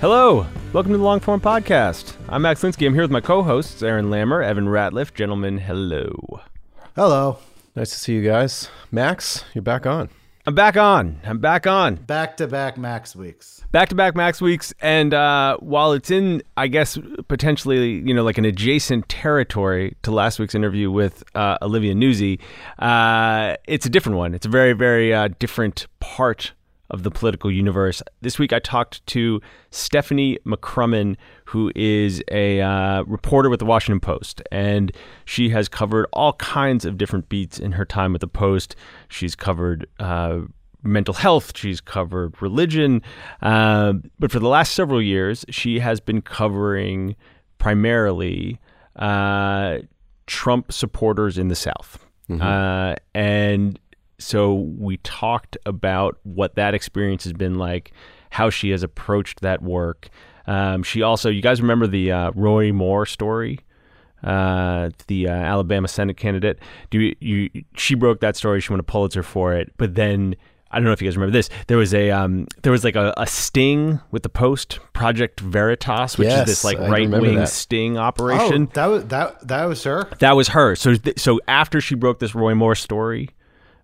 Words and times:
Hello, 0.00 0.46
welcome 0.72 0.92
to 0.92 0.96
the 0.96 1.04
Longform 1.04 1.42
Podcast. 1.42 2.16
I'm 2.30 2.40
Max 2.40 2.62
Linsky. 2.62 2.86
I'm 2.86 2.94
here 2.94 3.02
with 3.02 3.10
my 3.10 3.20
co-hosts 3.20 3.82
Aaron 3.82 4.06
Lammer, 4.06 4.42
Evan 4.42 4.64
Ratliff. 4.64 5.12
Gentlemen, 5.12 5.58
hello. 5.58 6.40
Hello. 6.96 7.36
Nice 7.76 7.90
to 7.90 7.96
see 7.96 8.14
you 8.14 8.22
guys. 8.22 8.70
Max, 8.90 9.44
you're 9.52 9.60
back 9.60 9.84
on. 9.84 10.08
I'm 10.46 10.54
back 10.54 10.78
on. 10.78 11.20
I'm 11.22 11.38
back 11.38 11.66
on. 11.66 11.96
Back 11.96 12.38
to 12.38 12.46
back 12.46 12.78
Max 12.78 13.14
weeks. 13.14 13.62
Back 13.72 13.90
to 13.90 13.94
back 13.94 14.16
Max 14.16 14.40
weeks, 14.40 14.72
and 14.80 15.12
uh, 15.12 15.58
while 15.58 15.92
it's 15.92 16.10
in, 16.10 16.42
I 16.56 16.68
guess 16.68 16.98
potentially, 17.28 17.96
you 17.96 18.14
know, 18.14 18.24
like 18.24 18.38
an 18.38 18.46
adjacent 18.46 19.06
territory 19.10 19.98
to 20.04 20.12
last 20.12 20.38
week's 20.38 20.54
interview 20.54 20.90
with 20.90 21.22
uh, 21.34 21.58
Olivia 21.60 21.92
Nuzzi, 21.92 22.40
uh, 22.78 23.54
it's 23.66 23.84
a 23.84 23.90
different 23.90 24.16
one. 24.16 24.34
It's 24.34 24.46
a 24.46 24.50
very, 24.50 24.72
very 24.72 25.12
uh, 25.12 25.28
different 25.38 25.88
part 26.00 26.52
of 26.90 27.02
the 27.02 27.10
political 27.10 27.50
universe. 27.50 28.02
This 28.20 28.38
week 28.38 28.52
I 28.52 28.58
talked 28.58 29.04
to 29.06 29.40
Stephanie 29.70 30.38
McCrummen, 30.46 31.16
who 31.46 31.72
is 31.74 32.22
a 32.30 32.60
uh, 32.60 33.02
reporter 33.04 33.48
with 33.48 33.60
the 33.60 33.66
Washington 33.66 34.00
Post, 34.00 34.42
and 34.50 34.92
she 35.24 35.50
has 35.50 35.68
covered 35.68 36.06
all 36.12 36.34
kinds 36.34 36.84
of 36.84 36.98
different 36.98 37.28
beats 37.28 37.58
in 37.58 37.72
her 37.72 37.84
time 37.84 38.12
with 38.12 38.20
the 38.20 38.28
Post. 38.28 38.76
She's 39.08 39.34
covered 39.34 39.86
uh, 39.98 40.40
mental 40.82 41.14
health, 41.14 41.56
she's 41.56 41.80
covered 41.80 42.40
religion, 42.40 43.02
uh, 43.42 43.94
but 44.18 44.30
for 44.32 44.38
the 44.38 44.48
last 44.48 44.74
several 44.74 45.02
years, 45.02 45.44
she 45.50 45.78
has 45.80 46.00
been 46.00 46.22
covering 46.22 47.16
primarily 47.58 48.58
uh, 48.96 49.78
Trump 50.26 50.72
supporters 50.72 51.38
in 51.38 51.48
the 51.48 51.56
South. 51.56 52.06
Mm-hmm. 52.28 52.42
Uh, 52.42 52.94
and 53.14 53.78
so 54.20 54.54
we 54.54 54.98
talked 54.98 55.56
about 55.66 56.18
what 56.22 56.54
that 56.54 56.74
experience 56.74 57.24
has 57.24 57.32
been 57.32 57.56
like, 57.56 57.92
how 58.30 58.50
she 58.50 58.70
has 58.70 58.82
approached 58.82 59.40
that 59.40 59.62
work. 59.62 60.08
Um, 60.46 60.82
she 60.82 61.02
also, 61.02 61.30
you 61.30 61.42
guys 61.42 61.60
remember 61.60 61.86
the 61.86 62.12
uh, 62.12 62.30
Roy 62.34 62.72
Moore 62.72 63.06
story, 63.06 63.60
uh, 64.22 64.90
the 65.06 65.28
uh, 65.28 65.32
Alabama 65.32 65.88
Senate 65.88 66.16
candidate. 66.16 66.58
Do 66.90 67.00
you, 67.00 67.16
you? 67.20 67.64
She 67.76 67.94
broke 67.94 68.20
that 68.20 68.36
story. 68.36 68.60
She 68.60 68.72
won 68.72 68.80
a 68.80 68.84
Pulitzer 68.84 69.22
for 69.22 69.54
it. 69.54 69.72
But 69.76 69.94
then 69.94 70.36
I 70.70 70.78
don't 70.78 70.84
know 70.84 70.92
if 70.92 71.02
you 71.02 71.08
guys 71.08 71.16
remember 71.16 71.32
this. 71.32 71.50
There 71.66 71.76
was 71.76 71.92
a 71.94 72.10
um, 72.10 72.46
there 72.62 72.70
was 72.70 72.84
like 72.84 72.94
a, 72.94 73.12
a 73.16 73.26
sting 73.26 74.00
with 74.12 74.22
the 74.22 74.28
Post 74.28 74.78
Project 74.92 75.40
Veritas, 75.40 76.16
which 76.16 76.28
yes, 76.28 76.40
is 76.40 76.46
this 76.46 76.64
like 76.64 76.78
right 76.78 77.10
wing 77.10 77.44
sting 77.46 77.98
operation. 77.98 78.68
Oh, 78.68 78.70
that 78.74 78.86
was 78.86 79.04
that 79.06 79.48
that 79.48 79.64
was 79.64 79.82
her. 79.82 80.08
That 80.20 80.36
was 80.36 80.48
her. 80.48 80.76
So 80.76 80.94
th- 80.94 81.18
so 81.18 81.40
after 81.48 81.80
she 81.80 81.96
broke 81.96 82.20
this 82.20 82.36
Roy 82.36 82.54
Moore 82.54 82.76
story, 82.76 83.30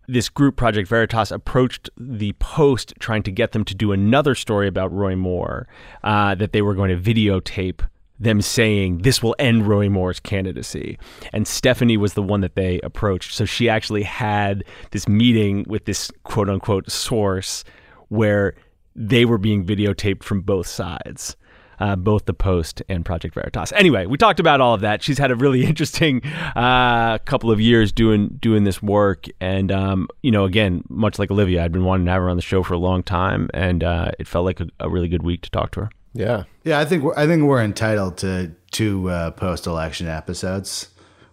this 0.08 0.28
group, 0.28 0.56
Project 0.56 0.88
Veritas, 0.88 1.30
approached 1.30 1.90
the 1.96 2.32
Post 2.34 2.94
trying 2.98 3.22
to 3.24 3.30
get 3.30 3.52
them 3.52 3.64
to 3.64 3.74
do 3.74 3.92
another 3.92 4.34
story 4.34 4.68
about 4.68 4.92
Roy 4.92 5.16
Moore 5.16 5.66
uh, 6.04 6.34
that 6.36 6.52
they 6.52 6.62
were 6.62 6.74
going 6.74 6.90
to 6.90 7.14
videotape 7.14 7.80
them 8.18 8.40
saying 8.40 8.98
this 8.98 9.22
will 9.22 9.36
end 9.38 9.66
Roy 9.66 9.88
Moore's 9.88 10.20
candidacy. 10.20 10.98
And 11.32 11.46
Stephanie 11.46 11.96
was 11.96 12.14
the 12.14 12.22
one 12.22 12.40
that 12.40 12.54
they 12.54 12.80
approached. 12.80 13.34
So 13.34 13.44
she 13.44 13.68
actually 13.68 14.04
had 14.04 14.64
this 14.92 15.06
meeting 15.06 15.64
with 15.68 15.84
this 15.84 16.10
quote 16.24 16.48
unquote 16.48 16.90
source 16.90 17.64
where 18.08 18.54
they 18.94 19.24
were 19.24 19.38
being 19.38 19.66
videotaped 19.66 20.22
from 20.22 20.40
both 20.40 20.66
sides 20.66 21.36
uh, 21.80 21.96
both 21.96 22.26
the 22.26 22.34
Post 22.34 22.82
and 22.88 23.04
Project 23.04 23.34
Veritas. 23.34 23.72
Anyway, 23.72 24.06
we 24.06 24.18
talked 24.18 24.40
about 24.40 24.60
all 24.60 24.74
of 24.74 24.80
that. 24.80 25.02
She's 25.02 25.18
had 25.18 25.30
a 25.30 25.36
really 25.36 25.64
interesting 25.66 26.24
uh, 26.54 27.18
couple 27.18 27.50
of 27.50 27.60
years 27.60 27.92
doing 27.92 28.38
doing 28.40 28.64
this 28.64 28.82
work, 28.82 29.26
and 29.40 29.70
um, 29.72 30.08
you 30.22 30.30
know, 30.30 30.44
again, 30.44 30.84
much 30.88 31.18
like 31.18 31.30
Olivia, 31.30 31.64
I'd 31.64 31.72
been 31.72 31.84
wanting 31.84 32.06
to 32.06 32.12
have 32.12 32.22
her 32.22 32.30
on 32.30 32.36
the 32.36 32.42
show 32.42 32.62
for 32.62 32.74
a 32.74 32.78
long 32.78 33.02
time, 33.02 33.48
and 33.54 33.82
uh, 33.82 34.12
it 34.18 34.26
felt 34.26 34.44
like 34.44 34.60
a, 34.60 34.68
a, 34.80 34.88
really 34.88 35.08
good 35.08 35.22
week 35.22 35.42
to 35.42 35.50
talk 35.50 35.72
to 35.72 35.80
her. 35.80 35.90
Yeah, 36.12 36.44
yeah, 36.64 36.78
I 36.78 36.84
think 36.84 37.02
we're, 37.02 37.14
I 37.16 37.26
think 37.26 37.42
we're 37.42 37.62
entitled 37.62 38.18
to 38.18 38.52
two 38.70 39.10
uh, 39.10 39.30
post 39.32 39.66
election 39.66 40.08
episodes. 40.08 40.88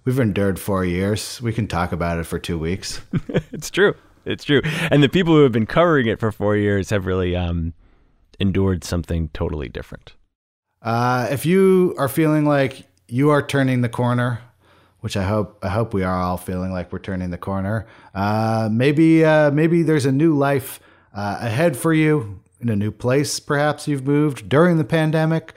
We've 0.05 0.19
endured 0.19 0.59
four 0.59 0.83
years. 0.83 1.41
We 1.41 1.53
can 1.53 1.67
talk 1.67 1.93
about 1.93 2.19
it 2.19 2.25
for 2.25 2.37
two 2.37 2.59
weeks. 2.59 3.01
it's 3.51 3.69
true. 3.69 3.95
It's 4.25 4.43
true. 4.43 4.61
And 4.91 5.01
the 5.01 5.09
people 5.09 5.33
who 5.33 5.43
have 5.43 5.51
been 5.51 5.65
covering 5.65 6.07
it 6.07 6.19
for 6.19 6.31
four 6.31 6.55
years 6.55 6.89
have 6.89 7.05
really 7.05 7.35
um, 7.35 7.73
endured 8.39 8.83
something 8.83 9.29
totally 9.29 9.69
different. 9.69 10.13
Uh, 10.83 11.27
if 11.31 11.45
you 11.45 11.95
are 11.97 12.09
feeling 12.09 12.45
like 12.45 12.85
you 13.07 13.29
are 13.29 13.41
turning 13.41 13.81
the 13.81 13.89
corner, 13.89 14.41
which 14.99 15.17
I 15.17 15.23
hope 15.23 15.59
I 15.63 15.69
hope 15.69 15.93
we 15.93 16.03
are 16.03 16.21
all 16.21 16.37
feeling 16.37 16.71
like 16.71 16.91
we're 16.91 16.99
turning 16.99 17.29
the 17.29 17.37
corner. 17.37 17.87
Uh, 18.13 18.69
maybe 18.71 19.23
uh, 19.23 19.51
maybe 19.51 19.83
there's 19.83 20.05
a 20.05 20.11
new 20.11 20.37
life 20.37 20.79
uh, 21.13 21.37
ahead 21.41 21.77
for 21.77 21.93
you 21.93 22.41
in 22.59 22.69
a 22.69 22.75
new 22.75 22.91
place. 22.91 23.39
Perhaps 23.39 23.87
you've 23.87 24.05
moved 24.05 24.49
during 24.49 24.77
the 24.77 24.83
pandemic, 24.83 25.53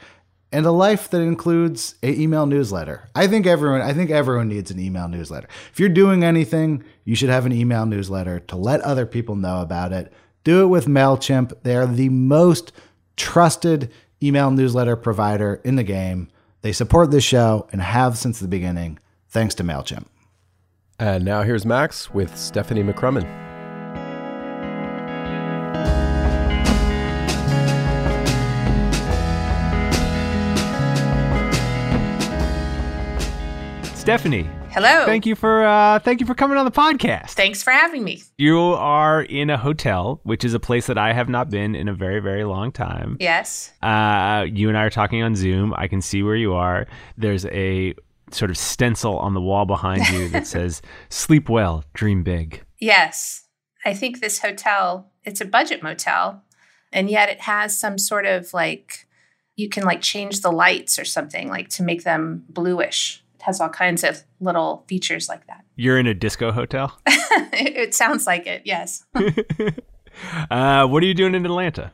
and 0.53 0.65
a 0.65 0.71
life 0.71 1.11
that 1.11 1.21
includes 1.21 1.97
an 2.03 2.21
email 2.21 2.47
newsletter. 2.47 3.09
I 3.15 3.27
think 3.27 3.47
everyone 3.47 3.81
I 3.81 3.93
think 3.93 4.11
everyone 4.11 4.49
needs 4.49 4.71
an 4.71 4.79
email 4.79 5.09
newsletter. 5.09 5.49
If 5.73 5.81
you're 5.81 5.89
doing 5.89 6.25
anything, 6.25 6.85
you 7.05 7.15
should 7.15 7.31
have 7.31 7.47
an 7.47 7.53
email 7.53 7.87
newsletter 7.87 8.41
to 8.41 8.57
let 8.57 8.81
other 8.81 9.07
people 9.07 9.37
know 9.37 9.61
about 9.61 9.93
it. 9.93 10.13
Do 10.45 10.63
it 10.63 10.67
with 10.67 10.87
Mailchimp. 10.87 11.63
They 11.63 11.77
are 11.77 11.87
the 11.87 12.09
most 12.09 12.73
trusted 13.17 13.93
email 14.23 14.51
newsletter 14.51 14.97
provider 14.97 15.61
in 15.65 15.77
the 15.77 15.83
game. 15.85 16.29
They 16.63 16.73
support 16.73 17.11
this 17.11 17.25
show 17.25 17.69
and 17.73 17.81
have 17.81 18.19
since 18.19 18.41
the 18.41 18.49
beginning, 18.49 18.99
thanks 19.29 19.55
to 19.57 19.65
MailChimp. 19.65 20.07
And 20.99 21.25
now 21.25 21.43
here's 21.43 21.67
Max 21.67 22.13
with 22.13 22.37
Stephanie 22.37 22.83
McCrummen. 22.83 23.27
Stephanie, 33.95 34.49
Hello. 34.77 35.07
Thank 35.07 35.25
you 35.25 35.35
for 35.35 35.65
uh, 35.65 36.01
thank 36.01 36.21
you 36.21 36.27
for 36.27 36.35
coming 36.35 36.59
on 36.59 36.67
the 36.67 36.71
podcast. 36.71 37.31
Thanks 37.31 37.63
for 37.63 37.71
having 37.71 38.05
me. 38.05 38.23
You 38.37 38.59
are 38.59 39.23
in 39.23 39.49
a 39.49 39.57
hotel, 39.57 40.21
which 40.25 40.45
is 40.45 40.53
a 40.53 40.61
place 40.61 40.87
that 40.89 40.99
I 40.99 41.15
have 41.15 41.31
not 41.31 41.49
been 41.49 41.75
in 41.75 41.89
a 41.89 41.95
very 41.95 42.21
very 42.21 42.45
long 42.45 42.73
time. 42.73 43.17
Yes. 43.19 43.73
Uh, 43.81 44.45
you 44.47 44.69
and 44.69 44.77
I 44.77 44.83
are 44.83 44.91
talking 44.91 45.23
on 45.23 45.35
Zoom. 45.35 45.73
I 45.79 45.89
can 45.89 46.03
see 46.03 46.23
where 46.23 46.37
you 46.37 46.53
are. 46.53 46.87
There's 47.17 47.47
a 47.47 47.95
sort 48.33 48.51
of 48.51 48.59
stencil 48.59 49.19
on 49.19 49.33
the 49.33 49.41
wall 49.41 49.65
behind 49.65 50.07
you 50.11 50.29
that 50.29 50.47
says 50.55 50.83
"Sleep 51.09 51.49
well, 51.49 51.83
dream 51.95 52.23
big." 52.23 52.63
Yes, 52.79 53.47
I 53.87 53.95
think 53.95 54.21
this 54.21 54.41
hotel 54.41 55.11
it's 55.25 55.41
a 55.41 55.47
budget 55.47 55.83
motel, 55.83 56.43
and 56.93 57.09
yet 57.09 57.31
it 57.31 57.41
has 57.41 57.81
some 57.81 57.97
sort 57.97 58.27
of 58.27 58.53
like 58.53 59.09
you 59.57 59.71
can 59.71 59.85
like 59.85 60.03
change 60.03 60.43
the 60.43 60.53
lights 60.53 60.99
or 60.99 61.07
something 61.07 61.49
like 61.49 61.71
to 61.71 61.83
make 61.83 62.05
them 62.05 62.45
bluish 62.51 63.23
has 63.47 63.61
all 63.61 63.69
kinds 63.69 64.03
of 64.03 64.25
little 64.41 64.85
features 64.89 65.29
like 65.29 65.47
that. 65.47 65.65
You're 65.77 65.99
in 65.99 66.07
a 66.07 66.15
disco 66.15 66.51
hotel? 66.51 66.99
it 67.07 67.95
sounds 67.95 68.27
like 68.27 68.47
it, 68.47 68.63
yes. 68.65 69.05
uh, 70.51 70.87
what 70.87 71.03
are 71.03 71.07
you 71.07 71.15
doing 71.15 71.35
in 71.35 71.47
Atlanta? 71.47 71.93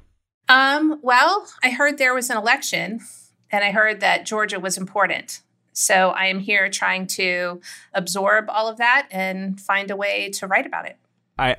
Um, 0.49 0.99
well, 1.02 1.46
I 1.62 1.70
heard 1.70 1.99
there 1.99 2.14
was 2.14 2.31
an 2.31 2.38
election 2.38 3.00
and 3.50 3.62
I 3.62 3.70
heard 3.70 4.00
that 4.00 4.25
Georgia 4.25 4.58
was 4.58 4.78
important. 4.78 5.40
So 5.75 6.10
I 6.10 6.26
am 6.26 6.38
here 6.38 6.70
trying 6.70 7.06
to 7.08 7.60
absorb 7.93 8.46
all 8.48 8.69
of 8.69 8.78
that 8.78 9.08
and 9.10 9.60
find 9.60 9.90
a 9.90 9.96
way 9.96 10.31
to 10.31 10.46
write 10.46 10.66
about 10.66 10.87
it. 10.87 10.96
I, 11.38 11.56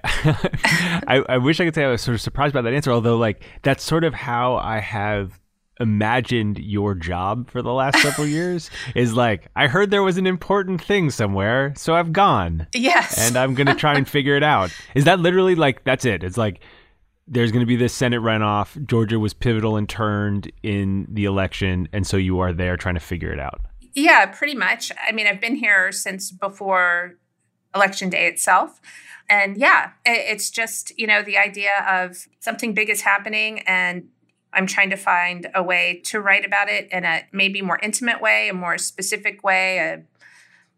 I, 1.08 1.24
I 1.30 1.38
wish 1.38 1.60
I 1.60 1.66
could 1.66 1.76
say 1.76 1.84
I 1.84 1.90
was 1.90 2.02
sort 2.02 2.16
of 2.16 2.22
surprised 2.22 2.54
by 2.54 2.62
that 2.62 2.74
answer, 2.74 2.92
although 2.92 3.18
like 3.18 3.44
that's 3.62 3.84
sort 3.84 4.04
of 4.04 4.14
how 4.14 4.56
I 4.56 4.80
have 4.80 5.40
imagined 5.84 6.58
your 6.58 6.96
job 6.96 7.52
for 7.52 7.62
the 7.62 7.72
last 7.72 8.02
several 8.02 8.26
years 8.26 8.72
is 8.96 9.14
like 9.14 9.50
I 9.56 9.68
heard 9.68 9.92
there 9.92 10.02
was 10.02 10.18
an 10.18 10.26
important 10.26 10.82
thing 10.82 11.12
somewhere, 11.12 11.74
so 11.78 11.94
I've 11.94 12.12
gone. 12.12 12.66
Yes. 12.74 13.20
And 13.20 13.38
I'm 13.38 13.54
going 13.54 13.68
to 13.68 13.76
try 13.76 13.94
and 13.94 14.10
figure 14.10 14.36
it 14.36 14.44
out. 14.44 14.74
Is 14.96 15.04
that 15.04 15.20
literally 15.20 15.54
like 15.54 15.84
that's 15.84 16.06
it? 16.06 16.24
It's 16.24 16.38
like 16.38 16.62
there's 17.28 17.52
going 17.52 17.62
to 17.62 17.68
be 17.68 17.76
this 17.76 17.94
Senate 17.94 18.22
runoff. 18.22 18.84
Georgia 18.88 19.20
was 19.20 19.36
pivotal 19.36 19.78
and 19.78 19.88
turned 19.88 20.52
in 20.64 21.06
the 21.10 21.26
election, 21.26 21.88
and 21.94 22.08
so 22.08 22.18
you 22.18 22.40
are 22.40 22.52
there 22.52 22.76
trying 22.78 22.96
to 22.96 23.02
figure 23.02 23.32
it 23.32 23.40
out. 23.40 23.62
Yeah, 23.94 24.26
pretty 24.26 24.56
much. 24.56 24.92
I 25.08 25.12
mean, 25.12 25.28
I've 25.28 25.40
been 25.40 25.56
here 25.56 25.92
since 25.92 26.32
before 26.32 27.20
election 27.76 28.10
day 28.10 28.28
itself. 28.28 28.82
And 29.30 29.58
yeah, 29.58 29.92
it's 30.06 30.50
just, 30.50 30.92
you 30.98 31.08
know, 31.08 31.22
the 31.22 31.38
idea 31.38 31.72
of 31.90 32.28
something 32.40 32.74
big 32.74 32.90
is 32.90 33.02
happening 33.02 33.60
and 33.62 34.10
I'm 34.54 34.68
trying 34.68 34.90
to 34.92 34.96
find 34.96 35.50
a 35.54 35.64
way 35.64 36.02
to 36.06 36.22
write 36.22 36.46
about 36.46 36.70
it 36.70 36.88
in 36.92 37.06
a 37.06 37.24
maybe 37.32 37.62
more 37.62 37.80
intimate 37.82 38.22
way, 38.22 38.50
a 38.50 38.54
more 38.54 38.78
specific 38.78 39.44
way, 39.44 40.04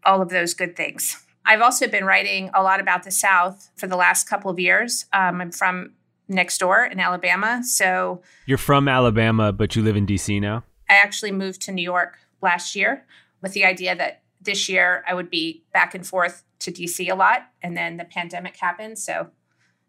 all 0.05 0.21
of 0.21 0.29
those 0.29 0.53
good 0.53 0.75
things. 0.75 1.21
I've 1.45 1.61
also 1.61 1.87
been 1.87 2.05
writing 2.05 2.49
a 2.53 2.63
lot 2.63 2.79
about 2.79 3.03
the 3.03 3.11
South 3.11 3.69
for 3.75 3.87
the 3.87 3.95
last 3.95 4.27
couple 4.27 4.49
of 4.49 4.59
years. 4.59 5.05
Um, 5.13 5.41
I'm 5.41 5.51
from 5.51 5.93
next 6.27 6.57
door 6.57 6.85
in 6.85 6.99
Alabama. 6.99 7.61
So 7.63 8.21
you're 8.45 8.57
from 8.57 8.87
Alabama, 8.87 9.51
but 9.51 9.75
you 9.75 9.83
live 9.83 9.95
in 9.95 10.07
DC 10.07 10.41
now? 10.41 10.63
I 10.89 10.95
actually 10.95 11.31
moved 11.31 11.61
to 11.63 11.71
New 11.71 11.83
York 11.83 12.17
last 12.41 12.75
year 12.75 13.05
with 13.41 13.53
the 13.53 13.65
idea 13.65 13.95
that 13.95 14.23
this 14.41 14.69
year 14.69 15.03
I 15.07 15.13
would 15.13 15.29
be 15.29 15.63
back 15.73 15.93
and 15.93 16.05
forth 16.05 16.43
to 16.59 16.71
DC 16.71 17.11
a 17.11 17.15
lot. 17.15 17.47
And 17.61 17.75
then 17.77 17.97
the 17.97 18.05
pandemic 18.05 18.57
happened. 18.57 18.97
So 18.97 19.29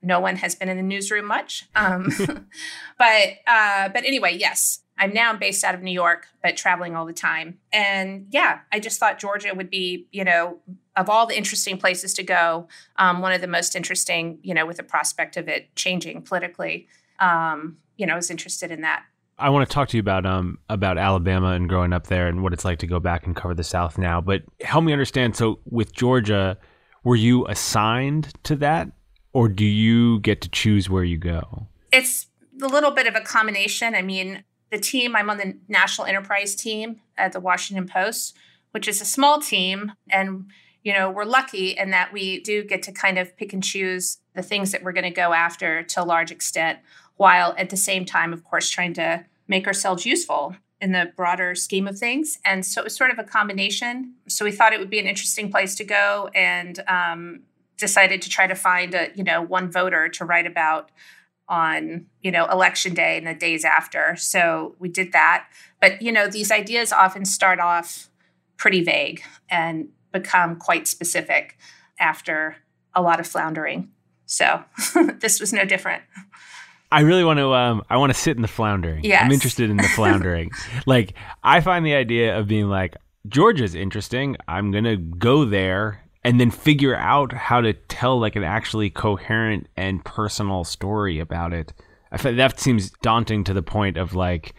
no 0.02 0.20
one 0.20 0.36
has 0.36 0.54
been 0.54 0.68
in 0.68 0.76
the 0.76 0.82
newsroom 0.82 1.26
much. 1.26 1.68
Um, 1.74 2.10
but 2.98 3.28
uh, 3.46 3.88
but 3.88 4.04
anyway, 4.04 4.36
yes, 4.38 4.80
I'm 4.98 5.12
now 5.12 5.36
based 5.36 5.64
out 5.64 5.74
of 5.74 5.82
New 5.82 5.92
York, 5.92 6.26
but 6.42 6.56
traveling 6.56 6.96
all 6.96 7.06
the 7.06 7.12
time. 7.12 7.58
And 7.72 8.26
yeah, 8.30 8.60
I 8.72 8.80
just 8.80 8.98
thought 8.98 9.18
Georgia 9.18 9.52
would 9.54 9.70
be, 9.70 10.06
you 10.10 10.24
know, 10.24 10.58
of 10.96 11.10
all 11.10 11.26
the 11.26 11.36
interesting 11.36 11.76
places 11.76 12.14
to 12.14 12.22
go, 12.22 12.68
um, 12.96 13.20
one 13.20 13.32
of 13.32 13.40
the 13.40 13.46
most 13.46 13.76
interesting, 13.76 14.38
you 14.42 14.54
know, 14.54 14.64
with 14.64 14.78
the 14.78 14.82
prospect 14.82 15.36
of 15.36 15.48
it 15.48 15.74
changing 15.76 16.22
politically. 16.22 16.88
Um, 17.18 17.76
you 17.96 18.06
know, 18.06 18.14
I 18.14 18.16
was 18.16 18.30
interested 18.30 18.70
in 18.70 18.82
that. 18.82 19.04
I 19.38 19.50
want 19.50 19.68
to 19.68 19.74
talk 19.74 19.88
to 19.88 19.96
you 19.98 20.00
about 20.00 20.24
um 20.24 20.58
about 20.70 20.96
Alabama 20.96 21.48
and 21.48 21.68
growing 21.68 21.92
up 21.92 22.06
there 22.06 22.26
and 22.26 22.42
what 22.42 22.54
it's 22.54 22.64
like 22.64 22.78
to 22.78 22.86
go 22.86 22.98
back 22.98 23.26
and 23.26 23.36
cover 23.36 23.54
the 23.54 23.64
South 23.64 23.98
now. 23.98 24.20
But 24.20 24.42
help 24.62 24.84
me 24.84 24.92
understand. 24.92 25.36
So 25.36 25.60
with 25.66 25.92
Georgia, 25.92 26.56
were 27.04 27.16
you 27.16 27.46
assigned 27.46 28.32
to 28.44 28.56
that 28.56 28.88
or 29.36 29.50
do 29.50 29.66
you 29.66 30.18
get 30.20 30.40
to 30.40 30.48
choose 30.48 30.88
where 30.88 31.04
you 31.04 31.18
go? 31.18 31.66
It's 31.92 32.28
a 32.62 32.66
little 32.66 32.90
bit 32.90 33.06
of 33.06 33.14
a 33.14 33.20
combination. 33.20 33.94
I 33.94 34.00
mean, 34.00 34.44
the 34.70 34.78
team, 34.78 35.14
I'm 35.14 35.28
on 35.28 35.36
the 35.36 35.58
national 35.68 36.06
enterprise 36.06 36.54
team 36.54 37.02
at 37.18 37.32
the 37.32 37.40
Washington 37.40 37.86
Post, 37.86 38.34
which 38.70 38.88
is 38.88 39.02
a 39.02 39.04
small 39.04 39.38
team. 39.38 39.92
And, 40.08 40.46
you 40.82 40.94
know, 40.94 41.10
we're 41.10 41.26
lucky 41.26 41.72
in 41.72 41.90
that 41.90 42.14
we 42.14 42.40
do 42.40 42.64
get 42.64 42.82
to 42.84 42.92
kind 42.92 43.18
of 43.18 43.36
pick 43.36 43.52
and 43.52 43.62
choose 43.62 44.16
the 44.34 44.40
things 44.40 44.72
that 44.72 44.82
we're 44.82 44.92
going 44.92 45.04
to 45.04 45.10
go 45.10 45.34
after 45.34 45.82
to 45.82 46.02
a 46.02 46.06
large 46.06 46.30
extent, 46.30 46.78
while 47.18 47.54
at 47.58 47.68
the 47.68 47.76
same 47.76 48.06
time, 48.06 48.32
of 48.32 48.42
course, 48.42 48.70
trying 48.70 48.94
to 48.94 49.26
make 49.48 49.66
ourselves 49.66 50.06
useful 50.06 50.56
in 50.80 50.92
the 50.92 51.12
broader 51.14 51.54
scheme 51.54 51.86
of 51.86 51.98
things. 51.98 52.38
And 52.42 52.64
so 52.64 52.80
it 52.80 52.84
was 52.84 52.96
sort 52.96 53.10
of 53.10 53.18
a 53.18 53.24
combination. 53.24 54.14
So 54.28 54.46
we 54.46 54.52
thought 54.52 54.72
it 54.72 54.80
would 54.80 54.88
be 54.88 54.98
an 54.98 55.06
interesting 55.06 55.50
place 55.50 55.74
to 55.74 55.84
go. 55.84 56.30
And 56.34 56.82
um, 56.88 57.42
decided 57.76 58.22
to 58.22 58.28
try 58.28 58.46
to 58.46 58.54
find 58.54 58.94
a 58.94 59.10
you 59.14 59.24
know 59.24 59.42
one 59.42 59.70
voter 59.70 60.08
to 60.08 60.24
write 60.24 60.46
about 60.46 60.90
on 61.48 62.06
you 62.22 62.30
know 62.30 62.46
election 62.46 62.94
day 62.94 63.16
and 63.18 63.26
the 63.26 63.34
days 63.34 63.64
after 63.64 64.16
so 64.16 64.74
we 64.78 64.88
did 64.88 65.12
that 65.12 65.46
but 65.80 66.00
you 66.02 66.10
know 66.10 66.26
these 66.26 66.50
ideas 66.50 66.92
often 66.92 67.24
start 67.24 67.60
off 67.60 68.08
pretty 68.56 68.82
vague 68.82 69.22
and 69.48 69.88
become 70.12 70.56
quite 70.56 70.88
specific 70.88 71.56
after 72.00 72.56
a 72.94 73.02
lot 73.02 73.20
of 73.20 73.26
floundering 73.26 73.90
so 74.24 74.64
this 75.20 75.40
was 75.40 75.52
no 75.52 75.64
different 75.64 76.02
I 76.92 77.00
really 77.00 77.24
want 77.24 77.40
to. 77.40 77.52
Um, 77.52 77.82
I 77.90 77.96
want 77.96 78.14
to 78.14 78.18
sit 78.18 78.36
in 78.36 78.42
the 78.42 78.48
floundering. 78.48 79.02
Yes. 79.02 79.20
I'm 79.24 79.32
interested 79.32 79.70
in 79.70 79.76
the 79.76 79.88
floundering. 79.88 80.52
like, 80.86 81.14
I 81.42 81.60
find 81.60 81.84
the 81.84 81.94
idea 81.94 82.38
of 82.38 82.46
being 82.46 82.68
like, 82.68 82.96
Georgia's 83.26 83.74
interesting. 83.74 84.36
I'm 84.46 84.70
gonna 84.70 84.96
go 84.96 85.44
there 85.44 86.05
and 86.26 86.40
then 86.40 86.50
figure 86.50 86.96
out 86.96 87.32
how 87.32 87.60
to 87.60 87.72
tell 87.72 88.18
like 88.18 88.34
an 88.34 88.42
actually 88.42 88.90
coherent 88.90 89.68
and 89.76 90.04
personal 90.04 90.64
story 90.64 91.20
about 91.20 91.52
it. 91.52 91.72
I 92.10 92.16
find 92.16 92.36
that 92.36 92.58
seems 92.58 92.90
daunting 93.00 93.44
to 93.44 93.54
the 93.54 93.62
point 93.62 93.96
of 93.96 94.16
like 94.16 94.52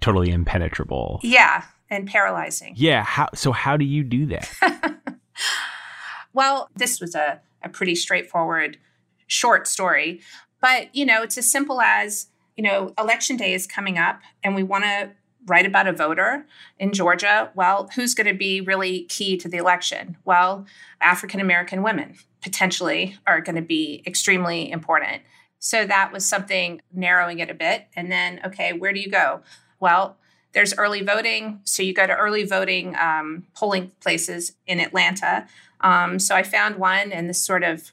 totally 0.00 0.30
impenetrable. 0.30 1.20
Yeah, 1.22 1.64
and 1.90 2.08
paralyzing. 2.08 2.72
Yeah. 2.74 3.02
How 3.02 3.28
so? 3.34 3.52
How 3.52 3.76
do 3.76 3.84
you 3.84 4.02
do 4.02 4.26
that? 4.26 4.50
well, 6.32 6.70
this 6.74 7.02
was 7.02 7.14
a, 7.14 7.42
a 7.62 7.68
pretty 7.68 7.96
straightforward, 7.96 8.78
short 9.26 9.68
story, 9.68 10.22
but 10.62 10.94
you 10.94 11.04
know, 11.04 11.22
it's 11.22 11.36
as 11.36 11.52
simple 11.52 11.82
as 11.82 12.28
you 12.56 12.64
know, 12.64 12.94
election 12.98 13.36
day 13.36 13.52
is 13.52 13.66
coming 13.66 13.98
up, 13.98 14.20
and 14.42 14.54
we 14.54 14.62
want 14.62 14.84
to 14.84 15.10
write 15.46 15.66
about 15.66 15.86
a 15.86 15.92
voter 15.92 16.46
in 16.78 16.92
Georgia, 16.92 17.50
well, 17.54 17.90
who's 17.94 18.14
going 18.14 18.26
to 18.26 18.34
be 18.34 18.60
really 18.60 19.04
key 19.04 19.36
to 19.38 19.48
the 19.48 19.56
election? 19.56 20.16
Well, 20.24 20.66
African 21.00 21.40
American 21.40 21.82
women 21.82 22.16
potentially 22.42 23.16
are 23.26 23.40
going 23.40 23.56
to 23.56 23.62
be 23.62 24.02
extremely 24.06 24.70
important. 24.70 25.22
So 25.58 25.86
that 25.86 26.12
was 26.12 26.26
something 26.26 26.80
narrowing 26.92 27.38
it 27.38 27.50
a 27.50 27.54
bit. 27.54 27.86
And 27.94 28.10
then, 28.10 28.40
okay, 28.44 28.72
where 28.72 28.92
do 28.92 29.00
you 29.00 29.10
go? 29.10 29.42
Well, 29.78 30.16
there's 30.52 30.74
early 30.76 31.02
voting. 31.02 31.60
So 31.64 31.82
you 31.82 31.92
go 31.92 32.06
to 32.06 32.16
early 32.16 32.44
voting 32.44 32.96
um, 32.96 33.46
polling 33.54 33.92
places 34.00 34.54
in 34.66 34.80
Atlanta. 34.80 35.46
Um, 35.80 36.18
so 36.18 36.34
I 36.34 36.42
found 36.42 36.76
one 36.76 37.12
in 37.12 37.26
this 37.26 37.40
sort 37.40 37.62
of 37.62 37.92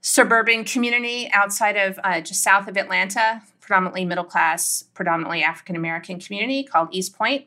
suburban 0.00 0.64
community 0.64 1.30
outside 1.32 1.76
of 1.76 1.98
uh, 2.04 2.20
just 2.20 2.42
south 2.42 2.68
of 2.68 2.76
Atlanta 2.76 3.42
predominantly 3.70 4.04
middle 4.04 4.24
class, 4.24 4.82
predominantly 4.94 5.44
African 5.44 5.76
American 5.76 6.18
community 6.18 6.64
called 6.64 6.88
East 6.90 7.16
Point. 7.16 7.46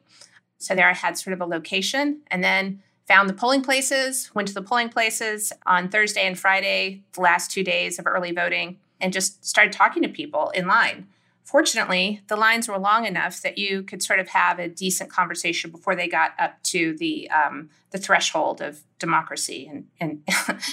So 0.58 0.74
there 0.74 0.90
I 0.90 0.94
had 0.94 1.18
sort 1.18 1.34
of 1.34 1.42
a 1.42 1.46
location 1.46 2.22
and 2.28 2.42
then 2.42 2.82
found 3.06 3.30
the 3.30 3.34
polling 3.34 3.62
places, 3.62 4.32
went 4.34 4.48
to 4.48 4.54
the 4.54 4.62
polling 4.62 4.88
places 4.88 5.52
on 5.66 5.90
Thursday 5.90 6.26
and 6.26 6.40
Friday, 6.40 7.04
the 7.12 7.20
last 7.20 7.52
two 7.52 7.62
days 7.62 8.00
of 8.00 8.08
early 8.08 8.32
voting, 8.32 8.78
and 9.02 9.12
just 9.12 9.44
started 9.44 9.74
talking 9.74 10.02
to 10.02 10.08
people 10.08 10.50
in 10.52 10.66
line. 10.66 11.08
Fortunately, 11.44 12.22
the 12.28 12.36
lines 12.36 12.68
were 12.68 12.78
long 12.78 13.06
enough 13.06 13.42
that 13.42 13.58
you 13.58 13.84
could 13.84 14.02
sort 14.02 14.20
of 14.20 14.30
have 14.30 14.60
a 14.60 14.70
decent 14.70 15.10
conversation 15.10 15.72
before 15.72 15.96
they 15.96 16.08
got 16.08 16.32
up 16.40 16.62
to 16.64 16.96
the 16.98 17.30
um, 17.30 17.70
the 17.92 17.98
threshold 17.98 18.62
of 18.62 18.82
democracy 18.98 19.68
and, 19.70 19.86
and 20.00 20.26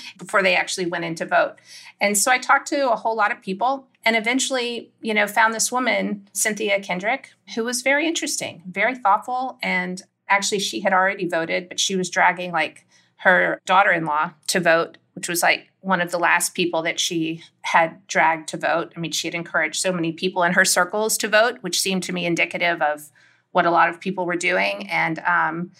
before 0.18 0.42
they 0.42 0.54
actually 0.54 0.86
went 0.86 1.04
in 1.04 1.14
to 1.16 1.26
vote. 1.26 1.56
And 2.00 2.16
so 2.16 2.30
I 2.30 2.38
talked 2.38 2.68
to 2.68 2.90
a 2.90 2.96
whole 2.96 3.16
lot 3.16 3.32
of 3.32 3.42
people 3.42 3.88
and 4.04 4.16
eventually, 4.16 4.92
you 5.00 5.12
know, 5.12 5.26
found 5.26 5.52
this 5.52 5.70
woman, 5.70 6.28
Cynthia 6.32 6.80
Kendrick, 6.80 7.30
who 7.54 7.64
was 7.64 7.82
very 7.82 8.06
interesting, 8.06 8.62
very 8.66 8.94
thoughtful. 8.94 9.58
And 9.62 10.02
actually, 10.28 10.60
she 10.60 10.80
had 10.80 10.92
already 10.92 11.28
voted, 11.28 11.68
but 11.68 11.78
she 11.78 11.96
was 11.96 12.08
dragging 12.08 12.52
like 12.52 12.86
her 13.16 13.60
daughter 13.66 13.92
in 13.92 14.06
law 14.06 14.30
to 14.46 14.60
vote, 14.60 14.96
which 15.14 15.28
was 15.28 15.42
like 15.42 15.70
one 15.80 16.00
of 16.00 16.10
the 16.10 16.18
last 16.18 16.54
people 16.54 16.82
that 16.82 17.00
she 17.00 17.42
had 17.62 18.06
dragged 18.06 18.48
to 18.48 18.56
vote. 18.56 18.92
I 18.96 19.00
mean, 19.00 19.12
she 19.12 19.26
had 19.26 19.34
encouraged 19.34 19.80
so 19.80 19.92
many 19.92 20.12
people 20.12 20.42
in 20.42 20.52
her 20.52 20.64
circles 20.64 21.16
to 21.18 21.28
vote, 21.28 21.58
which 21.60 21.80
seemed 21.80 22.02
to 22.04 22.12
me 22.12 22.26
indicative 22.26 22.80
of 22.80 23.10
what 23.52 23.66
a 23.66 23.70
lot 23.70 23.88
of 23.88 24.00
people 24.00 24.26
were 24.26 24.36
doing. 24.36 24.88
And 24.88 25.18
um, 25.20 25.72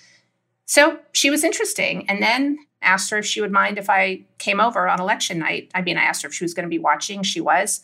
so 0.67 0.99
she 1.13 1.31
was 1.31 1.45
interesting. 1.45 2.09
And 2.09 2.23
then 2.23 2.59
asked 2.83 3.11
her 3.11 3.19
if 3.19 3.27
she 3.27 3.41
would 3.41 3.53
mind 3.53 3.79
if 3.79 3.91
I 3.91 4.25
came 4.39 4.61
over 4.61 4.89
on 4.89 5.01
election 5.01 5.39
night. 5.39 5.71
I 5.75 5.83
mean, 5.83 5.99
I 5.99 6.03
asked 6.03 6.23
her 6.23 6.29
if 6.29 6.35
she 6.35 6.45
was 6.45 6.55
going 6.55 6.65
to 6.65 6.71
be 6.71 6.79
watching. 6.79 7.23
She 7.23 7.41
was 7.41 7.83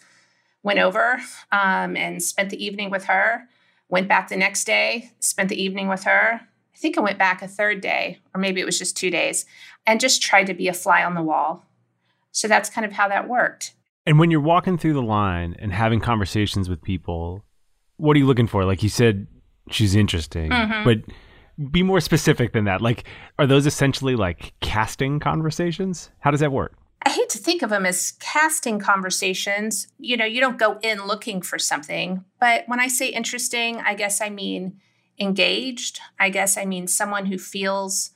went 0.63 0.81
over 0.81 1.21
um, 1.53 1.97
and 1.97 2.23
spent 2.23 2.51
the 2.51 2.65
evening 2.65 2.91
with 2.91 3.05
her. 3.05 3.49
Went 3.89 4.09
back 4.09 4.29
the 4.29 4.37
next 4.37 4.65
day, 4.65 5.13
spent 5.21 5.49
the 5.49 5.63
evening 5.63 5.87
with 5.87 6.05
her. 6.05 6.41
I 6.77 6.79
think 6.79 6.99
I 6.99 7.01
went 7.01 7.19
back 7.19 7.41
a 7.41 7.49
third 7.49 7.81
day, 7.81 8.19
or 8.35 8.41
maybe 8.41 8.61
it 8.61 8.67
was 8.67 8.79
just 8.79 8.99
two 8.99 9.09
days, 9.09 9.47
and 9.87 9.99
just 9.99 10.21
tried 10.21 10.47
to 10.49 10.55
be 10.55 10.69
a 10.69 10.75
fly 10.75 11.03
on 11.03 11.15
the 11.15 11.23
wall. 11.23 11.65
So 12.33 12.49
that's 12.49 12.69
kind 12.69 12.85
of 12.85 12.93
how 12.93 13.09
that 13.09 13.29
worked. 13.29 13.73
And 14.05 14.19
when 14.19 14.31
you're 14.31 14.41
walking 14.41 14.77
through 14.77 14.93
the 14.93 15.03
line 15.03 15.57
and 15.59 15.73
having 15.73 16.01
conversations 16.01 16.69
with 16.69 16.83
people, 16.83 17.43
what 17.97 18.15
are 18.15 18.19
you 18.19 18.27
looking 18.27 18.47
for? 18.47 18.67
Like 18.67 18.83
you 18.83 18.91
said, 18.91 19.27
she's 19.71 19.95
interesting, 19.95 20.51
mm-hmm. 20.51 20.85
but 20.85 20.99
be 21.71 21.83
more 21.83 22.01
specific 22.01 22.53
than 22.53 22.67
that. 22.67 22.83
Like, 22.83 23.05
are 23.39 23.47
those 23.47 23.67
essentially 23.67 24.15
like 24.15 24.53
casting 24.61 25.19
conversations? 25.19 26.11
How 26.21 26.31
does 26.31 26.41
that 26.41 26.53
work? 26.53 26.77
I 27.07 27.09
hate 27.09 27.31
to 27.31 27.39
think 27.39 27.63
of 27.63 27.71
them 27.71 27.87
as 27.87 28.13
casting 28.21 28.79
conversations. 28.79 29.89
You 29.99 30.19
know, 30.19 30.27
you 30.27 30.43
don't 30.43 30.59
go 30.59 30.79
in 30.83 31.07
looking 31.07 31.41
for 31.41 31.59
something. 31.59 32.23
But 32.39 32.65
when 32.67 32.81
I 32.81 32.89
say 32.89 33.09
interesting, 33.09 33.79
I 33.79 33.95
guess 33.95 34.21
I 34.21 34.29
mean 34.29 34.79
engaged. 35.19 36.01
I 36.19 36.31
guess 36.31 36.57
I 36.57 36.65
mean 36.65 36.87
someone 36.87 37.27
who 37.27 37.39
feels 37.39 38.11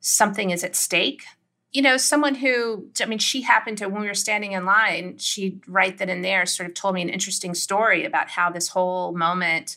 something 0.00 0.50
is 0.50 0.62
at 0.64 0.76
stake. 0.76 1.24
You 1.72 1.82
know, 1.82 1.96
someone 1.96 2.36
who, 2.36 2.88
I 3.00 3.06
mean, 3.06 3.18
she 3.18 3.42
happened 3.42 3.78
to, 3.78 3.88
when 3.88 4.00
we 4.00 4.06
were 4.06 4.14
standing 4.14 4.52
in 4.52 4.64
line, 4.64 5.18
she'd 5.18 5.60
write 5.66 5.98
that 5.98 6.08
in 6.08 6.22
there, 6.22 6.46
sort 6.46 6.68
of 6.68 6.74
told 6.74 6.94
me 6.94 7.02
an 7.02 7.08
interesting 7.08 7.54
story 7.54 8.04
about 8.04 8.30
how 8.30 8.50
this 8.50 8.68
whole 8.68 9.12
moment 9.12 9.76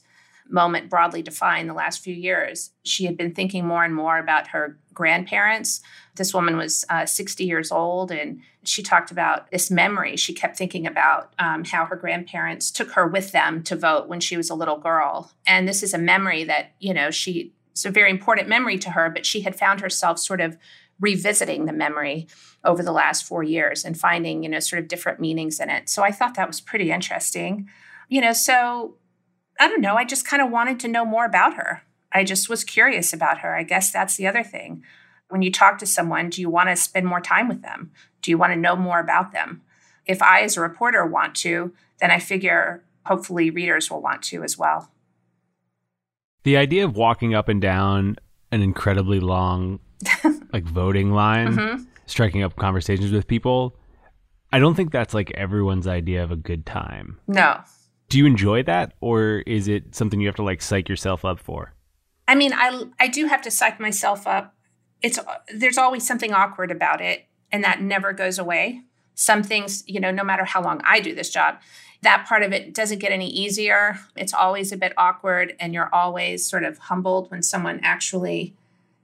moment 0.51 0.89
broadly 0.89 1.21
defined 1.21 1.69
the 1.69 1.73
last 1.73 2.01
few 2.03 2.13
years. 2.13 2.71
She 2.83 3.05
had 3.05 3.15
been 3.15 3.33
thinking 3.33 3.65
more 3.65 3.83
and 3.83 3.93
more 3.93 4.17
about 4.17 4.47
her 4.47 4.79
grandparents. 4.93 5.81
This 6.19 6.33
woman 6.33 6.57
was 6.57 6.85
uh, 6.89 7.05
60 7.05 7.45
years 7.45 7.71
old, 7.71 8.11
and 8.11 8.41
she 8.63 8.83
talked 8.83 9.09
about 9.09 9.49
this 9.51 9.71
memory. 9.71 10.17
She 10.17 10.33
kept 10.33 10.57
thinking 10.57 10.85
about 10.85 11.33
um, 11.39 11.63
how 11.63 11.85
her 11.85 11.95
grandparents 11.95 12.69
took 12.69 12.91
her 12.91 13.07
with 13.07 13.31
them 13.31 13.63
to 13.63 13.75
vote 13.75 14.07
when 14.07 14.19
she 14.19 14.37
was 14.37 14.49
a 14.49 14.55
little 14.55 14.77
girl. 14.77 15.31
And 15.47 15.67
this 15.67 15.81
is 15.81 15.93
a 15.93 15.97
memory 15.97 16.43
that, 16.43 16.73
you 16.79 16.93
know, 16.93 17.09
she, 17.09 17.53
it's 17.71 17.85
a 17.85 17.89
very 17.89 18.11
important 18.11 18.49
memory 18.49 18.77
to 18.79 18.91
her, 18.91 19.09
but 19.09 19.25
she 19.25 19.41
had 19.41 19.55
found 19.55 19.79
herself 19.79 20.19
sort 20.19 20.41
of 20.41 20.57
revisiting 20.99 21.65
the 21.65 21.73
memory 21.73 22.27
over 22.65 22.83
the 22.83 22.91
last 22.91 23.23
four 23.23 23.41
years 23.41 23.85
and 23.85 23.97
finding, 23.97 24.43
you 24.43 24.49
know, 24.49 24.59
sort 24.59 24.81
of 24.81 24.89
different 24.89 25.21
meanings 25.21 25.59
in 25.59 25.69
it. 25.69 25.87
So 25.87 26.03
I 26.03 26.11
thought 26.11 26.35
that 26.35 26.47
was 26.47 26.59
pretty 26.59 26.91
interesting. 26.91 27.69
You 28.09 28.19
know, 28.19 28.33
so 28.33 28.97
I 29.57 29.69
don't 29.69 29.81
know. 29.81 29.95
I 29.95 30.03
just 30.03 30.27
kind 30.27 30.41
of 30.41 30.51
wanted 30.51 30.79
to 30.81 30.89
know 30.89 31.05
more 31.05 31.25
about 31.25 31.53
her. 31.53 31.83
I 32.11 32.23
just 32.23 32.49
was 32.49 32.63
curious 32.63 33.13
about 33.13 33.39
her. 33.39 33.55
I 33.55 33.63
guess 33.63 33.91
that's 33.91 34.17
the 34.17 34.27
other 34.27 34.43
thing. 34.43 34.83
When 35.29 35.41
you 35.41 35.51
talk 35.51 35.77
to 35.79 35.85
someone, 35.85 36.29
do 36.29 36.41
you 36.41 36.49
want 36.49 36.69
to 36.69 36.75
spend 36.75 37.05
more 37.05 37.21
time 37.21 37.47
with 37.47 37.61
them? 37.61 37.91
Do 38.21 38.31
you 38.31 38.37
want 38.37 38.53
to 38.53 38.59
know 38.59 38.75
more 38.75 38.99
about 38.99 39.31
them? 39.31 39.61
If 40.05 40.21
I, 40.21 40.41
as 40.41 40.57
a 40.57 40.61
reporter, 40.61 41.05
want 41.05 41.35
to, 41.37 41.73
then 41.99 42.11
I 42.11 42.19
figure 42.19 42.83
hopefully 43.05 43.49
readers 43.49 43.89
will 43.89 44.01
want 44.01 44.23
to 44.23 44.43
as 44.43 44.57
well. 44.57 44.91
The 46.43 46.57
idea 46.57 46.85
of 46.85 46.95
walking 46.95 47.33
up 47.33 47.47
and 47.47 47.61
down 47.61 48.15
an 48.51 48.61
incredibly 48.61 49.19
long, 49.19 49.79
like 50.53 50.63
voting 50.63 51.11
line, 51.11 51.55
mm-hmm. 51.55 51.83
striking 52.07 52.41
up 52.41 52.55
conversations 52.55 53.11
with 53.11 53.27
people, 53.27 53.75
I 54.51 54.57
don't 54.57 54.73
think 54.73 54.91
that's 54.91 55.13
like 55.13 55.31
everyone's 55.31 55.87
idea 55.87 56.23
of 56.23 56.31
a 56.31 56.35
good 56.35 56.65
time. 56.65 57.19
No, 57.27 57.61
do 58.09 58.17
you 58.17 58.25
enjoy 58.25 58.63
that 58.63 58.93
or 58.99 59.43
is 59.45 59.67
it 59.67 59.95
something 59.95 60.19
you 60.19 60.27
have 60.27 60.35
to 60.35 60.43
like 60.43 60.61
psych 60.61 60.89
yourself 60.89 61.23
up 61.23 61.39
for 61.39 61.73
i 62.27 62.35
mean 62.35 62.51
i 62.53 62.83
i 62.99 63.07
do 63.07 63.27
have 63.27 63.41
to 63.41 63.49
psych 63.51 63.79
myself 63.79 64.27
up 64.27 64.55
it's 65.01 65.19
there's 65.53 65.77
always 65.77 66.05
something 66.05 66.33
awkward 66.33 66.71
about 66.71 67.01
it 67.01 67.25
and 67.51 67.63
that 67.63 67.81
never 67.81 68.13
goes 68.13 68.37
away. 68.37 68.81
Some 69.15 69.43
things 69.43 69.83
you 69.87 69.99
know 69.99 70.11
no 70.11 70.23
matter 70.23 70.45
how 70.45 70.61
long 70.61 70.81
i 70.83 70.99
do 70.99 71.13
this 71.13 71.29
job 71.29 71.59
that 72.01 72.25
part 72.25 72.43
of 72.43 72.53
it 72.53 72.73
doesn't 72.73 72.99
get 72.99 73.11
any 73.11 73.29
easier. 73.29 73.99
It's 74.15 74.33
always 74.33 74.71
a 74.71 74.77
bit 74.77 74.93
awkward 74.95 75.53
and 75.59 75.73
you're 75.73 75.93
always 75.93 76.47
sort 76.47 76.63
of 76.63 76.77
humbled 76.77 77.29
when 77.29 77.43
someone 77.43 77.81
actually 77.83 78.55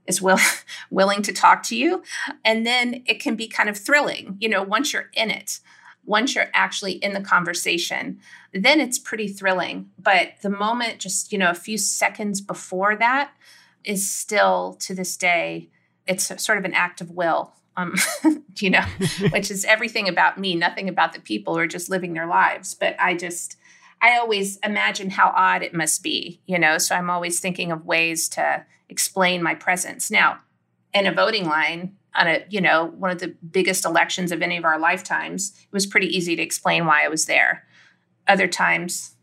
is 0.06 0.22
will, 0.22 0.38
willing 0.90 1.20
to 1.20 1.32
talk 1.32 1.62
to 1.64 1.76
you. 1.76 2.02
And 2.42 2.66
then 2.66 3.02
it 3.04 3.20
can 3.20 3.36
be 3.36 3.48
kind 3.48 3.68
of 3.68 3.76
thrilling 3.76 4.38
you 4.40 4.48
know 4.48 4.62
once 4.62 4.92
you're 4.92 5.10
in 5.12 5.30
it 5.30 5.60
once 6.06 6.34
you're 6.34 6.50
actually 6.54 6.92
in 6.92 7.12
the 7.12 7.20
conversation, 7.20 8.18
then 8.54 8.80
it's 8.80 8.98
pretty 8.98 9.28
thrilling. 9.28 9.90
But 9.98 10.34
the 10.40 10.48
moment, 10.48 11.00
just, 11.00 11.32
you 11.32 11.38
know, 11.38 11.50
a 11.50 11.54
few 11.54 11.76
seconds 11.76 12.40
before 12.40 12.96
that 12.96 13.32
is 13.84 14.08
still 14.08 14.76
to 14.80 14.94
this 14.94 15.16
day, 15.16 15.68
it's 16.06 16.42
sort 16.42 16.58
of 16.58 16.64
an 16.64 16.74
act 16.74 17.00
of 17.00 17.10
will. 17.10 17.52
Um, 17.76 17.94
you 18.58 18.70
know, 18.70 18.84
which 19.30 19.50
is 19.50 19.64
everything 19.64 20.08
about 20.08 20.38
me, 20.38 20.54
nothing 20.54 20.88
about 20.88 21.12
the 21.12 21.20
people 21.20 21.54
who 21.54 21.60
are 21.60 21.66
just 21.66 21.90
living 21.90 22.14
their 22.14 22.26
lives. 22.26 22.74
But 22.74 22.96
I 22.98 23.14
just, 23.14 23.56
I 24.00 24.16
always 24.16 24.56
imagine 24.58 25.10
how 25.10 25.32
odd 25.36 25.62
it 25.62 25.74
must 25.74 26.02
be, 26.02 26.40
you 26.46 26.58
know, 26.58 26.78
so 26.78 26.94
I'm 26.94 27.10
always 27.10 27.38
thinking 27.38 27.72
of 27.72 27.84
ways 27.84 28.28
to 28.30 28.64
explain 28.88 29.42
my 29.42 29.54
presence. 29.54 30.10
Now, 30.10 30.40
in 30.94 31.06
a 31.06 31.12
voting 31.12 31.46
line, 31.46 31.96
on 32.16 32.26
a 32.26 32.44
you 32.48 32.60
know 32.60 32.86
one 32.98 33.10
of 33.10 33.18
the 33.18 33.34
biggest 33.50 33.84
elections 33.84 34.32
of 34.32 34.42
any 34.42 34.56
of 34.56 34.64
our 34.64 34.78
lifetimes 34.78 35.52
it 35.60 35.72
was 35.72 35.86
pretty 35.86 36.06
easy 36.06 36.34
to 36.34 36.42
explain 36.42 36.86
why 36.86 37.04
i 37.04 37.08
was 37.08 37.26
there 37.26 37.66
other 38.26 38.48
times 38.48 39.14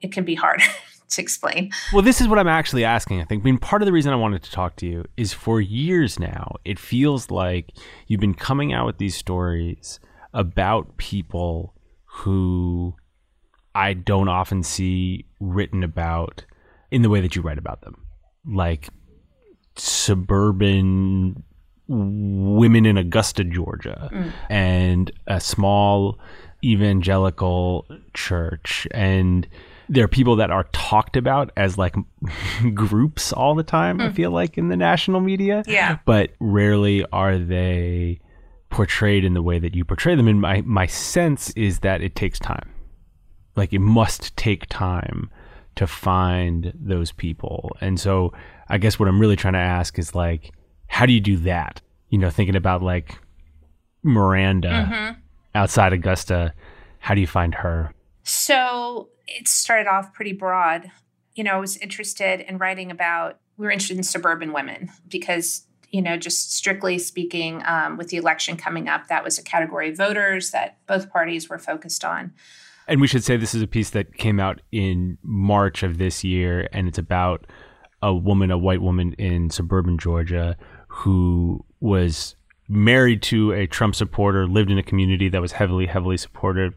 it 0.00 0.12
can 0.12 0.24
be 0.24 0.34
hard 0.34 0.62
to 1.08 1.22
explain 1.22 1.70
well 1.92 2.02
this 2.02 2.20
is 2.20 2.28
what 2.28 2.38
i'm 2.38 2.48
actually 2.48 2.84
asking 2.84 3.20
i 3.20 3.24
think 3.24 3.42
i 3.42 3.44
mean 3.44 3.58
part 3.58 3.82
of 3.82 3.86
the 3.86 3.92
reason 3.92 4.12
i 4.12 4.16
wanted 4.16 4.42
to 4.42 4.50
talk 4.50 4.76
to 4.76 4.86
you 4.86 5.04
is 5.16 5.32
for 5.32 5.60
years 5.60 6.18
now 6.18 6.54
it 6.64 6.78
feels 6.78 7.30
like 7.30 7.72
you've 8.06 8.20
been 8.20 8.34
coming 8.34 8.72
out 8.72 8.86
with 8.86 8.98
these 8.98 9.16
stories 9.16 10.00
about 10.34 10.96
people 10.96 11.74
who 12.04 12.94
i 13.74 13.92
don't 13.92 14.28
often 14.28 14.62
see 14.62 15.24
written 15.40 15.82
about 15.82 16.44
in 16.90 17.02
the 17.02 17.10
way 17.10 17.20
that 17.20 17.36
you 17.36 17.42
write 17.42 17.58
about 17.58 17.80
them 17.82 18.04
like 18.46 18.88
suburban 19.76 21.42
women 21.88 22.84
in 22.84 22.98
Augusta, 22.98 23.44
Georgia, 23.44 24.10
mm. 24.12 24.32
and 24.50 25.10
a 25.26 25.40
small 25.40 26.18
evangelical 26.62 27.86
church. 28.14 28.86
And 28.90 29.48
there 29.88 30.04
are 30.04 30.08
people 30.08 30.36
that 30.36 30.50
are 30.50 30.64
talked 30.72 31.16
about 31.16 31.50
as 31.56 31.78
like 31.78 31.94
groups 32.74 33.32
all 33.32 33.54
the 33.54 33.62
time, 33.62 33.98
mm. 33.98 34.08
I 34.08 34.12
feel 34.12 34.30
like, 34.30 34.58
in 34.58 34.68
the 34.68 34.76
national 34.76 35.20
media. 35.20 35.62
Yeah. 35.66 35.98
But 36.04 36.32
rarely 36.40 37.04
are 37.12 37.38
they 37.38 38.20
portrayed 38.70 39.24
in 39.24 39.34
the 39.34 39.42
way 39.42 39.58
that 39.58 39.74
you 39.74 39.84
portray 39.84 40.14
them. 40.14 40.28
And 40.28 40.40
my, 40.40 40.60
my 40.62 40.86
sense 40.86 41.50
is 41.50 41.80
that 41.80 42.02
it 42.02 42.14
takes 42.14 42.38
time. 42.38 42.70
Like 43.56 43.72
it 43.72 43.80
must 43.80 44.36
take 44.36 44.66
time 44.66 45.30
to 45.76 45.86
find 45.86 46.72
those 46.74 47.12
people. 47.12 47.76
And 47.80 47.98
so 47.98 48.32
I 48.68 48.78
guess 48.78 48.98
what 48.98 49.08
I'm 49.08 49.20
really 49.20 49.36
trying 49.36 49.54
to 49.54 49.58
ask 49.58 49.98
is 49.98 50.14
like, 50.14 50.52
how 50.88 51.06
do 51.06 51.12
you 51.12 51.20
do 51.20 51.36
that? 51.38 51.80
You 52.10 52.18
know, 52.18 52.30
thinking 52.30 52.56
about 52.56 52.82
like 52.82 53.18
Miranda 54.02 54.68
mm-hmm. 54.68 55.20
outside 55.54 55.92
Augusta, 55.92 56.52
how 56.98 57.14
do 57.14 57.20
you 57.20 57.26
find 57.26 57.54
her? 57.54 57.92
So 58.22 59.08
it 59.28 59.46
started 59.46 59.86
off 59.88 60.12
pretty 60.12 60.32
broad. 60.32 60.90
You 61.34 61.44
know, 61.44 61.52
I 61.52 61.58
was 61.58 61.76
interested 61.76 62.40
in 62.40 62.58
writing 62.58 62.90
about, 62.90 63.38
we 63.56 63.66
were 63.66 63.70
interested 63.70 63.96
in 63.96 64.02
suburban 64.02 64.52
women 64.52 64.90
because, 65.08 65.66
you 65.90 66.02
know, 66.02 66.16
just 66.16 66.52
strictly 66.52 66.98
speaking, 66.98 67.62
um, 67.64 67.96
with 67.96 68.08
the 68.08 68.16
election 68.16 68.56
coming 68.56 68.88
up, 68.88 69.08
that 69.08 69.22
was 69.22 69.38
a 69.38 69.42
category 69.42 69.90
of 69.90 69.96
voters 69.96 70.50
that 70.50 70.78
both 70.86 71.10
parties 71.10 71.48
were 71.48 71.58
focused 71.58 72.04
on. 72.04 72.32
And 72.88 73.00
we 73.00 73.06
should 73.06 73.22
say 73.22 73.36
this 73.36 73.54
is 73.54 73.62
a 73.62 73.66
piece 73.66 73.90
that 73.90 74.14
came 74.16 74.40
out 74.40 74.62
in 74.72 75.18
March 75.22 75.82
of 75.82 75.98
this 75.98 76.24
year, 76.24 76.68
and 76.72 76.88
it's 76.88 76.98
about 76.98 77.46
a 78.00 78.14
woman, 78.14 78.50
a 78.50 78.58
white 78.58 78.80
woman 78.80 79.12
in 79.14 79.50
suburban 79.50 79.98
Georgia 79.98 80.56
who 80.88 81.64
was 81.80 82.34
married 82.68 83.22
to 83.22 83.52
a 83.52 83.66
Trump 83.66 83.94
supporter, 83.94 84.46
lived 84.46 84.70
in 84.70 84.78
a 84.78 84.82
community 84.82 85.28
that 85.28 85.40
was 85.40 85.52
heavily, 85.52 85.86
heavily 85.86 86.16
supportive 86.16 86.74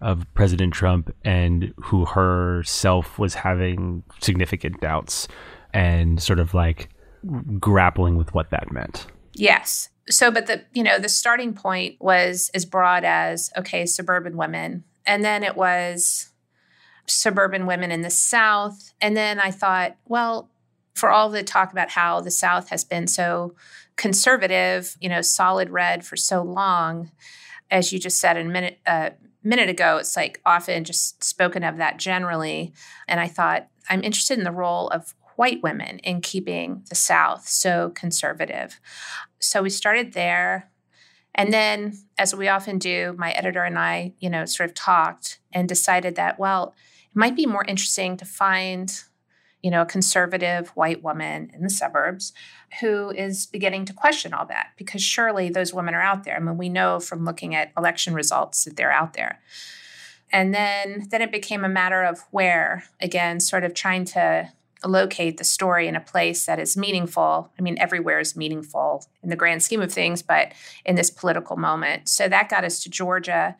of 0.00 0.26
President 0.34 0.72
Trump, 0.72 1.14
and 1.24 1.74
who 1.76 2.04
herself 2.04 3.18
was 3.18 3.34
having 3.34 4.02
significant 4.20 4.80
doubts 4.80 5.28
and 5.72 6.22
sort 6.22 6.40
of 6.40 6.54
like 6.54 6.88
grappling 7.58 8.16
with 8.16 8.32
what 8.34 8.50
that 8.50 8.72
meant. 8.72 9.06
Yes. 9.34 9.90
So, 10.08 10.30
but 10.30 10.46
the, 10.46 10.64
you 10.72 10.82
know, 10.82 10.98
the 10.98 11.08
starting 11.08 11.54
point 11.54 11.96
was 12.00 12.50
as 12.54 12.64
broad 12.64 13.04
as, 13.04 13.50
okay, 13.56 13.86
suburban 13.86 14.36
women. 14.36 14.84
And 15.06 15.24
then 15.24 15.42
it 15.42 15.56
was 15.56 16.30
suburban 17.06 17.66
women 17.66 17.90
in 17.90 18.02
the 18.02 18.10
South. 18.10 18.92
And 19.00 19.16
then 19.16 19.38
I 19.38 19.50
thought, 19.50 19.96
well, 20.06 20.50
for 20.94 21.10
all 21.10 21.30
the 21.30 21.42
talk 21.42 21.72
about 21.72 21.90
how 21.90 22.20
the 22.20 22.30
South 22.30 22.70
has 22.70 22.84
been 22.84 23.06
so 23.06 23.54
conservative, 23.96 24.96
you 25.00 25.08
know, 25.08 25.20
solid 25.20 25.70
red 25.70 26.04
for 26.04 26.16
so 26.16 26.42
long, 26.42 27.10
as 27.70 27.92
you 27.92 27.98
just 27.98 28.18
said 28.18 28.36
in 28.36 28.46
a 28.48 28.50
minute 28.50 28.78
uh, 28.86 29.10
minute 29.42 29.68
ago, 29.68 29.96
it's 29.96 30.16
like 30.16 30.40
often 30.44 30.84
just 30.84 31.22
spoken 31.24 31.64
of 31.64 31.78
that 31.78 31.98
generally. 31.98 32.72
And 33.08 33.20
I 33.20 33.28
thought 33.28 33.68
I'm 33.88 34.02
interested 34.02 34.38
in 34.38 34.44
the 34.44 34.52
role 34.52 34.88
of 34.88 35.14
white 35.36 35.62
women 35.62 35.98
in 36.00 36.20
keeping 36.20 36.84
the 36.88 36.94
South 36.94 37.48
so 37.48 37.90
conservative. 37.90 38.78
So 39.38 39.62
we 39.62 39.70
started 39.70 40.12
there. 40.12 40.70
And 41.34 41.52
then, 41.52 41.96
as 42.18 42.34
we 42.34 42.48
often 42.48 42.78
do, 42.78 43.14
my 43.16 43.30
editor 43.32 43.62
and 43.62 43.78
I, 43.78 44.12
you 44.18 44.28
know, 44.28 44.44
sort 44.44 44.68
of 44.68 44.74
talked 44.74 45.38
and 45.52 45.68
decided 45.68 46.16
that, 46.16 46.38
well, 46.38 46.74
it 47.10 47.16
might 47.16 47.36
be 47.36 47.46
more 47.46 47.64
interesting 47.64 48.16
to 48.16 48.24
find 48.24 49.02
you 49.62 49.70
know, 49.70 49.82
a 49.82 49.86
conservative 49.86 50.68
white 50.70 51.02
woman 51.02 51.50
in 51.54 51.62
the 51.62 51.70
suburbs 51.70 52.32
who 52.80 53.10
is 53.10 53.46
beginning 53.46 53.84
to 53.84 53.92
question 53.92 54.32
all 54.32 54.46
that 54.46 54.68
because 54.76 55.02
surely 55.02 55.50
those 55.50 55.74
women 55.74 55.94
are 55.94 56.02
out 56.02 56.24
there. 56.24 56.36
I 56.36 56.40
mean, 56.40 56.56
we 56.56 56.68
know 56.68 57.00
from 57.00 57.24
looking 57.24 57.54
at 57.54 57.72
election 57.76 58.14
results 58.14 58.64
that 58.64 58.76
they're 58.76 58.92
out 58.92 59.12
there. 59.14 59.40
And 60.32 60.54
then 60.54 61.08
then 61.10 61.22
it 61.22 61.32
became 61.32 61.64
a 61.64 61.68
matter 61.68 62.04
of 62.04 62.20
where, 62.30 62.84
again, 63.00 63.40
sort 63.40 63.64
of 63.64 63.74
trying 63.74 64.04
to 64.06 64.52
locate 64.84 65.36
the 65.36 65.44
story 65.44 65.88
in 65.88 65.96
a 65.96 66.00
place 66.00 66.46
that 66.46 66.58
is 66.58 66.76
meaningful. 66.76 67.50
I 67.58 67.62
mean, 67.62 67.76
everywhere 67.78 68.20
is 68.20 68.36
meaningful 68.36 69.04
in 69.22 69.28
the 69.28 69.36
grand 69.36 69.62
scheme 69.62 69.82
of 69.82 69.92
things, 69.92 70.22
but 70.22 70.52
in 70.84 70.94
this 70.94 71.10
political 71.10 71.56
moment. 71.56 72.08
So 72.08 72.28
that 72.28 72.48
got 72.48 72.64
us 72.64 72.82
to 72.84 72.90
Georgia 72.90 73.56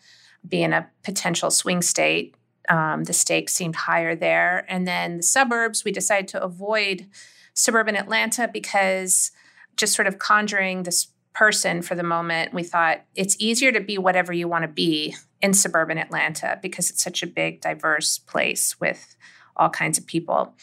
being 0.49 0.73
a 0.73 0.88
potential 1.02 1.50
swing 1.50 1.83
state. 1.83 2.35
Um, 2.70 3.04
the 3.04 3.12
stakes 3.12 3.52
seemed 3.52 3.74
higher 3.74 4.14
there. 4.14 4.64
And 4.68 4.86
then 4.86 5.18
the 5.18 5.22
suburbs, 5.24 5.84
we 5.84 5.90
decided 5.90 6.28
to 6.28 6.42
avoid 6.42 7.08
suburban 7.52 7.96
Atlanta 7.96 8.48
because 8.48 9.32
just 9.76 9.94
sort 9.94 10.06
of 10.06 10.20
conjuring 10.20 10.84
this 10.84 11.08
person 11.34 11.82
for 11.82 11.94
the 11.96 12.04
moment, 12.04 12.54
we 12.54 12.62
thought 12.62 13.04
it's 13.14 13.36
easier 13.40 13.72
to 13.72 13.80
be 13.80 13.98
whatever 13.98 14.32
you 14.32 14.46
want 14.46 14.62
to 14.62 14.68
be 14.68 15.16
in 15.42 15.52
suburban 15.52 15.98
Atlanta 15.98 16.58
because 16.62 16.90
it's 16.90 17.02
such 17.02 17.22
a 17.22 17.26
big, 17.26 17.60
diverse 17.60 18.18
place 18.18 18.78
with 18.80 19.16
all 19.56 19.70
kinds 19.70 19.98
of 19.98 20.06
people. 20.06 20.54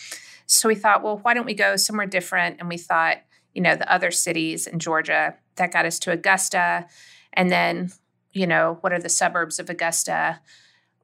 So 0.45 0.69
we 0.69 0.75
thought, 0.75 1.03
well, 1.03 1.17
why 1.17 1.33
don't 1.33 1.45
we 1.45 1.53
go 1.53 1.75
somewhere 1.75 2.07
different? 2.07 2.57
And 2.59 2.69
we 2.69 2.77
thought, 2.77 3.17
you 3.53 3.61
know, 3.61 3.75
the 3.75 3.91
other 3.91 4.11
cities 4.11 4.65
in 4.65 4.79
Georgia 4.79 5.35
that 5.55 5.73
got 5.73 5.85
us 5.85 5.99
to 5.99 6.11
Augusta. 6.11 6.87
And 7.33 7.49
then, 7.51 7.91
you 8.31 8.47
know, 8.47 8.77
what 8.81 8.93
are 8.93 9.01
the 9.01 9.09
suburbs 9.09 9.59
of 9.59 9.69
Augusta? 9.69 10.39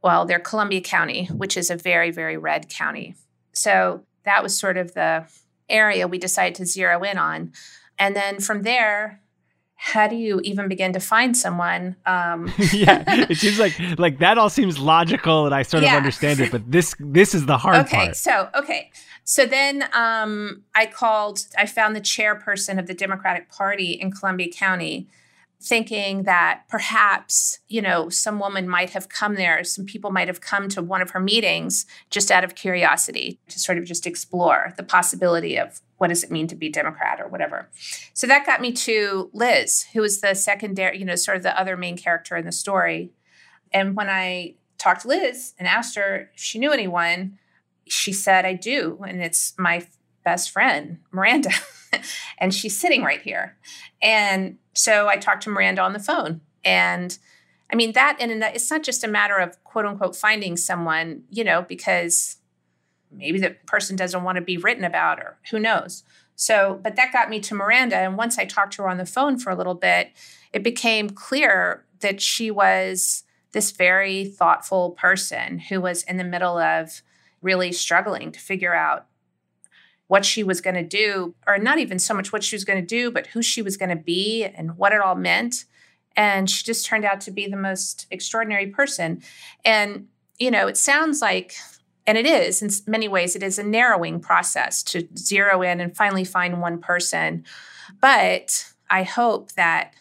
Well, 0.03 0.25
they're 0.25 0.39
Columbia 0.39 0.81
County, 0.81 1.25
which 1.27 1.55
is 1.55 1.69
a 1.69 1.75
very, 1.75 2.12
very 2.12 2.38
red 2.38 2.69
county. 2.69 3.15
So 3.53 4.03
that 4.25 4.43
was 4.43 4.57
sort 4.57 4.77
of 4.77 4.93
the 4.93 5.25
area 5.69 6.07
we 6.07 6.17
decided 6.17 6.55
to 6.55 6.65
zero 6.65 7.03
in 7.03 7.17
on. 7.17 7.53
And 7.98 8.15
then 8.15 8.39
from 8.39 8.63
there, 8.63 9.22
how 9.75 10.07
do 10.07 10.15
you 10.15 10.39
even 10.43 10.69
begin 10.69 10.93
to 10.93 11.00
find 11.00 11.36
someone? 11.36 11.95
Um, 12.05 12.51
yeah, 12.72 13.03
it 13.29 13.38
seems 13.38 13.60
like 13.60 13.74
like 13.98 14.19
that 14.19 14.38
all 14.38 14.50
seems 14.50 14.79
logical, 14.79 15.45
and 15.45 15.53
I 15.53 15.63
sort 15.63 15.83
yeah. 15.83 15.91
of 15.91 15.98
understand 15.98 16.39
it. 16.39 16.51
But 16.51 16.72
this 16.72 16.95
this 17.00 17.36
is 17.36 17.48
the 17.48 17.57
hard 17.57 17.75
okay, 17.86 17.95
part. 17.95 18.07
Okay, 18.10 18.13
so 18.13 18.50
okay, 18.55 18.91
so 19.25 19.45
then 19.45 19.83
um, 19.91 20.63
I 20.74 20.86
called. 20.86 21.45
I 21.57 21.65
found 21.65 21.98
the 21.98 22.01
chairperson 22.01 22.79
of 22.79 22.88
the 22.88 22.93
Democratic 22.93 23.50
Party 23.51 23.91
in 23.91 24.12
Columbia 24.12 24.50
County, 24.50 25.10
thinking 25.63 26.24
that 26.24 26.63
perhaps 26.67 27.60
you 27.67 27.82
know 27.82 28.10
some 28.10 28.39
woman 28.39 28.67
might 28.67 28.89
have 28.91 29.10
come 29.10 29.36
there. 29.36 29.63
Some 29.63 29.86
people 29.86 30.12
might 30.12 30.27
have 30.27 30.41
come 30.41 30.67
to 30.70 30.82
one 30.82 31.01
of 31.01 31.12
her 31.12 31.20
meetings 31.20 31.86
just 32.10 32.32
out 32.32 32.43
of 32.43 32.55
curiosity 32.55 33.39
to 33.50 33.60
sort 33.60 33.77
of 33.77 33.86
just 33.86 34.05
explore 34.05 34.74
the 34.77 34.84
possibility 34.84 35.58
of 35.58 35.82
what 35.98 36.10
does 36.10 36.24
it 36.24 36.32
mean 36.32 36.48
to 36.48 36.55
be 36.55 36.70
Democrat 36.70 37.22
or 37.22 37.27
whatever. 37.27 37.70
So 38.13 38.27
that 38.27 38.46
got 38.46 38.60
me 38.60 38.74
to 38.74 39.29
Liz, 39.34 39.86
who 39.93 40.01
was 40.01 40.20
the 40.20 40.34
secondary, 40.34 41.00
you 41.00 41.05
know, 41.05 41.15
sort 41.15 41.38
of 41.38 41.43
the 41.43 41.58
other 41.58 41.77
main 41.77 41.98
character 41.98 42.36
in 42.36 42.46
the 42.46 42.51
story. 42.51 43.12
And 43.72 43.96
when 43.96 44.10
I 44.10 44.55
talked 44.77 45.03
to 45.03 45.08
Liz 45.08 45.53
and 45.58 45.67
asked 45.67 45.96
her 45.96 46.29
if 46.34 46.41
she 46.41 46.60
knew 46.60 46.72
anyone, 46.72 47.39
she 47.88 48.12
said, 48.12 48.46
I 48.46 48.53
do. 48.53 49.00
And 49.08 49.22
it's 49.22 49.53
my 49.58 49.88
best 50.24 50.51
friend, 50.51 51.00
Miranda. 51.12 51.51
and 52.38 52.53
she's 52.53 52.80
sitting 52.80 53.03
right 53.03 53.22
here. 53.22 53.58
And 54.01 54.58
so 54.74 55.08
I 55.08 55.18
talked 55.18 55.44
to 55.44 55.50
Miranda 55.50 55.82
on 55.82 55.94
the 55.94 56.00
phone. 56.00 56.42
And 56.63 57.18
I 57.72 57.75
mean, 57.75 57.94
that, 57.94 58.18
and 58.20 58.42
that, 58.42 58.56
it's 58.56 58.70
not 58.70 58.84
just 58.84 59.03
a 59.03 59.08
matter 59.08 59.38
of 59.38 59.62
quote 59.63 59.86
unquote 59.86 60.15
finding 60.15 60.58
someone, 60.58 61.24
you 61.30 61.44
know, 61.44 61.62
because 61.62 62.38
maybe 63.12 63.39
the 63.39 63.56
person 63.65 63.96
doesn't 63.96 64.24
want 64.24 64.38
to 64.38 64.42
be 64.42 64.58
written 64.58 64.84
about 64.84 65.20
or 65.20 65.38
who 65.51 65.60
knows. 65.60 66.03
So, 66.36 66.80
but 66.84 66.96
that 66.96 67.13
got 67.13 67.30
me 67.30 67.39
to 67.42 67.56
Miranda. 67.56 67.96
And 67.96 68.18
once 68.18 68.39
I 68.39 68.46
talked 68.46 68.74
to 68.74 68.84
her 68.84 68.89
on 68.89 68.98
the 68.98 69.06
phone 69.06 69.38
for 69.38 69.51
a 69.51 69.56
little 69.56 69.75
bit, 69.75 70.12
it 70.51 70.63
became 70.63 71.10
clear 71.10 71.86
that 72.00 72.22
she 72.22 72.51
was 72.51 73.24
this 73.51 73.72
very 73.72 74.25
thoughtful 74.25 74.92
person 74.92 75.60
who 75.60 75.80
was 75.80 76.03
in 76.03 76.18
the 76.18 76.24
middle 76.24 76.58
of 76.58 77.01
really 77.42 77.72
struggling 77.72 78.32
to 78.32 78.39
figure 78.39 78.74
out 78.74 79.06
what 80.07 80.25
she 80.25 80.43
was 80.43 80.62
going 80.62 80.75
to 80.75 80.83
do, 80.83 81.33
or 81.48 81.57
not 81.57 81.79
even 81.79 81.98
so 82.00 82.13
much 82.13 82.31
what 82.31 82.43
she 82.43 82.55
was 82.55 82.65
going 82.65 82.79
to 82.79 82.86
do, 82.86 83.10
but 83.12 83.27
who 83.27 83.41
she 83.41 83.62
was 83.62 83.77
going 83.77 83.89
to 83.89 83.95
be 83.95 84.43
and 84.43 84.77
what 84.77 84.93
it 84.93 85.01
all 85.01 85.15
meant. 85.15 85.65
And 86.15 86.50
she 86.50 86.63
just 86.63 86.86
turned 86.86 87.05
out 87.05 87.22
to 87.22 87.31
be 87.31 87.48
the 87.48 87.57
most 87.57 88.05
extraordinary 88.12 88.67
person. 88.67 89.22
And, 89.65 90.07
you 90.38 90.51
know, 90.51 90.67
it 90.67 90.77
sounds 90.77 91.22
like 91.22 91.55
and 92.05 92.17
it 92.17 92.25
is 92.25 92.61
in 92.61 92.70
many 92.85 93.07
ways 93.07 93.35
it 93.35 93.44
is 93.44 93.57
a 93.57 93.63
narrowing 93.63 94.20
process 94.20 94.83
to 94.83 95.07
zero 95.18 95.61
in 95.61 95.79
and 95.79 95.96
finally 95.96 96.24
find 96.24 96.61
one 96.61 96.79
person 96.79 97.44
but 98.01 98.74
i 98.89 99.03
hope 99.03 99.53
that 99.53 99.94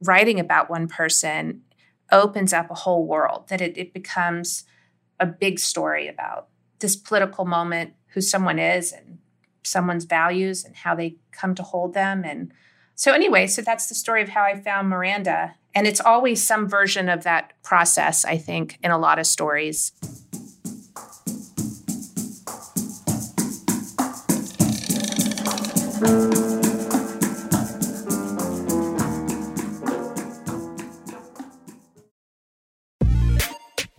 writing 0.00 0.40
about 0.40 0.70
one 0.70 0.88
person 0.88 1.62
opens 2.10 2.52
up 2.52 2.70
a 2.70 2.74
whole 2.74 3.06
world 3.06 3.48
that 3.48 3.60
it, 3.60 3.76
it 3.78 3.92
becomes 3.92 4.64
a 5.20 5.26
big 5.26 5.58
story 5.58 6.08
about 6.08 6.48
this 6.80 6.96
political 6.96 7.44
moment 7.44 7.94
who 8.08 8.20
someone 8.20 8.58
is 8.58 8.92
and 8.92 9.18
someone's 9.64 10.04
values 10.04 10.64
and 10.64 10.76
how 10.76 10.94
they 10.94 11.16
come 11.32 11.54
to 11.54 11.62
hold 11.62 11.94
them. 11.94 12.24
And 12.24 12.52
so 12.96 13.12
anyway 13.12 13.46
so 13.46 13.62
that's 13.62 13.88
the 13.88 13.94
story 13.94 14.22
of 14.22 14.28
how 14.30 14.42
i 14.42 14.58
found 14.58 14.88
miranda. 14.88 15.54
And 15.74 15.86
it's 15.86 16.00
always 16.00 16.42
some 16.42 16.68
version 16.68 17.08
of 17.08 17.24
that 17.24 17.52
process 17.62 18.24
i 18.24 18.36
think 18.36 18.78
in 18.82 18.90
a 18.90 18.98
lot 18.98 19.18
of 19.18 19.26
stories 19.26 19.92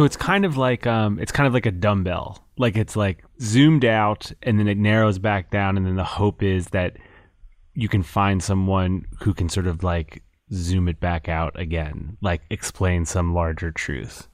So 0.00 0.04
it's 0.06 0.16
kind 0.16 0.46
of 0.46 0.56
like 0.56 0.86
um, 0.86 1.18
it's 1.18 1.30
kind 1.30 1.46
of 1.46 1.52
like 1.52 1.66
a 1.66 1.70
dumbbell. 1.70 2.42
Like 2.56 2.78
it's 2.78 2.96
like 2.96 3.22
zoomed 3.38 3.84
out 3.84 4.32
and 4.42 4.58
then 4.58 4.66
it 4.66 4.78
narrows 4.78 5.18
back 5.18 5.50
down, 5.50 5.76
and 5.76 5.84
then 5.84 5.96
the 5.96 6.04
hope 6.04 6.42
is 6.42 6.68
that 6.68 6.96
you 7.74 7.86
can 7.86 8.02
find 8.02 8.42
someone 8.42 9.04
who 9.20 9.34
can 9.34 9.50
sort 9.50 9.66
of 9.66 9.84
like 9.84 10.22
zoom 10.54 10.88
it 10.88 11.00
back 11.00 11.28
out 11.28 11.60
again, 11.60 12.16
like 12.22 12.40
explain 12.48 13.04
some 13.04 13.34
larger 13.34 13.70
truth. 13.70 14.26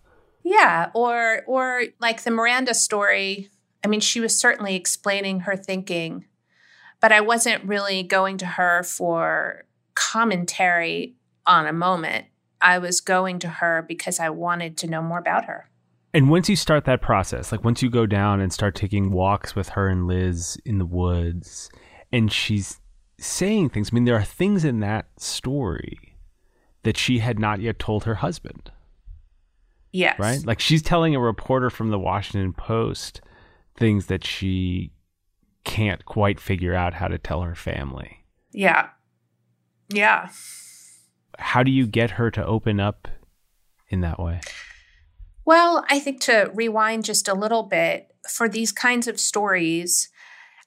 Yeah, 0.44 0.92
or 0.94 1.42
or 1.48 1.82
like 1.98 2.22
the 2.22 2.30
Miranda 2.30 2.72
story. 2.72 3.50
I 3.82 3.88
mean, 3.88 3.98
she 3.98 4.20
was 4.20 4.38
certainly 4.38 4.76
explaining 4.76 5.40
her 5.40 5.56
thinking, 5.56 6.26
but 7.00 7.10
I 7.10 7.20
wasn't 7.20 7.64
really 7.64 8.04
going 8.04 8.38
to 8.38 8.46
her 8.46 8.84
for 8.84 9.64
commentary 9.94 11.16
on 11.44 11.66
a 11.66 11.72
moment. 11.72 12.26
I 12.66 12.78
was 12.78 13.00
going 13.00 13.38
to 13.38 13.48
her 13.48 13.84
because 13.86 14.18
I 14.18 14.28
wanted 14.28 14.76
to 14.78 14.88
know 14.88 15.00
more 15.00 15.20
about 15.20 15.44
her. 15.44 15.70
And 16.12 16.28
once 16.28 16.48
you 16.48 16.56
start 16.56 16.84
that 16.86 17.00
process, 17.00 17.52
like 17.52 17.62
once 17.62 17.80
you 17.80 17.88
go 17.88 18.06
down 18.06 18.40
and 18.40 18.52
start 18.52 18.74
taking 18.74 19.12
walks 19.12 19.54
with 19.54 19.68
her 19.70 19.86
and 19.86 20.08
Liz 20.08 20.58
in 20.64 20.78
the 20.78 20.84
woods, 20.84 21.70
and 22.10 22.32
she's 22.32 22.80
saying 23.20 23.68
things, 23.68 23.90
I 23.92 23.94
mean, 23.94 24.04
there 24.04 24.16
are 24.16 24.24
things 24.24 24.64
in 24.64 24.80
that 24.80 25.06
story 25.16 26.16
that 26.82 26.96
she 26.96 27.20
had 27.20 27.38
not 27.38 27.60
yet 27.60 27.78
told 27.78 28.02
her 28.02 28.16
husband. 28.16 28.72
Yes. 29.92 30.18
Right? 30.18 30.44
Like 30.44 30.58
she's 30.58 30.82
telling 30.82 31.14
a 31.14 31.20
reporter 31.20 31.70
from 31.70 31.90
the 31.90 32.00
Washington 32.00 32.52
Post 32.52 33.20
things 33.76 34.06
that 34.06 34.26
she 34.26 34.90
can't 35.62 36.04
quite 36.04 36.40
figure 36.40 36.74
out 36.74 36.94
how 36.94 37.06
to 37.06 37.18
tell 37.18 37.42
her 37.42 37.54
family. 37.54 38.24
Yeah. 38.50 38.88
Yeah. 39.88 40.30
How 41.38 41.62
do 41.62 41.70
you 41.70 41.86
get 41.86 42.12
her 42.12 42.30
to 42.30 42.44
open 42.44 42.80
up 42.80 43.08
in 43.88 44.00
that 44.00 44.18
way? 44.18 44.40
Well, 45.44 45.84
I 45.88 46.00
think 46.00 46.20
to 46.22 46.50
rewind 46.54 47.04
just 47.04 47.28
a 47.28 47.34
little 47.34 47.62
bit 47.62 48.08
for 48.28 48.48
these 48.48 48.72
kinds 48.72 49.06
of 49.06 49.20
stories, 49.20 50.08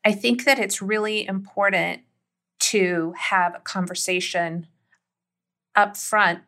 I 0.05 0.13
think 0.13 0.45
that 0.45 0.59
it's 0.59 0.81
really 0.81 1.27
important 1.27 2.01
to 2.59 3.13
have 3.17 3.55
a 3.55 3.59
conversation 3.59 4.67
up 5.75 5.97
front 5.97 6.39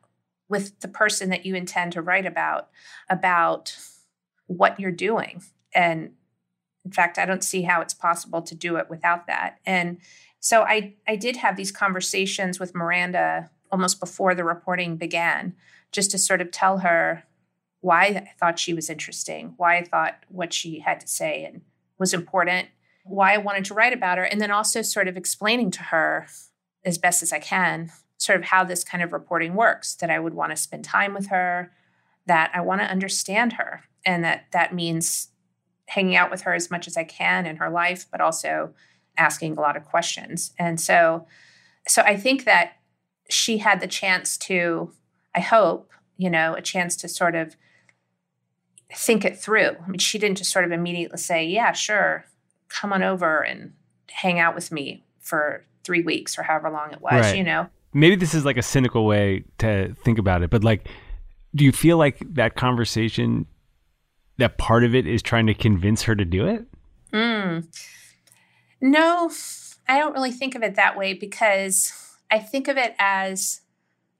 with 0.49 0.79
the 0.81 0.87
person 0.87 1.29
that 1.29 1.45
you 1.45 1.55
intend 1.55 1.93
to 1.93 2.01
write 2.01 2.25
about 2.25 2.69
about 3.09 3.77
what 4.47 4.79
you're 4.79 4.91
doing 4.91 5.41
and 5.73 6.11
in 6.83 6.91
fact 6.91 7.17
i 7.17 7.25
don't 7.25 7.43
see 7.43 7.61
how 7.61 7.79
it's 7.79 7.93
possible 7.93 8.41
to 8.41 8.53
do 8.53 8.75
it 8.75 8.89
without 8.89 9.27
that 9.27 9.59
and 9.65 9.97
so 10.39 10.63
i 10.63 10.93
i 11.07 11.15
did 11.15 11.37
have 11.37 11.55
these 11.55 11.71
conversations 11.71 12.59
with 12.59 12.75
miranda 12.75 13.49
almost 13.71 13.99
before 13.99 14.35
the 14.35 14.43
reporting 14.43 14.97
began 14.97 15.53
just 15.91 16.11
to 16.11 16.17
sort 16.17 16.41
of 16.41 16.51
tell 16.51 16.79
her 16.79 17.23
why 17.81 18.05
i 18.05 18.31
thought 18.39 18.59
she 18.59 18.73
was 18.73 18.89
interesting 18.89 19.53
why 19.57 19.77
i 19.77 19.83
thought 19.83 20.23
what 20.29 20.53
she 20.53 20.79
had 20.79 20.99
to 20.99 21.07
say 21.07 21.43
and 21.43 21.61
was 21.97 22.13
important 22.13 22.67
why 23.03 23.33
I 23.33 23.37
wanted 23.37 23.65
to 23.65 23.73
write 23.73 23.93
about 23.93 24.17
her, 24.17 24.23
and 24.23 24.39
then 24.39 24.51
also 24.51 24.81
sort 24.81 25.07
of 25.07 25.17
explaining 25.17 25.71
to 25.71 25.83
her 25.83 26.27
as 26.85 26.97
best 26.97 27.23
as 27.23 27.33
I 27.33 27.39
can, 27.39 27.91
sort 28.17 28.39
of 28.39 28.45
how 28.45 28.63
this 28.63 28.83
kind 28.83 29.03
of 29.03 29.13
reporting 29.13 29.55
works, 29.55 29.95
that 29.95 30.09
I 30.09 30.19
would 30.19 30.33
want 30.33 30.51
to 30.51 30.55
spend 30.55 30.83
time 30.83 31.13
with 31.13 31.27
her, 31.27 31.71
that 32.27 32.51
I 32.53 32.61
want 32.61 32.81
to 32.81 32.87
understand 32.87 33.53
her, 33.53 33.83
and 34.05 34.23
that 34.23 34.45
that 34.51 34.73
means 34.73 35.29
hanging 35.87 36.15
out 36.15 36.31
with 36.31 36.41
her 36.43 36.53
as 36.53 36.71
much 36.71 36.87
as 36.87 36.95
I 36.95 37.03
can 37.03 37.45
in 37.45 37.57
her 37.57 37.69
life, 37.69 38.05
but 38.11 38.21
also 38.21 38.73
asking 39.17 39.57
a 39.57 39.61
lot 39.61 39.75
of 39.75 39.85
questions. 39.85 40.53
And 40.57 40.79
so, 40.79 41.27
so 41.87 42.01
I 42.03 42.15
think 42.15 42.45
that 42.45 42.73
she 43.31 43.59
had 43.59 43.79
the 43.79 43.87
chance 43.87 44.37
to, 44.37 44.91
I 45.35 45.39
hope, 45.39 45.91
you 46.17 46.29
know, 46.29 46.53
a 46.53 46.61
chance 46.61 46.95
to 46.97 47.07
sort 47.07 47.35
of 47.35 47.55
think 48.93 49.25
it 49.25 49.37
through. 49.37 49.75
I 49.83 49.87
mean, 49.87 49.99
she 49.99 50.19
didn't 50.19 50.37
just 50.37 50.51
sort 50.51 50.65
of 50.65 50.71
immediately 50.71 51.17
say, 51.17 51.45
yeah, 51.45 51.71
sure, 51.71 52.25
come 52.69 52.93
on 52.93 53.03
over 53.03 53.41
and 53.41 53.73
hang 54.09 54.39
out 54.39 54.55
with 54.55 54.71
me 54.71 55.05
for 55.19 55.65
three 55.83 56.01
weeks 56.01 56.37
or 56.37 56.43
however 56.43 56.69
long 56.69 56.91
it 56.91 57.01
was, 57.01 57.13
right. 57.13 57.37
you 57.37 57.43
know? 57.43 57.67
Maybe 57.93 58.15
this 58.15 58.33
is 58.33 58.45
like 58.45 58.57
a 58.57 58.61
cynical 58.61 59.05
way 59.05 59.43
to 59.59 59.93
think 60.03 60.17
about 60.17 60.43
it, 60.43 60.49
but 60.49 60.63
like, 60.63 60.87
do 61.55 61.65
you 61.65 61.71
feel 61.71 61.97
like 61.97 62.19
that 62.35 62.55
conversation, 62.55 63.45
that 64.37 64.57
part 64.57 64.83
of 64.83 64.95
it 64.95 65.07
is 65.07 65.21
trying 65.21 65.47
to 65.47 65.53
convince 65.53 66.03
her 66.03 66.15
to 66.15 66.25
do 66.25 66.47
it? 66.47 66.65
Mm. 67.13 67.67
No, 68.79 69.31
I 69.87 69.99
don't 69.99 70.13
really 70.13 70.31
think 70.31 70.55
of 70.55 70.63
it 70.63 70.75
that 70.75 70.97
way 70.97 71.13
because 71.13 71.93
I 72.31 72.39
think 72.39 72.67
of 72.67 72.77
it 72.77 72.95
as 72.97 73.61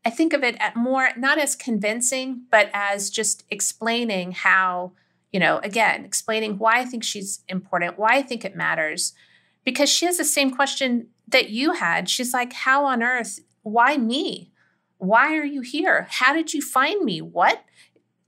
I 0.04 0.10
think 0.10 0.34
of 0.34 0.44
it 0.44 0.58
at 0.60 0.76
more 0.76 1.10
not 1.18 1.40
as 1.40 1.56
convincing, 1.56 2.44
but 2.52 2.70
as 2.74 3.10
just 3.10 3.44
explaining 3.50 4.34
how 4.34 4.92
you 5.32 5.40
know, 5.40 5.60
again, 5.60 6.04
explaining 6.04 6.58
why 6.58 6.80
I 6.80 6.86
think 6.86 7.04
she's 7.04 7.42
important, 7.48 7.98
why 7.98 8.16
I 8.18 8.22
think 8.22 8.44
it 8.44 8.56
matters, 8.56 9.14
because 9.64 9.90
she 9.90 10.06
has 10.06 10.18
the 10.18 10.26
same 10.26 10.52
question 10.52 11.08
that 11.28 11.50
you 11.50 11.74
had. 11.74 12.10
She's 12.10 12.34
like, 12.34 12.54
How 12.54 12.86
on 12.86 13.02
earth? 13.02 13.40
Why 13.64 13.98
me? 13.98 14.52
Why 14.98 15.36
are 15.36 15.46
you 15.46 15.62
here? 15.62 16.08
How 16.10 16.34
did 16.34 16.54
you 16.54 16.62
find 16.62 17.04
me? 17.04 17.22
What? 17.22 17.64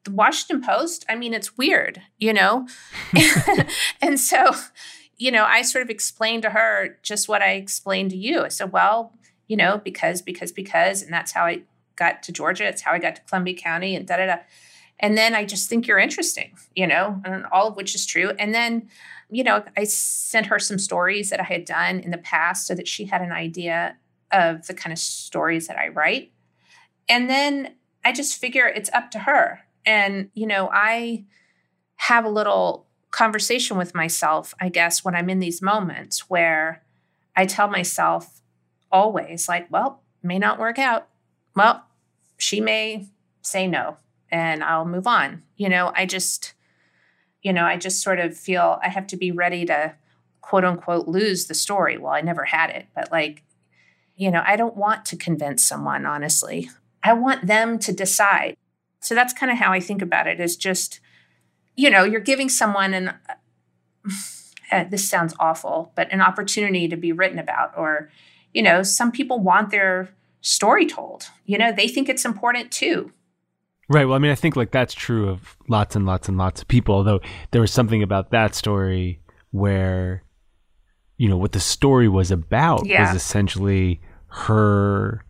The 0.06 0.12
Washington 0.12 0.62
Post? 0.62 1.06
I 1.08 1.16
mean, 1.16 1.34
it's 1.34 1.58
weird, 1.58 2.02
you 2.18 2.34
know? 2.34 2.68
and 4.02 4.20
so, 4.20 4.52
you 5.18 5.32
know, 5.32 5.46
I 5.46 5.62
sort 5.62 5.84
of 5.84 5.90
explained 5.90 6.44
to 6.44 6.52
her 6.52 6.98
just 7.04 7.28
what 7.28 7.42
I 7.42 7.52
explained 7.52 8.12
to 8.12 8.18
you. 8.18 8.44
I 8.44 8.48
said, 8.48 8.72
Well, 8.72 9.14
you 9.54 9.58
know, 9.58 9.78
because, 9.78 10.24
because, 10.24 10.52
because, 10.52 11.04
and 11.04 11.14
that's 11.14 11.32
how 11.32 11.46
I 11.46 11.62
got 11.96 12.24
to 12.24 12.32
Georgia. 12.32 12.68
It's 12.68 12.82
how 12.82 12.92
I 12.92 12.98
got 12.98 13.18
to 13.18 13.22
Columbia 13.22 13.54
County 13.54 13.96
and 13.96 14.08
da 14.08 14.18
da 14.18 14.26
da. 14.26 14.38
And 15.00 15.16
then 15.16 15.36
I 15.36 15.46
just 15.46 15.70
think 15.70 15.86
you're 15.86 16.00
interesting, 16.00 16.58
you 16.76 16.88
know, 16.88 17.22
and 17.24 17.46
all 17.52 17.68
of 17.68 17.76
which 17.76 17.94
is 17.94 18.04
true. 18.08 18.32
And 18.40 18.52
then, 18.52 18.90
you 19.30 19.44
know, 19.44 19.64
I 19.78 19.84
sent 19.84 20.48
her 20.48 20.58
some 20.58 20.80
stories 20.80 21.30
that 21.30 21.40
I 21.40 21.44
had 21.44 21.66
done 21.66 22.00
in 22.00 22.10
the 22.10 22.18
past 22.18 22.66
so 22.66 22.74
that 22.74 22.88
she 22.88 23.06
had 23.06 23.22
an 23.22 23.32
idea 23.32 23.96
of 24.32 24.66
the 24.66 24.74
kind 24.74 24.92
of 24.92 24.98
stories 24.98 25.68
that 25.68 25.78
I 25.78 25.90
write. 25.90 26.32
And 27.08 27.30
then 27.30 27.76
I 28.04 28.12
just 28.12 28.40
figure 28.40 28.66
it's 28.66 28.90
up 28.92 29.12
to 29.12 29.20
her. 29.20 29.60
And, 29.86 30.32
you 30.34 30.48
know, 30.48 30.72
I 30.74 31.26
have 31.98 32.26
a 32.26 32.30
little 32.30 32.88
conversation 33.12 33.78
with 33.78 33.94
myself, 33.94 34.56
I 34.60 34.70
guess, 34.70 35.06
when 35.06 35.14
I'm 35.14 35.30
in 35.30 35.38
these 35.38 35.62
moments 35.62 36.28
where 36.28 36.82
I 37.36 37.46
tell 37.46 37.68
myself 37.68 38.40
always, 38.94 39.50
like, 39.50 39.70
well, 39.70 40.02
may 40.22 40.40
not 40.40 40.60
work 40.60 40.80
out. 40.80 41.10
Well, 41.56 41.84
she 42.38 42.62
may 42.62 43.08
say 43.42 43.68
no 43.68 43.98
and 44.32 44.64
I'll 44.64 44.86
move 44.86 45.08
on. 45.08 45.44
You 45.58 45.70
know, 45.70 45.92
I 45.96 46.06
just, 46.06 46.54
you 47.42 47.52
know, 47.52 47.66
I 47.66 47.78
just 47.78 48.02
sort 48.02 48.20
of 48.20 48.38
feel 48.38 48.80
I 48.82 48.90
have 48.90 49.08
to 49.08 49.18
be 49.18 49.32
ready 49.32 49.66
to 49.66 49.96
quote 50.42 50.64
unquote 50.64 51.08
lose 51.08 51.46
the 51.46 51.54
story. 51.54 51.98
Well, 51.98 52.14
I 52.14 52.22
never 52.22 52.46
had 52.46 52.70
it, 52.70 52.88
but 52.96 53.12
like, 53.12 53.44
you 54.16 54.32
know, 54.32 54.44
I 54.46 54.56
don't 54.56 54.78
want 54.78 55.06
to 55.06 55.18
convince 55.18 55.66
someone, 55.66 56.06
honestly. 56.06 56.70
I 57.02 57.14
want 57.14 57.48
them 57.48 57.80
to 57.80 57.92
decide. 57.92 58.56
So 59.02 59.16
that's 59.16 59.34
kind 59.34 59.52
of 59.52 59.58
how 59.58 59.74
I 59.74 59.80
think 59.80 60.02
about 60.02 60.28
it 60.28 60.40
is 60.40 60.56
just, 60.56 61.00
you 61.76 61.90
know, 61.90 62.04
you're 62.04 62.22
giving 62.22 62.48
someone 62.48 62.94
an, 62.94 63.14
uh, 64.72 64.84
this 64.90 65.08
sounds 65.08 65.36
awful, 65.40 65.92
but 65.96 66.12
an 66.12 66.22
opportunity 66.22 66.88
to 66.88 66.96
be 66.96 67.12
written 67.12 67.40
about. 67.40 67.74
Or, 67.76 68.10
you 68.54 68.62
know, 68.62 68.84
some 68.84 69.12
people 69.12 69.40
want 69.40 69.72
their 69.72 70.10
story 70.42 70.86
told. 70.86 71.26
You 71.46 71.58
know, 71.58 71.72
they 71.72 71.88
think 71.88 72.10
it's 72.10 72.26
important 72.26 72.72
too. 72.72 73.12
Right. 73.90 74.06
Well, 74.06 74.16
I 74.16 74.20
mean, 74.20 74.32
I 74.32 74.36
think 74.36 74.56
like 74.56 74.72
that's 74.72 74.94
true 74.94 75.30
of 75.30 75.58
lots 75.68 75.96
and 75.96 76.06
lots 76.06 76.30
and 76.30 76.38
lots 76.38 76.62
of 76.62 76.68
people. 76.68 76.96
Although 76.96 77.20
there 77.52 77.62
was 77.62 77.72
something 77.72 78.02
about 78.02 78.32
that 78.32 78.56
story 78.56 79.20
where, 79.52 80.24
you 81.18 81.28
know, 81.28 81.38
what 81.38 81.52
the 81.52 81.60
story 81.60 82.08
was 82.08 82.32
about 82.32 82.86
yeah. 82.86 83.02
was 83.02 83.22
essentially 83.22 84.02
her 84.28 85.26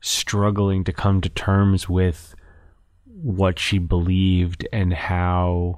struggling 0.00 0.84
to 0.84 0.92
come 0.92 1.20
to 1.20 1.28
terms 1.28 1.88
with 1.88 2.34
what 3.04 3.58
she 3.58 3.78
believed 3.78 4.66
and 4.72 4.94
how, 4.94 5.76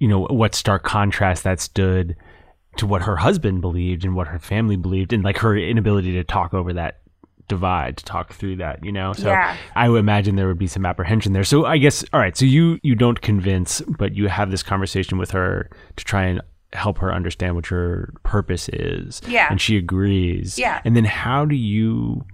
you 0.00 0.08
know, 0.08 0.26
what 0.28 0.54
stark 0.54 0.82
contrast 0.82 1.44
that 1.44 1.60
stood 1.60 2.16
to 2.76 2.86
what 2.86 3.02
her 3.02 3.16
husband 3.16 3.60
believed 3.60 4.04
and 4.04 4.14
what 4.14 4.28
her 4.28 4.38
family 4.38 4.76
believed 4.76 5.12
and 5.12 5.22
like 5.22 5.38
her 5.38 5.56
inability 5.56 6.12
to 6.12 6.24
talk 6.24 6.54
over 6.54 6.72
that 6.72 7.00
divide 7.46 7.98
to 7.98 8.04
talk 8.04 8.32
through 8.32 8.56
that 8.56 8.82
you 8.82 8.90
know 8.90 9.12
so 9.12 9.28
yeah. 9.28 9.54
i 9.76 9.86
would 9.86 9.98
imagine 9.98 10.34
there 10.34 10.48
would 10.48 10.58
be 10.58 10.66
some 10.66 10.86
apprehension 10.86 11.34
there 11.34 11.44
so 11.44 11.66
i 11.66 11.76
guess 11.76 12.02
all 12.14 12.18
right 12.18 12.38
so 12.38 12.46
you 12.46 12.78
you 12.82 12.94
don't 12.94 13.20
convince 13.20 13.82
but 13.98 14.14
you 14.14 14.28
have 14.28 14.50
this 14.50 14.62
conversation 14.62 15.18
with 15.18 15.30
her 15.30 15.68
to 15.94 16.04
try 16.06 16.24
and 16.24 16.40
help 16.74 16.98
her 16.98 17.12
understand 17.12 17.54
what 17.54 17.70
your 17.70 18.12
purpose 18.22 18.68
is. 18.68 19.20
Yeah. 19.26 19.46
And 19.50 19.60
she 19.60 19.76
agrees. 19.76 20.58
Yeah. 20.58 20.80
And 20.84 20.96
then 20.96 21.04
how 21.04 21.44
do 21.44 21.54
you 21.54 22.26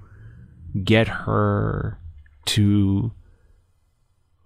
get 0.82 1.08
her 1.08 1.98
to 2.46 3.12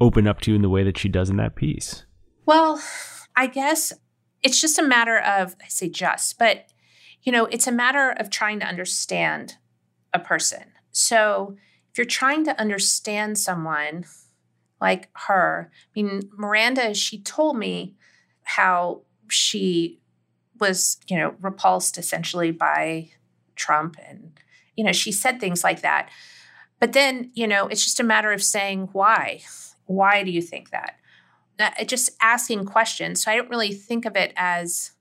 open 0.00 0.26
up 0.26 0.40
to 0.42 0.50
you 0.50 0.57
in 0.57 0.62
the 0.62 0.68
way 0.68 0.83
that 0.83 0.98
she 0.98 1.09
does 1.09 1.30
in 1.30 1.37
that 1.37 1.54
piece? 1.54 2.04
Well, 2.44 2.83
I 3.37 3.46
guess 3.46 3.92
it's 4.44 4.61
just 4.61 4.78
a 4.78 4.83
matter 4.83 5.18
of, 5.18 5.57
I 5.61 5.68
say 5.68 5.88
just, 5.88 6.38
but 6.38 6.66
you 7.22 7.33
know, 7.33 7.46
it's 7.46 7.66
a 7.66 7.72
matter 7.72 8.11
of 8.11 8.30
trying 8.30 8.61
to 8.61 8.66
understand 8.66 9.54
a 10.12 10.18
person. 10.18 10.64
So 10.92 11.57
if 11.90 11.98
you're 11.98 12.04
trying 12.04 12.44
to 12.44 12.61
understand 12.61 13.38
someone 13.38 14.04
like 14.80 15.09
her, 15.26 15.70
I 15.72 16.00
mean, 16.00 16.30
Miranda, 16.37 16.94
she 16.94 17.20
told 17.22 17.57
me 17.57 17.96
how 18.42 19.00
she 19.28 20.00
was, 20.61 20.98
you 21.09 21.16
know, 21.16 21.35
repulsed 21.40 21.96
essentially 21.96 22.50
by 22.50 23.11
Trump. 23.57 23.96
And, 24.07 24.38
you 24.76 24.85
know, 24.85 24.92
she 24.92 25.11
said 25.11 25.40
things 25.40 25.64
like 25.64 25.80
that. 25.80 26.11
But 26.78 26.92
then, 26.92 27.30
you 27.33 27.46
know, 27.46 27.66
it's 27.68 27.83
just 27.83 28.00
a 28.00 28.04
matter 28.04 28.33
of 28.33 28.42
saying 28.42 28.90
why. 28.92 29.40
Why 29.87 30.22
do 30.22 30.30
you 30.30 30.42
think 30.42 30.70
that? 30.70 30.96
Uh, 31.58 31.84
just 31.84 32.10
asking 32.20 32.64
questions. 32.64 33.22
So 33.22 33.30
I 33.30 33.36
don't 33.36 33.50
really 33.50 33.72
think 33.72 34.04
of 34.04 34.16
it 34.16 34.32
as, 34.36 34.92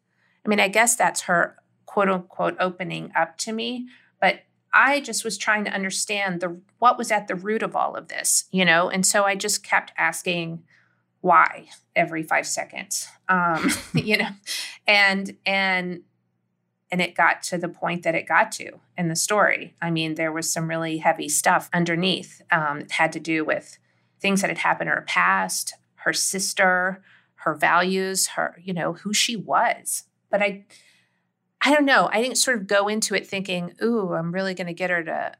I 0.46 0.50
mean, 0.50 0.60
I 0.60 0.68
guess 0.68 0.96
that's 0.96 1.22
her 1.22 1.58
quote 1.86 2.10
unquote 2.10 2.56
opening 2.60 3.12
up 3.16 3.38
to 3.40 3.52
me, 3.52 3.88
but 4.20 4.42
I 4.74 5.00
just 5.00 5.24
was 5.24 5.38
trying 5.38 5.66
to 5.66 5.72
understand 5.72 6.42
the 6.42 6.60
what 6.80 6.98
was 6.98 7.12
at 7.12 7.28
the 7.28 7.36
root 7.36 7.64
of 7.64 7.76
all 7.76 7.96
of 7.96 8.08
this, 8.08 8.46
you 8.52 8.66
know, 8.66 8.90
and 8.90 9.06
so 9.06 9.24
I 9.24 9.36
just 9.36 9.64
kept 9.64 9.94
asking 9.98 10.64
why 11.22 11.70
every 11.96 12.24
five 12.24 12.46
seconds, 12.46 13.08
um, 13.30 13.70
you 13.94 14.18
know, 14.18 14.30
and 14.86 15.38
and 15.46 16.02
and 16.92 17.02
it 17.02 17.16
got 17.16 17.42
to 17.42 17.58
the 17.58 17.70
point 17.70 18.04
that 18.04 18.14
it 18.14 18.28
got 18.28 18.52
to 18.54 18.80
in 18.98 19.08
the 19.08 19.16
story. 19.16 19.74
I 19.82 19.90
mean, 19.90 20.16
there 20.16 20.32
was 20.32 20.52
some 20.52 20.70
really 20.70 20.98
heavy 20.98 21.28
stuff 21.28 21.70
underneath. 21.74 22.42
Um, 22.52 22.82
it 22.82 22.92
had 22.92 23.12
to 23.14 23.20
do 23.20 23.44
with 23.44 23.80
things 24.20 24.42
that 24.42 24.52
had 24.52 24.60
happened 24.60 24.90
in 24.90 24.96
her 24.96 25.02
past, 25.02 25.74
her 26.04 26.14
sister, 26.14 27.02
her 27.36 27.56
values, 27.56 28.28
her, 28.28 28.58
you 28.62 28.74
know, 28.74 28.94
who 28.94 29.14
she 29.14 29.36
was. 29.36 30.04
But 30.30 30.42
I 30.42 30.66
I 31.66 31.74
don't 31.74 31.86
know. 31.86 32.10
I 32.12 32.22
didn't 32.22 32.38
sort 32.38 32.58
of 32.58 32.68
go 32.68 32.90
into 32.90 33.16
it 33.16 33.26
thinking, 33.26 33.74
ooh, 33.82 34.14
I'm 34.14 34.34
really 34.34 34.54
going 34.54 34.68
to 34.68 34.74
get 34.74 34.90
her 34.90 35.02
to 35.04 35.32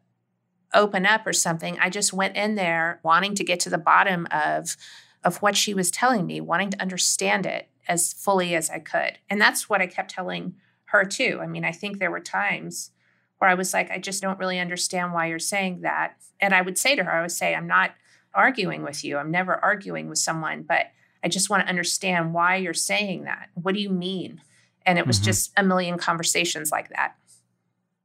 open 0.74 1.06
up 1.06 1.28
or 1.28 1.34
something. 1.34 1.78
I 1.80 1.90
just 1.90 2.14
went 2.14 2.38
in 2.38 2.56
there 2.56 3.02
wanting 3.04 3.36
to 3.36 3.44
get 3.44 3.60
to 3.62 3.70
the 3.70 3.78
bottom 3.78 4.28
of 4.32 4.78
of 5.24 5.42
what 5.42 5.56
she 5.56 5.74
was 5.74 5.90
telling 5.90 6.26
me, 6.26 6.42
wanting 6.42 6.70
to 6.72 6.82
understand 6.82 7.46
it 7.46 7.70
as 7.88 8.14
fully 8.14 8.56
as 8.56 8.70
I 8.70 8.80
could. 8.80 9.20
And 9.30 9.40
that's 9.40 9.70
what 9.70 9.82
I 9.82 9.88
kept 9.88 10.12
telling 10.12 10.56
her 10.86 11.06
too. 11.06 11.40
I 11.42 11.48
mean, 11.48 11.64
I 11.64 11.72
think 11.72 11.98
there 11.98 12.12
were 12.12 12.20
times 12.20 12.92
where 13.38 13.50
I 13.50 13.54
was 13.56 13.74
like, 13.74 13.90
I 13.90 14.00
just 14.00 14.22
don't 14.22 14.40
really 14.40 14.60
understand 14.60 15.14
why 15.14 15.28
you're 15.28 15.40
saying 15.40 15.82
that. 15.82 16.16
And 16.40 16.54
I 16.54 16.62
would 16.62 16.78
say 16.78 16.96
to 16.96 17.04
her, 17.04 17.12
I 17.12 17.22
would 17.22 17.32
say, 17.32 17.56
I'm 17.56 17.68
not 17.68 17.96
arguing 18.34 18.84
with 18.84 19.04
you. 19.04 19.18
I'm 19.18 19.32
never 19.32 19.56
arguing 19.64 20.10
with 20.10 20.20
someone, 20.20 20.64
but 20.64 20.88
I 21.24 21.30
just 21.30 21.50
want 21.50 21.64
to 21.64 21.70
understand 21.70 22.34
why 22.34 22.58
you're 22.58 22.74
saying 22.74 23.24
that. 23.24 23.50
What 23.54 23.76
do 23.76 23.82
you 23.82 23.90
mean? 23.90 24.42
And 24.86 25.00
it 25.00 25.08
was 25.08 25.18
mm-hmm. 25.18 25.26
just 25.26 25.52
a 25.56 25.64
million 25.64 25.98
conversations 25.98 26.72
like 26.72 26.90
that. 26.90 27.16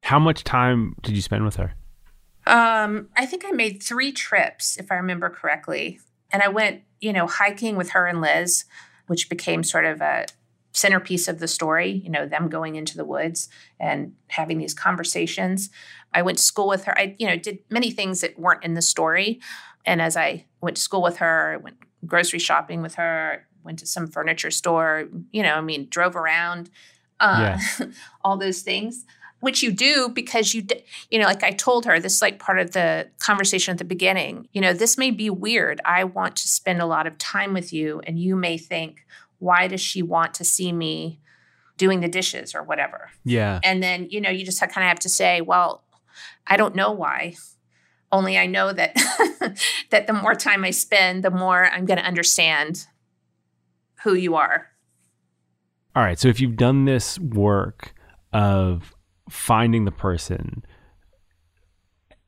How 0.02 0.18
much 0.18 0.44
time 0.44 0.94
did 1.02 1.16
you 1.16 1.22
spend 1.22 1.44
with 1.44 1.56
her? 1.56 1.74
Um, 2.46 3.08
I 3.16 3.26
think 3.26 3.44
I 3.44 3.50
made 3.50 3.82
three 3.82 4.12
trips, 4.12 4.78
if 4.78 4.90
I 4.90 4.94
remember 4.94 5.28
correctly. 5.28 6.00
And 6.30 6.42
I 6.42 6.48
went, 6.48 6.82
you 7.00 7.12
know, 7.12 7.26
hiking 7.26 7.76
with 7.76 7.90
her 7.90 8.06
and 8.06 8.20
Liz, 8.20 8.64
which 9.06 9.28
became 9.28 9.62
sort 9.62 9.84
of 9.84 10.00
a 10.00 10.26
centerpiece 10.72 11.28
of 11.28 11.40
the 11.40 11.48
story, 11.48 12.02
you 12.04 12.10
know, 12.10 12.26
them 12.26 12.48
going 12.48 12.76
into 12.76 12.96
the 12.96 13.04
woods 13.04 13.48
and 13.80 14.12
having 14.28 14.58
these 14.58 14.74
conversations. 14.74 15.70
I 16.14 16.22
went 16.22 16.38
to 16.38 16.44
school 16.44 16.68
with 16.68 16.84
her. 16.84 16.96
I, 16.96 17.16
you 17.18 17.26
know, 17.26 17.36
did 17.36 17.58
many 17.68 17.90
things 17.90 18.20
that 18.20 18.38
weren't 18.38 18.64
in 18.64 18.74
the 18.74 18.82
story. 18.82 19.40
And 19.88 20.02
as 20.02 20.18
I 20.18 20.44
went 20.60 20.76
to 20.76 20.82
school 20.82 21.02
with 21.02 21.16
her, 21.16 21.58
went 21.62 21.78
grocery 22.06 22.38
shopping 22.38 22.82
with 22.82 22.96
her, 22.96 23.46
went 23.64 23.78
to 23.78 23.86
some 23.86 24.06
furniture 24.06 24.50
store, 24.50 25.08
you 25.32 25.42
know, 25.42 25.54
I 25.54 25.62
mean, 25.62 25.88
drove 25.88 26.14
around, 26.14 26.68
uh, 27.20 27.58
yeah. 27.58 27.86
all 28.24 28.36
those 28.36 28.60
things, 28.60 29.06
which 29.40 29.62
you 29.62 29.72
do 29.72 30.10
because 30.10 30.52
you, 30.52 30.66
you 31.10 31.18
know, 31.18 31.24
like 31.24 31.42
I 31.42 31.52
told 31.52 31.86
her, 31.86 31.98
this 31.98 32.16
is 32.16 32.22
like 32.22 32.38
part 32.38 32.58
of 32.58 32.72
the 32.72 33.08
conversation 33.18 33.72
at 33.72 33.78
the 33.78 33.84
beginning. 33.84 34.46
You 34.52 34.60
know, 34.60 34.74
this 34.74 34.98
may 34.98 35.10
be 35.10 35.30
weird. 35.30 35.80
I 35.86 36.04
want 36.04 36.36
to 36.36 36.48
spend 36.48 36.82
a 36.82 36.86
lot 36.86 37.06
of 37.06 37.16
time 37.16 37.54
with 37.54 37.72
you, 37.72 38.02
and 38.06 38.18
you 38.18 38.36
may 38.36 38.58
think, 38.58 39.06
why 39.38 39.68
does 39.68 39.80
she 39.80 40.02
want 40.02 40.34
to 40.34 40.44
see 40.44 40.70
me 40.70 41.18
doing 41.78 42.00
the 42.00 42.08
dishes 42.08 42.54
or 42.54 42.62
whatever? 42.62 43.10
Yeah. 43.24 43.60
And 43.64 43.82
then, 43.82 44.08
you 44.10 44.20
know, 44.20 44.30
you 44.30 44.44
just 44.44 44.60
kind 44.60 44.84
of 44.84 44.88
have 44.88 45.00
to 45.00 45.08
say, 45.08 45.40
well, 45.40 45.82
I 46.46 46.58
don't 46.58 46.74
know 46.74 46.92
why. 46.92 47.36
Only 48.10 48.38
I 48.38 48.46
know 48.46 48.72
that 48.72 48.94
that 49.90 50.06
the 50.06 50.12
more 50.12 50.34
time 50.34 50.64
I 50.64 50.70
spend, 50.70 51.22
the 51.22 51.30
more 51.30 51.66
I'm 51.66 51.84
going 51.84 51.98
to 51.98 52.04
understand 52.04 52.86
who 54.02 54.14
you 54.14 54.36
are. 54.36 54.68
All 55.94 56.02
right. 56.02 56.18
So 56.18 56.28
if 56.28 56.40
you've 56.40 56.56
done 56.56 56.84
this 56.84 57.18
work 57.18 57.94
of 58.32 58.94
finding 59.28 59.84
the 59.84 59.90
person, 59.90 60.64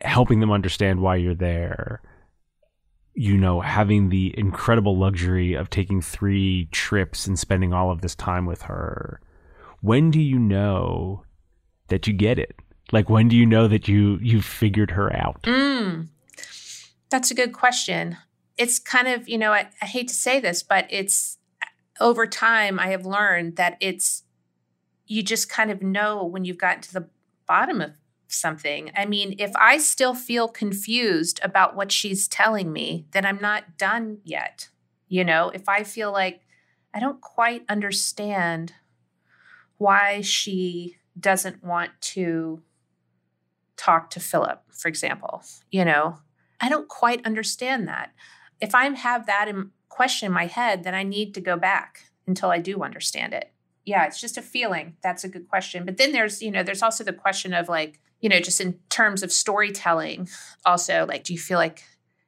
helping 0.00 0.40
them 0.40 0.50
understand 0.50 1.00
why 1.00 1.16
you're 1.16 1.34
there, 1.34 2.02
you 3.14 3.36
know, 3.36 3.60
having 3.60 4.08
the 4.08 4.34
incredible 4.38 4.96
luxury 4.96 5.54
of 5.54 5.70
taking 5.70 6.00
three 6.00 6.68
trips 6.72 7.26
and 7.26 7.38
spending 7.38 7.72
all 7.72 7.90
of 7.90 8.00
this 8.00 8.14
time 8.14 8.46
with 8.46 8.62
her, 8.62 9.20
when 9.80 10.10
do 10.10 10.20
you 10.20 10.38
know 10.38 11.24
that 11.88 12.06
you 12.06 12.12
get 12.12 12.38
it? 12.38 12.56
Like 12.92 13.08
when 13.08 13.28
do 13.28 13.36
you 13.36 13.46
know 13.46 13.68
that 13.68 13.88
you 13.88 14.18
you've 14.20 14.44
figured 14.44 14.92
her 14.92 15.14
out? 15.14 15.42
Mm, 15.42 16.08
that's 17.08 17.30
a 17.30 17.34
good 17.34 17.52
question. 17.52 18.16
It's 18.56 18.78
kind 18.78 19.08
of, 19.08 19.28
you 19.28 19.38
know, 19.38 19.52
I, 19.52 19.70
I 19.80 19.86
hate 19.86 20.08
to 20.08 20.14
say 20.14 20.40
this, 20.40 20.62
but 20.62 20.86
it's 20.90 21.38
over 22.00 22.26
time 22.26 22.78
I 22.78 22.88
have 22.88 23.06
learned 23.06 23.56
that 23.56 23.76
it's 23.80 24.24
you 25.06 25.22
just 25.22 25.48
kind 25.48 25.70
of 25.70 25.82
know 25.82 26.24
when 26.24 26.44
you've 26.44 26.58
gotten 26.58 26.82
to 26.82 26.92
the 26.92 27.08
bottom 27.46 27.80
of 27.80 27.92
something. 28.28 28.90
I 28.96 29.06
mean, 29.06 29.34
if 29.38 29.50
I 29.56 29.78
still 29.78 30.14
feel 30.14 30.46
confused 30.46 31.40
about 31.42 31.74
what 31.74 31.90
she's 31.90 32.28
telling 32.28 32.72
me, 32.72 33.06
then 33.10 33.26
I'm 33.26 33.40
not 33.40 33.76
done 33.76 34.18
yet. 34.24 34.68
You 35.08 35.24
know, 35.24 35.50
if 35.50 35.68
I 35.68 35.82
feel 35.82 36.12
like 36.12 36.42
I 36.94 37.00
don't 37.00 37.20
quite 37.20 37.64
understand 37.68 38.72
why 39.78 40.20
she 40.20 40.96
doesn't 41.18 41.64
want 41.64 41.90
to 42.00 42.62
talk 43.80 44.10
to 44.10 44.20
Philip, 44.20 44.62
for 44.70 44.88
example, 44.88 45.42
you 45.70 45.84
know, 45.84 46.18
I 46.60 46.68
don't 46.68 46.88
quite 46.88 47.24
understand 47.24 47.88
that. 47.88 48.12
If 48.60 48.74
I 48.74 48.84
have 48.84 49.24
that 49.24 49.48
in, 49.48 49.70
question 49.88 50.26
in 50.26 50.32
my 50.32 50.46
head, 50.46 50.84
then 50.84 50.94
I 50.94 51.02
need 51.02 51.32
to 51.34 51.40
go 51.40 51.56
back 51.56 52.02
until 52.26 52.50
I 52.50 52.58
do 52.58 52.82
understand 52.82 53.32
it. 53.32 53.52
Yeah, 53.86 54.04
it's 54.04 54.20
just 54.20 54.36
a 54.36 54.42
feeling. 54.42 54.96
That's 55.02 55.24
a 55.24 55.28
good 55.28 55.48
question. 55.48 55.86
But 55.86 55.96
then 55.96 56.12
there's, 56.12 56.42
you 56.42 56.50
know, 56.50 56.62
there's 56.62 56.82
also 56.82 57.02
the 57.02 57.14
question 57.14 57.54
of 57.54 57.70
like, 57.70 58.00
you 58.20 58.28
know, 58.28 58.38
just 58.38 58.60
in 58.60 58.78
terms 58.90 59.22
of 59.22 59.32
storytelling, 59.32 60.28
also 60.66 61.06
like, 61.06 61.24
do 61.24 61.32
you 61.32 61.38
feel 61.38 61.56
like 61.56 61.82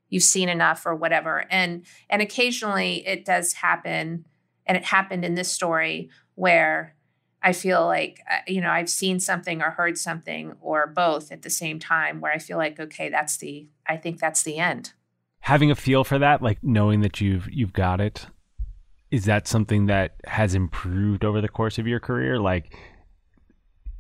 you've 0.09 0.23
seen 0.23 0.49
enough 0.49 0.87
or 0.87 0.95
whatever? 0.95 1.45
And 1.51 1.85
and 2.09 2.23
occasionally 2.23 3.07
it 3.07 3.27
does 3.27 3.53
happen, 3.53 4.25
and 4.67 4.79
it 4.79 4.85
happened 4.85 5.23
in 5.23 5.35
this 5.35 5.53
story 5.53 6.09
where 6.35 6.97
I 7.43 7.53
feel 7.53 7.85
like, 7.87 8.21
uh, 8.31 8.39
you 8.47 8.61
know, 8.61 8.71
I've 8.71 8.89
seen 8.89 9.19
something 9.19 9.63
or 9.63 9.71
heard 9.71 9.99
something 9.99 10.55
or 10.61 10.87
both 10.87 11.33
at 11.33 11.43
the 11.43 11.51
same 11.51 11.79
time 11.79 12.21
where 12.21 12.33
I 12.33 12.39
feel 12.39 12.57
like, 12.57 12.79
okay, 12.79 13.09
that's 13.09 13.37
the, 13.39 13.67
I 13.87 13.97
think 13.97 14.21
that's 14.21 14.43
the 14.45 14.59
end. 14.59 14.93
Having 15.41 15.73
a 15.73 15.75
feel 15.75 16.05
for 16.05 16.19
that, 16.21 16.41
like 16.41 16.63
knowing 16.63 17.01
that 17.01 17.21
you've, 17.21 17.49
you've 17.51 17.73
got 17.73 18.01
it, 18.01 18.27
is 19.11 19.25
that 19.25 19.49
something 19.49 19.87
that 19.87 20.17
has 20.25 20.55
improved 20.55 21.25
over 21.25 21.41
the 21.41 21.49
course 21.49 21.79
of 21.79 21.87
your 21.87 22.01
career? 22.01 22.39
Like, 22.39 22.77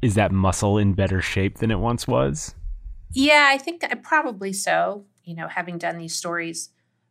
is 0.00 0.14
that 0.14 0.32
muscle 0.32 0.78
in 0.78 0.94
better 0.94 1.20
shape 1.20 1.58
than 1.58 1.70
it 1.70 1.78
once 1.78 2.06
was? 2.06 2.54
Yeah, 3.12 3.48
I 3.50 3.58
think 3.58 3.84
I, 3.84 3.94
probably 3.94 4.52
so. 4.52 5.04
You 5.24 5.36
know, 5.36 5.48
having 5.48 5.78
done 5.78 5.98
these 5.98 6.16
stories 6.16 6.70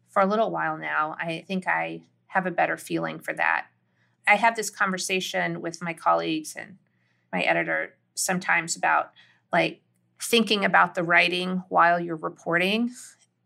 for 0.10 0.22
a 0.22 0.26
little 0.26 0.52
while 0.52 0.78
now, 0.78 1.15
I 1.20 1.46
think 1.48 1.67
I 1.67 2.02
have 2.28 2.46
a 2.46 2.52
better 2.52 2.78
feeling 2.78 3.20
for 3.20 3.34
that. 3.34 3.67
I 4.32 4.36
have 4.36 4.56
this 4.56 4.70
conversation 4.70 5.60
with 5.60 5.82
my 5.82 5.94
colleagues 5.94 6.56
and 6.56 6.78
my 7.34 7.41
editor 7.41 7.98
sometimes 8.15 8.78
about 8.78 9.12
like 9.52 9.82
thinking 10.22 10.63
about 10.63 10.96
the 10.96 11.04
writing 11.04 11.63
while 11.67 12.00
you're 12.00 12.15
reporting. 12.15 12.91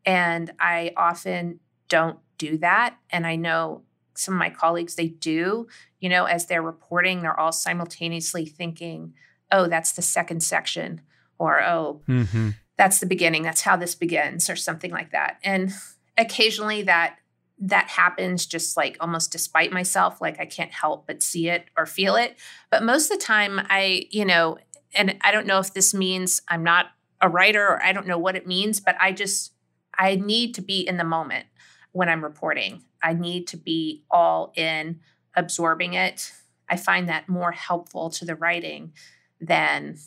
And 0.06 0.52
I 0.60 0.92
often 0.96 1.60
don't 1.90 2.20
do 2.38 2.60
that. 2.60 2.98
And 3.10 3.26
I 3.26 3.36
know 3.36 3.82
some 4.14 4.36
of 4.36 4.38
my 4.38 4.52
colleagues, 4.52 4.94
they 4.94 5.08
do, 5.08 5.68
you 6.00 6.08
know, 6.08 6.26
as 6.26 6.46
they're 6.46 6.62
reporting, 6.62 7.22
they're 7.24 7.40
all 7.40 7.52
simultaneously 7.52 8.46
thinking, 8.46 9.16
oh, 9.52 9.68
that's 9.68 9.94
the 9.94 10.04
second 10.04 10.44
section, 10.44 11.02
or 11.40 11.64
oh, 11.64 12.02
mm-hmm. 12.08 12.52
that's 12.78 13.00
the 13.00 13.08
beginning, 13.08 13.42
that's 13.42 13.62
how 13.62 13.76
this 13.76 13.96
begins, 13.96 14.52
or 14.52 14.56
something 14.56 14.92
like 14.92 15.12
that. 15.12 15.40
And 15.44 15.74
occasionally 16.16 16.84
that 16.84 17.18
that 17.60 17.88
happens 17.88 18.46
just 18.46 18.76
like 18.76 18.98
almost 19.00 19.32
despite 19.32 19.72
myself 19.72 20.20
like 20.20 20.40
i 20.40 20.46
can't 20.46 20.72
help 20.72 21.08
but 21.08 21.24
see 21.24 21.48
it 21.50 21.66
or 21.78 21.86
feel 21.86 22.16
it. 22.16 22.36
But 22.70 22.84
most 22.84 23.12
of 23.12 23.18
the 23.18 23.24
time 23.24 23.62
i 23.70 24.04
you 24.12 24.26
know 24.26 24.58
and 24.94 25.16
i 25.22 25.32
don't 25.32 25.48
know 25.48 25.60
if 25.60 25.74
this 25.74 25.94
means 25.94 26.42
i'm 26.50 26.64
not 26.64 26.88
a 27.22 27.30
writer 27.30 27.66
or 27.66 27.84
i 27.84 27.94
don't 27.94 28.08
know 28.08 28.18
what 28.18 28.36
it 28.36 28.46
means 28.46 28.80
but 28.80 28.96
i 29.00 29.12
just 29.12 29.54
i 29.98 30.16
need 30.16 30.54
to 30.56 30.62
be 30.62 30.82
in 30.82 30.98
the 30.98 31.04
moment 31.04 31.46
when 31.92 32.10
i'm 32.10 32.24
reporting. 32.24 32.84
I 33.02 33.14
need 33.14 33.48
to 33.48 33.58
be 33.58 34.04
all 34.10 34.52
in 34.56 35.00
absorbing 35.36 35.94
it. 35.94 36.34
I 36.68 36.76
find 36.76 37.08
that 37.08 37.30
more 37.30 37.52
helpful 37.52 38.10
to 38.10 38.26
the 38.26 38.36
writing 38.36 38.94
than 39.40 39.98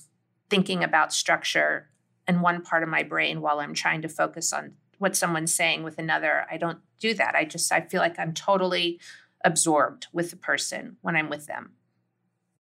thinking 0.51 0.83
about 0.83 1.13
structure 1.13 1.89
in 2.27 2.41
one 2.41 2.61
part 2.61 2.83
of 2.83 2.89
my 2.89 3.05
brain 3.05 3.41
while 3.41 3.61
i'm 3.61 3.73
trying 3.73 4.03
to 4.03 4.09
focus 4.09 4.53
on 4.53 4.75
what 4.99 5.17
someone's 5.17 5.55
saying 5.55 5.83
with 5.83 5.99
another. 5.99 6.45
I 6.51 6.57
don't 6.57 6.81
do 6.99 7.15
that. 7.15 7.35
I 7.35 7.45
just 7.45 7.71
I 7.73 7.81
feel 7.81 8.01
like 8.01 8.19
I'm 8.19 8.33
totally 8.33 9.01
absorbed 9.45 10.09
with 10.13 10.31
the 10.31 10.37
person 10.37 10.97
when 11.01 11.17
I'm 11.17 11.29
with 11.29 11.47
them. 11.47 11.73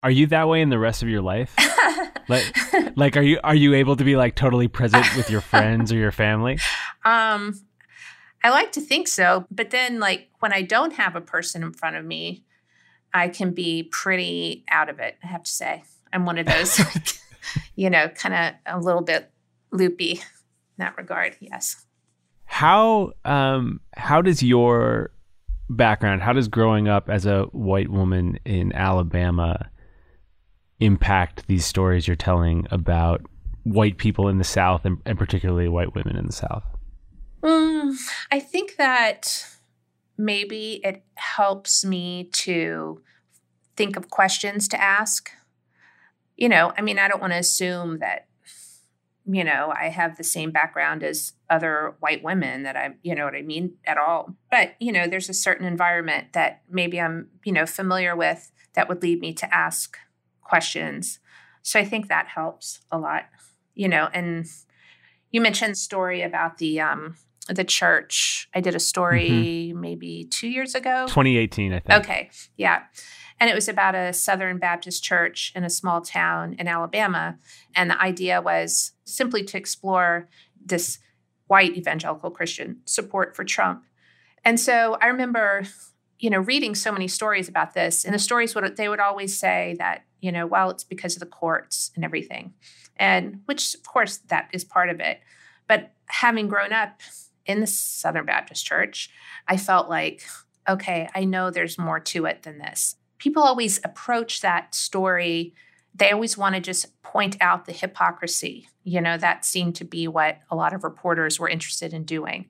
Are 0.03 0.11
you 0.11 0.27
that 0.29 0.49
way 0.49 0.62
in 0.62 0.71
the 0.71 0.79
rest 0.79 1.03
of 1.03 1.09
your 1.09 1.23
life? 1.23 1.55
like 2.29 2.97
like 2.97 3.16
are 3.16 3.23
you 3.23 3.38
are 3.45 3.55
you 3.55 3.75
able 3.75 3.97
to 3.97 4.05
be 4.05 4.16
like 4.16 4.35
totally 4.35 4.68
present 4.68 5.07
with 5.16 5.31
your 5.31 5.40
friends 5.40 5.92
or 5.92 5.97
your 5.97 6.12
family? 6.12 6.59
Um 7.05 7.59
I 8.45 8.51
like 8.51 8.71
to 8.73 8.81
think 8.81 9.09
so, 9.09 9.47
but 9.51 9.71
then 9.71 9.99
like 9.99 10.29
when 10.38 10.53
I 10.53 10.62
don't 10.62 10.92
have 10.95 11.16
a 11.16 11.21
person 11.21 11.64
in 11.64 11.73
front 11.73 11.97
of 11.97 12.05
me, 12.05 12.45
I 13.14 13.29
can 13.29 13.53
be 13.55 13.85
pretty 13.85 14.64
out 14.71 14.88
of 14.88 14.99
it, 14.99 15.16
I 15.23 15.27
have 15.27 15.42
to 15.45 15.51
say. 15.51 15.83
I'm 16.12 16.27
one 16.27 16.38
of 16.38 16.47
those 16.47 16.79
like, 16.95 17.09
you 17.75 17.90
know, 17.90 18.09
kind 18.09 18.35
of 18.35 18.81
a 18.81 18.81
little 18.81 19.03
bit 19.03 19.31
loopy 19.71 20.12
in 20.12 20.21
that 20.79 20.97
regard. 20.97 21.37
Yes. 21.40 21.85
How 22.62 23.11
um 23.25 23.81
how 23.96 24.22
does 24.22 24.40
your 24.40 25.11
background, 25.68 26.22
how 26.22 26.33
does 26.33 26.46
growing 26.46 26.87
up 26.87 27.11
as 27.11 27.27
a 27.27 27.42
white 27.46 27.88
woman 27.88 28.38
in 28.44 28.72
Alabama 28.72 29.68
impact 30.79 31.48
these 31.48 31.66
stories 31.66 32.07
you're 32.07 32.14
telling 32.14 32.68
about 32.70 33.22
white 33.64 33.98
people 33.98 34.29
in 34.29 34.38
the 34.38 34.44
South 34.44 34.85
and, 34.85 34.98
and 35.05 35.18
particularly 35.18 35.66
white 35.66 35.96
women 35.96 36.16
in 36.16 36.27
the 36.27 36.33
South? 36.33 36.62
Mm, 37.42 37.96
I 38.31 38.38
think 38.38 38.77
that 38.77 39.44
maybe 40.16 40.81
it 40.85 41.03
helps 41.16 41.85
me 41.85 42.31
to 42.33 43.03
think 43.77 43.96
of 43.96 44.09
questions 44.09 44.68
to 44.68 44.81
ask. 44.81 45.33
You 46.37 46.48
know, 46.48 46.72
I 46.79 46.83
mean, 46.83 47.01
I 47.01 47.09
don't 47.09 47.20
want 47.20 47.33
to 47.33 47.40
assume 47.40 47.98
that 47.98 48.29
you 49.26 49.44
know, 49.44 49.72
I 49.76 49.88
have 49.88 50.16
the 50.16 50.24
same 50.24 50.50
background 50.50 51.02
as 51.02 51.32
other 51.48 51.94
white 52.00 52.22
women 52.22 52.64
that 52.64 52.76
I, 52.76 52.94
you 53.02 53.14
know 53.14 53.24
what 53.24 53.35
I 53.35 53.42
mean, 53.42 53.74
at 53.87 53.98
all. 53.98 54.35
But, 54.50 54.74
you 54.80 54.92
know, 54.92 55.06
there's 55.06 55.28
a 55.28 55.35
certain 55.35 55.66
environment 55.66 56.32
that 56.32 56.62
maybe 56.68 57.00
I'm, 57.00 57.28
you 57.44 57.52
know, 57.52 57.66
familiar 57.66 58.16
with 58.16 58.50
that 58.74 58.88
would 58.88 59.02
lead 59.02 59.20
me 59.20 59.32
to 59.35 59.54
ask 59.54 59.96
questions. 60.42 61.20
So 61.62 61.78
I 61.78 61.85
think 61.85 62.08
that 62.08 62.28
helps 62.28 62.80
a 62.90 62.98
lot, 62.98 63.24
you 63.74 63.88
know, 63.88 64.08
and 64.12 64.46
you 65.30 65.40
mentioned 65.40 65.78
story 65.78 66.22
about 66.22 66.58
the 66.58 66.80
um 66.80 67.16
the 67.48 67.64
church. 67.64 68.48
I 68.54 68.61
did 68.61 68.74
a 68.74 68.80
story 68.80 69.70
mm-hmm. 69.70 69.80
maybe 69.80 70.28
2 70.30 70.48
years 70.48 70.74
ago. 70.74 71.06
2018, 71.08 71.72
I 71.72 71.80
think. 71.80 72.04
Okay. 72.04 72.30
Yeah. 72.56 72.82
And 73.40 73.51
it 73.51 73.55
was 73.55 73.68
about 73.68 73.95
a 73.95 74.12
Southern 74.12 74.59
Baptist 74.59 75.03
church 75.03 75.53
in 75.55 75.64
a 75.64 75.71
small 75.71 76.01
town 76.01 76.55
in 76.59 76.68
Alabama. 76.68 77.38
And 77.75 77.90
the 77.90 78.01
idea 78.01 78.40
was 78.40 78.92
simply 79.05 79.42
to 79.45 79.57
explore 79.57 80.29
this 80.64 80.99
white 81.47 81.77
evangelical 81.77 82.31
Christian 82.31 82.79
support 82.85 83.37
for 83.37 83.45
Trump. 83.45 83.85
And 84.45 84.59
so 84.59 84.97
I 85.01 85.07
remember, 85.07 85.64
you 86.18 86.31
know, 86.31 86.38
reading 86.38 86.75
so 86.75 86.92
many 86.92 87.09
stories 87.09 87.49
about 87.49 87.75
this. 87.75 88.05
And 88.05 88.14
the 88.14 88.18
stories 88.18 88.55
would 88.55 88.77
they 88.77 88.88
would 88.88 89.01
always 89.01 89.38
say 89.38 89.77
that, 89.79 90.05
you 90.21 90.33
know, 90.33 90.47
well, 90.47 90.71
it's 90.71 90.85
because 90.85 91.14
of 91.14 91.21
the 91.21 91.27
courts 91.27 91.90
and 91.95 92.05
everything. 92.05 92.55
And 92.97 93.40
which 93.47 93.75
of 93.75 93.83
course 93.85 94.18
that 94.29 94.49
is 94.53 94.64
part 94.64 94.88
of 94.88 95.01
it. 95.01 95.21
But 95.68 95.92
having 96.07 96.49
grown 96.49 96.73
up 96.73 97.01
in 97.47 97.61
the 97.61 97.66
Southern 97.66 98.25
Baptist 98.25 98.64
Church, 98.64 99.11
I 99.49 99.57
felt 99.57 99.88
like, 99.88 100.23
okay, 100.68 101.09
I 101.14 101.25
know 101.25 101.51
there's 101.51 101.79
more 101.79 102.01
to 102.01 102.27
it 102.27 102.42
than 102.45 102.59
this 102.59 102.97
people 103.22 103.44
always 103.44 103.78
approach 103.85 104.40
that 104.40 104.74
story 104.74 105.54
they 105.94 106.11
always 106.11 106.37
want 106.37 106.54
to 106.56 106.61
just 106.61 107.00
point 107.02 107.37
out 107.40 107.66
the 107.66 107.72
hypocrisy 107.72 108.68
you 108.82 109.00
know 109.00 109.16
that 109.16 109.44
seemed 109.44 109.76
to 109.76 109.85
be 109.85 110.08
what 110.08 110.38
a 110.50 110.56
lot 110.56 110.72
of 110.72 110.82
reporters 110.82 111.38
were 111.38 111.48
interested 111.48 111.92
in 111.92 112.02
doing 112.02 112.48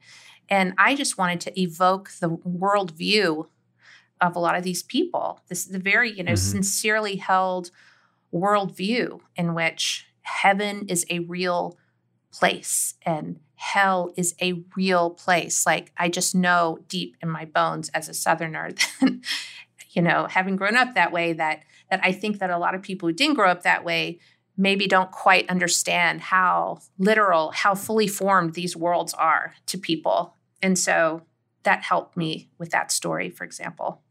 and 0.49 0.73
i 0.79 0.95
just 0.95 1.19
wanted 1.19 1.41
to 1.43 1.61
evoke 1.61 2.11
the 2.21 2.31
worldview 2.31 3.47
of 4.23 4.35
a 4.35 4.39
lot 4.39 4.57
of 4.57 4.63
these 4.65 4.83
people 4.83 5.41
this 5.49 5.67
the 5.67 5.79
very 5.79 6.11
you 6.11 6.23
know 6.23 6.33
mm-hmm. 6.33 6.53
sincerely 6.53 7.17
held 7.17 7.71
worldview 8.33 9.21
in 9.37 9.53
which 9.53 10.07
heaven 10.23 10.87
is 10.89 11.05
a 11.11 11.19
real 11.19 11.77
place 12.33 12.95
and 13.03 13.39
hell 13.57 14.11
is 14.17 14.35
a 14.41 14.65
real 14.75 15.11
place 15.11 15.67
like 15.67 15.93
i 15.99 16.09
just 16.09 16.35
know 16.35 16.79
deep 16.89 17.15
in 17.21 17.29
my 17.29 17.45
bones 17.45 17.91
as 17.91 18.09
a 18.09 18.15
southerner 18.15 18.71
that 19.01 19.21
you 19.93 20.03
know, 20.03 20.27
having 20.29 20.57
grown 20.57 20.77
up 20.77 20.95
that 20.95 21.13
way, 21.13 21.33
that 21.35 21.63
that 21.91 22.01
I 22.03 22.13
think 22.13 22.39
that 22.39 22.51
a 22.51 22.59
lot 22.59 22.75
of 22.75 22.83
people 22.83 23.09
who 23.09 23.15
didn't 23.15 23.35
grow 23.35 23.51
up 23.51 23.63
that 23.63 23.85
way 23.85 24.19
maybe 24.57 24.87
don't 24.87 25.11
quite 25.11 25.49
understand 25.49 26.21
how 26.21 26.79
literal, 26.99 27.51
how 27.53 27.75
fully 27.75 28.07
formed 28.07 28.55
these 28.55 28.77
worlds 28.77 29.15
are 29.15 29.55
to 29.67 29.79
people. 29.79 30.35
And 30.63 30.79
so 30.79 31.23
that 31.63 31.83
helped 31.83 32.17
me 32.17 32.51
with 32.59 32.71
that 32.71 32.93
story, 32.93 33.31
for 33.31 33.45
example. 33.45 34.03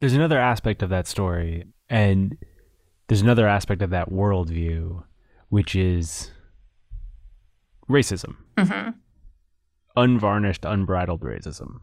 There's 0.00 0.14
another 0.14 0.38
aspect 0.38 0.82
of 0.82 0.88
that 0.90 1.06
story, 1.06 1.64
and 1.88 2.38
there's 3.08 3.20
another 3.20 3.46
aspect 3.46 3.82
of 3.82 3.90
that 3.90 4.10
worldview, 4.10 5.02
which 5.48 5.76
is 5.76 6.30
racism. 7.88 8.36
Mm-hmm. 8.56 8.90
Unvarnished, 9.96 10.64
unbridled 10.64 11.20
racism. 11.20 11.80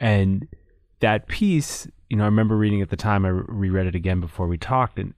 And 0.00 0.48
that 1.02 1.26
piece, 1.26 1.86
you 2.08 2.16
know, 2.16 2.22
I 2.22 2.26
remember 2.26 2.56
reading 2.56 2.80
at 2.80 2.88
the 2.88 2.96
time, 2.96 3.26
I 3.26 3.28
reread 3.28 3.86
it 3.86 3.94
again 3.94 4.20
before 4.20 4.46
we 4.46 4.56
talked, 4.56 4.98
and 4.98 5.12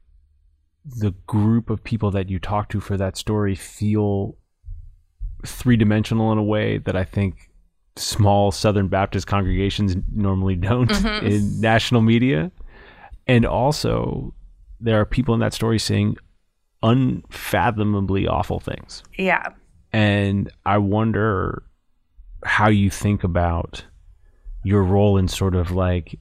the 0.84 1.12
group 1.26 1.70
of 1.70 1.84
people 1.84 2.10
that 2.10 2.28
you 2.28 2.38
talk 2.38 2.68
to 2.70 2.80
for 2.80 2.96
that 2.96 3.16
story 3.16 3.54
feel 3.54 4.36
three 5.46 5.76
dimensional 5.76 6.32
in 6.32 6.38
a 6.38 6.42
way 6.42 6.78
that 6.78 6.96
I 6.96 7.04
think 7.04 7.50
small 7.96 8.50
Southern 8.50 8.88
Baptist 8.88 9.26
congregations 9.26 9.94
normally 10.12 10.56
don't 10.56 10.90
mm-hmm. 10.90 11.26
in 11.26 11.60
national 11.60 12.02
media. 12.02 12.50
And 13.26 13.46
also, 13.46 14.34
there 14.80 15.00
are 15.00 15.06
people 15.06 15.34
in 15.34 15.40
that 15.40 15.54
story 15.54 15.78
saying 15.78 16.16
unfathomably 16.82 18.26
awful 18.26 18.60
things. 18.60 19.02
Yeah. 19.16 19.48
And 19.92 20.50
I 20.66 20.78
wonder 20.78 21.62
how 22.44 22.68
you 22.68 22.90
think 22.90 23.24
about 23.24 23.84
your 24.64 24.82
role 24.82 25.16
in 25.16 25.28
sort 25.28 25.54
of 25.54 25.70
like 25.70 26.18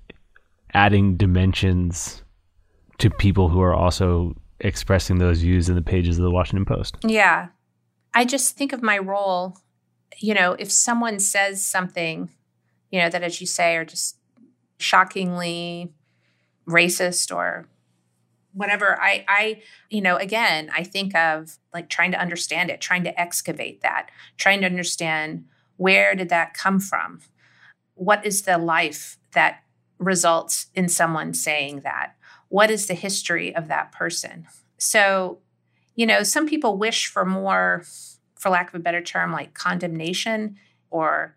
adding 0.74 1.18
dimensions 1.18 2.24
to 3.00 3.10
people 3.10 3.50
who 3.50 3.62
are 3.62 3.74
also 3.74 4.36
expressing 4.60 5.18
those 5.18 5.42
views 5.42 5.70
in 5.70 5.76
the 5.76 5.82
pages 5.82 6.18
of 6.18 6.24
the 6.24 6.32
Washington 6.32 6.66
Post. 6.66 6.98
Yeah. 7.06 7.48
I 8.14 8.26
just 8.26 8.56
think 8.56 8.74
of 8.74 8.84
my 8.84 8.98
role, 8.98 9.58
you 10.20 10.34
know, 10.34 10.54
if 10.60 10.72
someone 10.72 11.20
says 11.20 11.66
something, 11.66 12.30
you 12.92 13.00
know, 13.00 13.10
that 13.10 13.24
as 13.24 13.42
you 13.42 13.48
say 13.48 13.76
are 13.76 13.86
just 13.86 14.18
shockingly 14.78 15.94
racist 16.68 17.34
or 17.34 17.68
whatever 18.54 19.00
i 19.02 19.26
i 19.28 19.62
you 19.90 20.02
know 20.02 20.16
again 20.18 20.70
i 20.76 20.84
think 20.84 21.16
of 21.16 21.58
like 21.74 21.90
trying 21.90 22.12
to 22.12 22.20
understand 22.20 22.70
it 22.70 22.80
trying 22.80 23.04
to 23.04 23.20
excavate 23.20 23.82
that 23.82 24.10
trying 24.38 24.62
to 24.62 24.66
understand 24.66 25.44
where 25.78 26.16
did 26.16 26.30
that 26.30 26.54
come 26.54 26.80
from 26.80 27.20
what 27.96 28.26
is 28.26 28.44
the 28.44 28.58
life 28.58 29.18
that 29.34 29.64
results 30.00 30.68
in 30.76 30.90
someone 30.90 31.34
saying 31.34 31.82
that? 31.82 32.16
What 32.50 32.70
is 32.70 32.88
the 32.88 32.94
history 32.94 33.56
of 33.56 33.68
that 33.68 33.92
person? 33.92 34.48
So, 34.78 35.40
you 35.96 36.06
know, 36.06 36.24
some 36.24 36.48
people 36.48 36.78
wish 36.78 37.08
for 37.08 37.26
more, 37.26 37.84
for 38.36 38.50
lack 38.50 38.70
of 38.70 38.76
a 38.76 38.84
better 38.84 39.02
term, 39.02 39.32
like 39.32 39.54
condemnation 39.54 40.58
or 40.90 41.36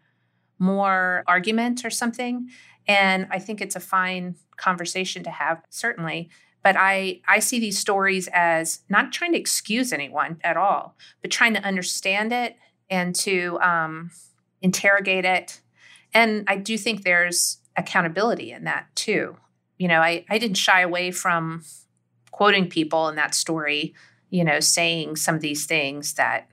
more 0.58 1.22
argument 1.26 1.84
or 1.84 1.90
something. 1.90 2.48
And 2.88 3.26
I 3.30 3.38
think 3.38 3.60
it's 3.60 3.76
a 3.76 3.80
fine 3.80 4.36
conversation 4.56 5.22
to 5.24 5.30
have, 5.30 5.62
certainly. 5.70 6.30
But 6.62 6.76
I, 6.76 7.20
I 7.28 7.38
see 7.38 7.60
these 7.60 7.78
stories 7.78 8.28
as 8.32 8.80
not 8.88 9.12
trying 9.12 9.32
to 9.32 9.38
excuse 9.38 9.92
anyone 9.92 10.40
at 10.42 10.56
all, 10.56 10.96
but 11.22 11.30
trying 11.30 11.54
to 11.54 11.62
understand 11.62 12.32
it 12.32 12.56
and 12.90 13.14
to 13.16 13.58
um, 13.60 14.10
interrogate 14.62 15.24
it 15.24 15.60
and 16.12 16.44
I 16.48 16.56
do 16.56 16.78
think 16.78 17.02
there's 17.02 17.58
accountability 17.76 18.52
in 18.52 18.64
that 18.64 18.86
too. 18.94 19.36
You 19.78 19.88
know, 19.88 20.00
I, 20.00 20.24
I 20.30 20.38
didn't 20.38 20.56
shy 20.56 20.80
away 20.80 21.10
from 21.10 21.64
quoting 22.30 22.68
people 22.68 23.08
in 23.08 23.16
that 23.16 23.34
story, 23.34 23.94
you 24.30 24.44
know, 24.44 24.60
saying 24.60 25.16
some 25.16 25.34
of 25.34 25.40
these 25.40 25.66
things 25.66 26.14
that 26.14 26.48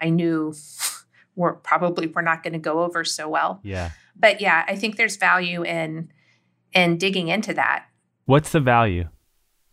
I 0.00 0.10
knew 0.10 0.54
we're 1.36 1.54
probably 1.54 2.06
we're 2.06 2.22
not 2.22 2.42
going 2.42 2.52
to 2.52 2.58
go 2.58 2.82
over 2.82 3.04
so 3.04 3.28
well. 3.28 3.60
Yeah. 3.62 3.90
But 4.16 4.40
yeah, 4.40 4.64
I 4.66 4.76
think 4.76 4.96
there's 4.96 5.16
value 5.16 5.64
in 5.64 6.10
in 6.72 6.98
digging 6.98 7.28
into 7.28 7.54
that. 7.54 7.86
What's 8.26 8.52
the 8.52 8.60
value? 8.60 9.08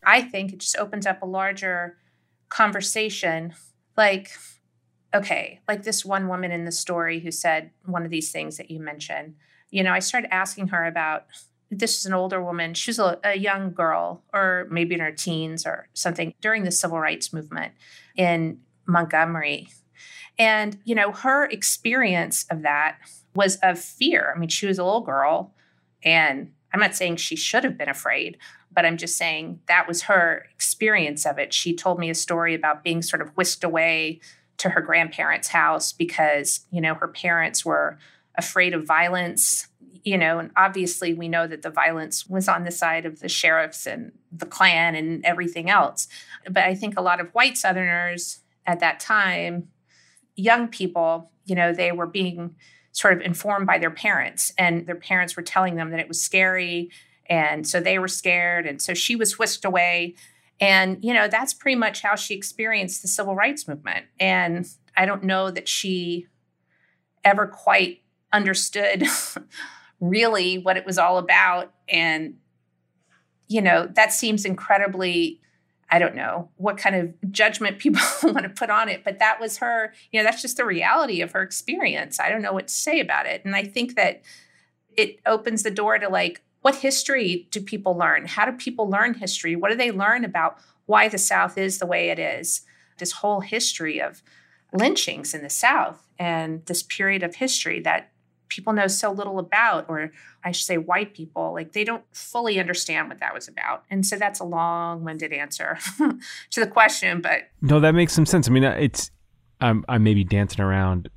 I 0.06 0.22
think 0.22 0.54
it 0.54 0.60
just 0.60 0.78
opens 0.78 1.06
up 1.06 1.22
a 1.22 1.26
larger 1.26 1.98
conversation. 2.50 3.54
Like, 3.98 4.32
okay, 5.16 5.62
like 5.68 5.84
this 5.84 6.04
one 6.04 6.28
woman 6.28 6.52
in 6.52 6.66
the 6.66 6.72
story 6.72 7.20
who 7.20 7.32
said 7.32 7.72
one 7.86 8.04
of 8.04 8.12
these 8.12 8.32
things 8.32 8.58
that 8.58 8.70
you 8.70 8.80
mentioned. 8.80 9.36
You 9.72 9.82
know, 9.82 9.94
I 9.94 10.00
started 10.00 10.34
asking 10.34 10.68
her 10.68 10.86
about 10.86 11.26
this 11.72 12.00
is 12.00 12.06
an 12.06 12.14
older 12.14 12.44
woman. 12.44 12.74
She 12.74 12.90
was 12.90 13.00
a, 13.00 13.18
a, 13.24 13.38
young 13.38 13.72
girl, 13.72 14.24
or 14.34 14.68
maybe 14.70 14.94
in 14.94 15.02
her 15.02 15.12
teens 15.12 15.66
or 15.66 15.88
something, 15.94 16.34
during 16.42 16.64
the 16.64 16.72
civil 16.72 17.00
rights 17.00 17.34
movement 17.34 17.74
in 18.16 18.60
Montgomery. 18.86 19.70
And, 20.38 20.78
you 20.84 20.94
know, 20.94 21.12
her 21.12 21.46
experience 21.46 22.46
of 22.52 22.62
that 22.62 22.98
was 23.34 23.56
of 23.58 23.80
fear. 23.80 24.34
I 24.36 24.40
mean, 24.40 24.50
she 24.50 24.68
was 24.68 24.78
a 24.78 24.84
little 24.84 25.02
girl, 25.02 25.54
and 26.04 26.52
I'm 26.74 26.80
not 26.80 26.96
saying 26.96 27.16
she 27.16 27.36
should 27.36 27.64
have 27.64 27.78
been 27.78 27.90
afraid, 27.90 28.38
but 28.72 28.86
I'm 28.86 28.98
just 28.98 29.18
saying 29.18 29.62
that 29.68 29.88
was 29.88 30.04
her 30.04 30.46
experience 30.54 31.26
of 31.26 31.40
it. 31.40 31.54
She 31.54 31.74
told 31.74 32.00
me 32.00 32.10
a 32.10 32.16
story 32.16 32.54
about 32.54 32.84
being 32.84 33.02
sort 33.02 33.22
of 33.22 33.30
whisked 33.30 33.64
away 33.64 34.20
to 34.58 34.70
her 34.70 34.82
grandparents' 34.82 35.50
house 35.50 35.92
because, 35.92 36.66
you 36.72 36.82
know, 36.82 36.94
her 36.96 37.08
parents 37.08 37.66
were 37.66 37.98
afraid 38.38 38.74
of 38.74 38.86
violence 38.86 39.68
you 40.06 40.20
know, 40.20 40.38
and 40.38 40.52
obviously 40.56 41.16
we 41.16 41.28
know 41.28 41.48
that 41.48 41.64
the 41.64 41.70
violence 41.72 42.28
was 42.28 42.48
on 42.48 42.64
the 42.64 42.72
side 42.72 43.08
of 43.08 43.20
the 43.20 43.28
sheriffs 43.28 43.88
and 43.88 44.12
the 44.32 44.46
Klan 44.46 44.94
and 44.94 45.26
everything 45.26 45.68
else. 45.68 46.08
But 46.46 46.64
I 46.64 46.76
think 46.76 46.98
a 46.98 47.02
lot 47.02 47.20
of 47.20 47.32
white 47.32 47.58
Southerners 47.58 48.40
at 48.68 48.80
that 48.82 49.00
time, 49.00 49.70
young 50.36 50.68
people, 50.68 51.32
you 51.46 51.56
know, 51.56 51.74
they 51.74 51.92
were 51.92 52.06
being 52.06 52.56
sort 52.92 53.16
of 53.16 53.22
informed 53.22 53.66
by 53.66 53.80
their 53.80 53.92
parents, 53.92 54.54
and 54.58 54.86
their 54.86 54.96
parents 54.96 55.36
were 55.36 55.44
telling 55.44 55.76
them 55.76 55.90
that 55.90 56.00
it 56.00 56.08
was 56.08 56.22
scary. 56.22 56.92
And 57.28 57.68
so 57.68 57.80
they 57.80 57.98
were 57.98 58.08
scared. 58.08 58.68
And 58.68 58.82
so 58.82 58.94
she 58.94 59.16
was 59.16 59.40
whisked 59.40 59.66
away. 59.66 60.16
And, 60.60 61.04
you 61.04 61.14
know, 61.14 61.28
that's 61.28 61.54
pretty 61.54 61.76
much 61.76 62.02
how 62.02 62.16
she 62.16 62.34
experienced 62.34 63.02
the 63.02 63.08
civil 63.08 63.36
rights 63.36 63.68
movement. 63.68 64.06
And 64.20 64.66
I 64.96 65.06
don't 65.06 65.24
know 65.24 65.52
that 65.52 65.68
she 65.68 66.28
ever 67.24 67.48
quite 67.48 68.02
understood 68.32 69.04
really 70.00 70.58
what 70.58 70.78
it 70.78 70.86
was 70.86 70.98
all 70.98 71.18
about. 71.18 71.74
And, 71.90 72.36
you 73.48 73.62
know, 73.62 73.88
that 73.96 74.14
seems 74.14 74.46
incredibly, 74.46 75.42
I 75.90 76.00
don't 76.00 76.16
know 76.16 76.50
what 76.56 76.78
kind 76.78 76.96
of 76.96 77.32
judgment 77.32 77.80
people 77.80 78.02
want 78.24 78.44
to 78.44 78.50
put 78.50 78.70
on 78.70 78.88
it, 78.88 79.04
but 79.04 79.20
that 79.20 79.42
was 79.42 79.58
her, 79.58 79.94
you 80.12 80.20
know, 80.20 80.24
that's 80.24 80.42
just 80.42 80.58
the 80.58 80.66
reality 80.66 81.22
of 81.22 81.32
her 81.32 81.42
experience. 81.42 82.20
I 82.20 82.30
don't 82.30 82.42
know 82.42 82.54
what 82.54 82.68
to 82.70 82.74
say 82.74 83.00
about 83.02 83.26
it. 83.26 83.44
And 83.44 83.56
I 83.56 83.64
think 83.64 83.96
that 83.96 84.22
it 84.96 85.20
opens 85.26 85.64
the 85.64 85.72
door 85.72 85.98
to 86.00 86.08
like, 86.08 86.42
what 86.66 86.78
history 86.78 87.48
do 87.52 87.62
people 87.62 87.96
learn? 87.96 88.26
How 88.26 88.44
do 88.50 88.52
people 88.52 88.90
learn 88.90 89.14
history? 89.14 89.56
What 89.56 89.70
do 89.70 89.78
they 89.78 89.92
learn 89.92 90.26
about 90.26 90.58
why 90.88 91.08
the 91.08 91.20
South 91.20 91.60
is 91.60 91.78
the 91.78 91.86
way 91.86 92.10
it 92.10 92.18
is? 92.18 92.64
This 92.98 93.12
whole 93.12 93.42
history 93.42 94.02
of 94.02 94.24
lynchings 94.74 95.36
in 95.36 95.44
the 95.44 95.50
South 95.52 96.08
and 96.18 96.66
this 96.66 96.82
period 96.82 97.22
of 97.22 97.36
history 97.36 97.82
that 97.82 98.10
people 98.48 98.74
know 98.74 98.88
so 98.88 99.12
little 99.12 99.38
about, 99.38 99.86
or 99.88 100.12
I 100.44 100.52
should 100.52 100.66
say, 100.66 100.80
white 100.80 101.14
people, 101.14 101.54
like 101.54 101.74
they 101.74 101.84
don't 101.84 102.04
fully 102.14 102.60
understand 102.60 103.10
what 103.10 103.20
that 103.20 103.36
was 103.36 103.48
about. 103.48 103.84
And 103.92 104.04
so 104.04 104.16
that's 104.16 104.40
a 104.40 104.44
long 104.44 105.04
winded 105.04 105.34
answer 105.34 105.78
to 106.50 106.60
the 106.60 106.66
question. 106.66 107.22
But 107.22 107.44
no, 107.62 107.80
that 107.80 107.94
makes 107.94 108.12
some 108.12 108.26
sense. 108.26 108.50
I 108.50 108.52
mean, 108.52 108.66
uh, 108.66 108.72
it's, 108.72 109.12
I'm, 109.62 109.86
I'm 109.88 110.04
maybe 110.04 110.24
dancing 110.24 110.62
around 110.62 111.10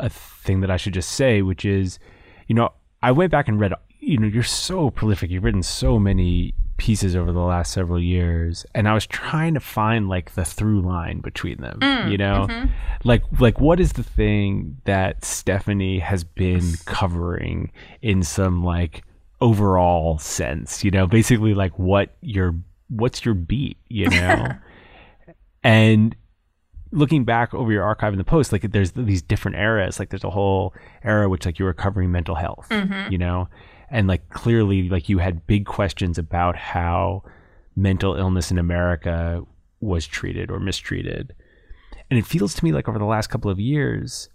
a 0.00 0.10
thing 0.10 0.60
that 0.62 0.72
I 0.72 0.76
should 0.76 0.94
just 0.94 1.12
say, 1.12 1.42
which 1.42 1.64
is, 1.64 2.00
you 2.48 2.56
know, 2.56 2.70
I 3.00 3.12
went 3.12 3.30
back 3.30 3.46
and 3.46 3.60
read, 3.60 3.74
you 4.00 4.18
know, 4.18 4.26
you're 4.26 4.42
so 4.42 4.90
prolific. 4.90 5.30
You've 5.30 5.44
written 5.44 5.62
so 5.62 5.98
many 5.98 6.54
pieces 6.78 7.16
over 7.16 7.32
the 7.32 7.40
last 7.40 7.72
several 7.72 8.00
years 8.00 8.64
and 8.72 8.88
i 8.88 8.94
was 8.94 9.04
trying 9.04 9.52
to 9.52 9.60
find 9.60 10.08
like 10.08 10.34
the 10.34 10.44
through 10.44 10.80
line 10.80 11.20
between 11.20 11.60
them 11.60 11.78
mm, 11.80 12.10
you 12.10 12.16
know 12.16 12.46
mm-hmm. 12.48 12.70
like 13.02 13.22
like 13.40 13.60
what 13.60 13.80
is 13.80 13.94
the 13.94 14.02
thing 14.02 14.76
that 14.84 15.24
stephanie 15.24 15.98
has 15.98 16.22
been 16.22 16.74
covering 16.86 17.70
in 18.00 18.22
some 18.22 18.62
like 18.62 19.02
overall 19.40 20.18
sense 20.18 20.84
you 20.84 20.90
know 20.90 21.04
basically 21.04 21.52
like 21.52 21.76
what 21.80 22.16
your 22.20 22.54
what's 22.88 23.24
your 23.24 23.34
beat 23.34 23.76
you 23.88 24.08
know 24.10 24.48
and 25.64 26.14
looking 26.92 27.24
back 27.24 27.52
over 27.52 27.72
your 27.72 27.82
archive 27.82 28.12
in 28.12 28.18
the 28.18 28.24
post 28.24 28.52
like 28.52 28.62
there's 28.70 28.92
these 28.92 29.20
different 29.20 29.56
eras 29.56 29.98
like 29.98 30.10
there's 30.10 30.24
a 30.24 30.30
whole 30.30 30.72
era 31.02 31.28
which 31.28 31.44
like 31.44 31.58
you 31.58 31.64
were 31.64 31.74
covering 31.74 32.12
mental 32.12 32.36
health 32.36 32.68
mm-hmm. 32.70 33.10
you 33.10 33.18
know 33.18 33.48
and 33.90 34.08
like 34.08 34.28
clearly 34.30 34.88
like 34.88 35.08
you 35.08 35.18
had 35.18 35.46
big 35.46 35.66
questions 35.66 36.18
about 36.18 36.56
how 36.56 37.22
mental 37.76 38.14
illness 38.14 38.50
in 38.50 38.58
America 38.58 39.42
was 39.80 40.06
treated 40.06 40.50
or 40.50 40.58
mistreated. 40.58 41.34
And 42.10 42.18
it 42.18 42.26
feels 42.26 42.54
to 42.54 42.64
me 42.64 42.72
like 42.72 42.88
over 42.88 42.98
the 42.98 43.04
last 43.04 43.28
couple 43.28 43.50
of 43.50 43.60
years, 43.60 44.28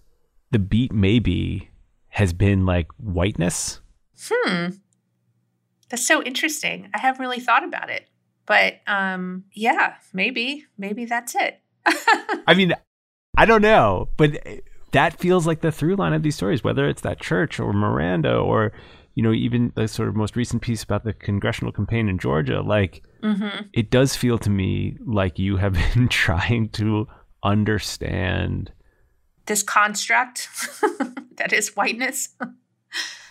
the 0.52 0.60
beat 0.60 0.92
maybe 0.92 1.70
has 2.10 2.34
been 2.34 2.66
like 2.66 2.88
whiteness. 2.98 3.82
Hmm. 4.30 4.68
That's 5.90 6.06
so 6.06 6.24
interesting. 6.24 6.90
I 6.94 7.00
haven't 7.00 7.22
really 7.22 7.40
thought 7.40 7.64
about 7.64 7.90
it. 7.90 8.08
But 8.46 8.82
um 8.88 9.46
yeah, 9.54 9.96
maybe 10.14 10.66
maybe 10.78 11.06
that's 11.06 11.36
it. 11.36 11.60
I 12.48 12.54
mean, 12.56 12.74
I 13.38 13.46
don't 13.46 13.62
know, 13.62 14.10
but 14.18 14.44
that 14.92 15.20
feels 15.20 15.46
like 15.46 15.62
the 15.62 15.72
through 15.72 15.96
line 15.96 16.14
of 16.14 16.24
these 16.24 16.36
stories, 16.36 16.64
whether 16.64 16.88
it's 16.88 17.02
that 17.02 17.20
church 17.20 17.60
or 17.60 17.74
Miranda 17.74 18.36
or 18.36 18.72
you 19.16 19.24
know, 19.24 19.32
even 19.32 19.72
the 19.76 19.88
sort 19.88 20.10
of 20.10 20.16
most 20.16 20.36
recent 20.36 20.62
piece 20.62 20.84
about 20.84 21.04
the 21.04 21.14
congressional 21.14 21.72
campaign 21.72 22.10
in 22.10 22.18
Georgia, 22.18 22.62
like 22.62 23.04
mm-hmm. 23.22 23.66
it 23.74 23.92
does 23.92 24.16
feel 24.16 24.38
to 24.40 24.50
me 24.50 24.98
like 25.06 25.38
you 25.38 25.58
have 25.58 25.74
been 25.94 26.08
trying 26.08 26.70
to 26.70 27.08
understand 27.44 28.72
this 29.46 29.62
construct 29.62 30.48
that 31.38 31.52
is 31.52 31.76
whiteness. 31.76 32.30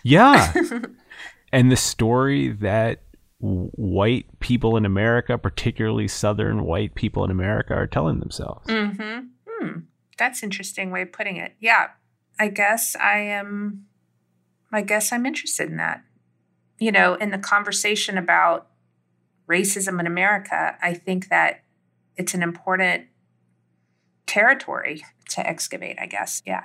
yeah. 0.03 0.53
and 1.51 1.71
the 1.71 1.75
story 1.75 2.49
that 2.49 3.01
white 3.39 4.25
people 4.39 4.77
in 4.77 4.85
America, 4.85 5.37
particularly 5.37 6.07
Southern 6.07 6.63
white 6.63 6.95
people 6.95 7.25
in 7.25 7.31
America, 7.31 7.73
are 7.73 7.87
telling 7.87 8.19
themselves. 8.19 8.67
Mm-hmm. 8.67 9.25
Hmm. 9.49 9.79
That's 10.17 10.43
interesting 10.43 10.91
way 10.91 11.01
of 11.01 11.11
putting 11.11 11.37
it. 11.37 11.55
Yeah. 11.59 11.87
I 12.39 12.47
guess 12.47 12.95
I 12.95 13.17
am 13.17 13.85
I 14.73 14.81
guess 14.81 15.11
I'm 15.11 15.25
interested 15.25 15.69
in 15.69 15.77
that. 15.77 16.03
You 16.79 16.91
know, 16.91 17.15
in 17.15 17.31
the 17.31 17.37
conversation 17.37 18.17
about 18.17 18.67
racism 19.47 19.99
in 19.99 20.07
America, 20.07 20.75
I 20.81 20.93
think 20.93 21.29
that 21.29 21.63
it's 22.15 22.33
an 22.33 22.43
important 22.43 23.05
territory 24.25 25.03
to 25.29 25.47
excavate, 25.47 25.97
I 25.99 26.07
guess. 26.07 26.41
Yeah. 26.45 26.63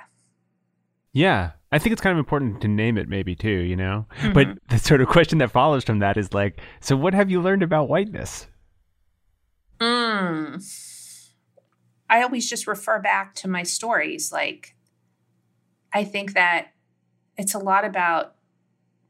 Yeah. 1.13 1.51
I 1.71 1.79
think 1.79 1.93
it's 1.93 2.01
kind 2.01 2.13
of 2.13 2.19
important 2.19 2.61
to 2.61 2.67
name 2.67 2.97
it, 2.97 3.07
maybe 3.07 3.35
too, 3.35 3.49
you 3.49 3.75
know? 3.75 4.07
Mm-hmm. 4.17 4.33
But 4.33 4.47
the 4.69 4.79
sort 4.79 5.01
of 5.01 5.07
question 5.07 5.37
that 5.39 5.51
follows 5.51 5.83
from 5.83 5.99
that 5.99 6.17
is 6.17 6.33
like, 6.33 6.59
so 6.81 6.95
what 6.95 7.13
have 7.13 7.29
you 7.29 7.41
learned 7.41 7.63
about 7.63 7.89
whiteness? 7.89 8.47
Mm. 9.79 10.63
I 12.09 12.23
always 12.23 12.49
just 12.49 12.67
refer 12.67 12.99
back 12.99 13.35
to 13.35 13.47
my 13.47 13.63
stories. 13.63 14.31
Like, 14.31 14.75
I 15.93 16.03
think 16.03 16.33
that 16.33 16.73
it's 17.39 17.55
a 17.55 17.59
lot 17.59 17.85
about 17.85 18.35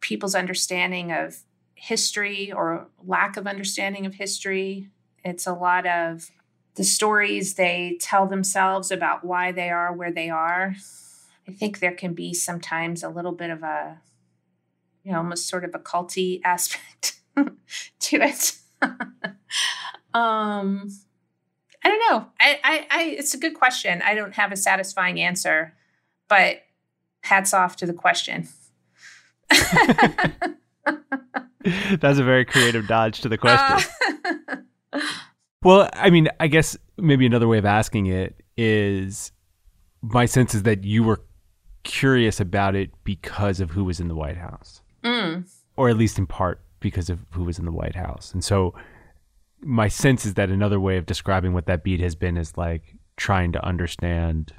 people's 0.01 0.35
understanding 0.35 1.11
of 1.11 1.39
history 1.73 2.51
or 2.51 2.87
lack 3.03 3.35
of 3.37 3.47
understanding 3.47 4.05
of 4.05 4.13
history. 4.13 4.87
It's 5.25 5.47
a 5.47 5.53
lot 5.53 5.87
of 5.87 6.29
the 6.75 6.83
stories 6.83 7.55
they 7.55 7.97
tell 7.99 8.27
themselves 8.27 8.91
about 8.91 9.25
why 9.25 9.51
they 9.51 9.71
are 9.71 9.91
where 9.91 10.11
they 10.11 10.29
are. 10.29 10.75
I 11.47 11.51
think 11.51 11.79
there 11.79 11.91
can 11.91 12.13
be 12.13 12.35
sometimes 12.35 13.01
a 13.03 13.09
little 13.09 13.31
bit 13.31 13.49
of 13.49 13.63
a, 13.63 13.99
you 15.03 15.11
know, 15.11 15.17
almost 15.17 15.47
sort 15.47 15.65
of 15.65 15.73
a 15.73 15.79
culty 15.79 16.39
aspect 16.45 17.19
to 17.35 18.21
it. 18.21 18.53
um, 20.13 20.87
I 21.83 21.87
don't 21.87 22.11
know. 22.11 22.27
I, 22.39 22.59
I, 22.63 22.87
I, 22.91 23.03
it's 23.17 23.33
a 23.33 23.39
good 23.39 23.55
question. 23.55 24.03
I 24.03 24.13
don't 24.13 24.35
have 24.35 24.51
a 24.51 24.57
satisfying 24.57 25.19
answer, 25.19 25.73
but 26.27 26.61
hats 27.21 27.53
off 27.53 27.75
to 27.77 27.85
the 27.85 27.93
question. 27.93 28.47
That's 31.99 32.19
a 32.19 32.23
very 32.23 32.45
creative 32.45 32.87
dodge 32.87 33.21
to 33.21 33.29
the 33.29 33.37
question. 33.37 33.89
Uh, 34.93 35.01
well, 35.63 35.89
I 35.93 36.09
mean, 36.09 36.29
I 36.39 36.47
guess 36.47 36.77
maybe 36.97 37.25
another 37.25 37.47
way 37.47 37.57
of 37.57 37.65
asking 37.65 38.07
it 38.07 38.41
is 38.57 39.31
my 40.01 40.25
sense 40.25 40.55
is 40.55 40.63
that 40.63 40.83
you 40.83 41.03
were 41.03 41.21
curious 41.83 42.39
about 42.39 42.75
it 42.75 42.91
because 43.03 43.59
of 43.59 43.71
who 43.71 43.83
was 43.83 43.99
in 43.99 44.07
the 44.07 44.15
White 44.15 44.37
House. 44.37 44.81
Mm. 45.03 45.49
Or 45.75 45.89
at 45.89 45.97
least 45.97 46.17
in 46.17 46.27
part 46.27 46.61
because 46.79 47.09
of 47.09 47.19
who 47.31 47.43
was 47.43 47.59
in 47.59 47.65
the 47.65 47.71
White 47.71 47.95
House. 47.95 48.33
And 48.33 48.43
so 48.43 48.73
my 49.61 49.87
sense 49.87 50.25
is 50.25 50.35
that 50.35 50.49
another 50.49 50.79
way 50.79 50.97
of 50.97 51.05
describing 51.05 51.53
what 51.53 51.65
that 51.65 51.83
beat 51.83 51.99
has 51.99 52.15
been 52.15 52.37
is 52.37 52.57
like 52.57 52.95
trying 53.17 53.51
to 53.51 53.65
understand 53.65 54.53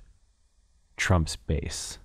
Trump's 0.96 1.36
base. 1.36 1.98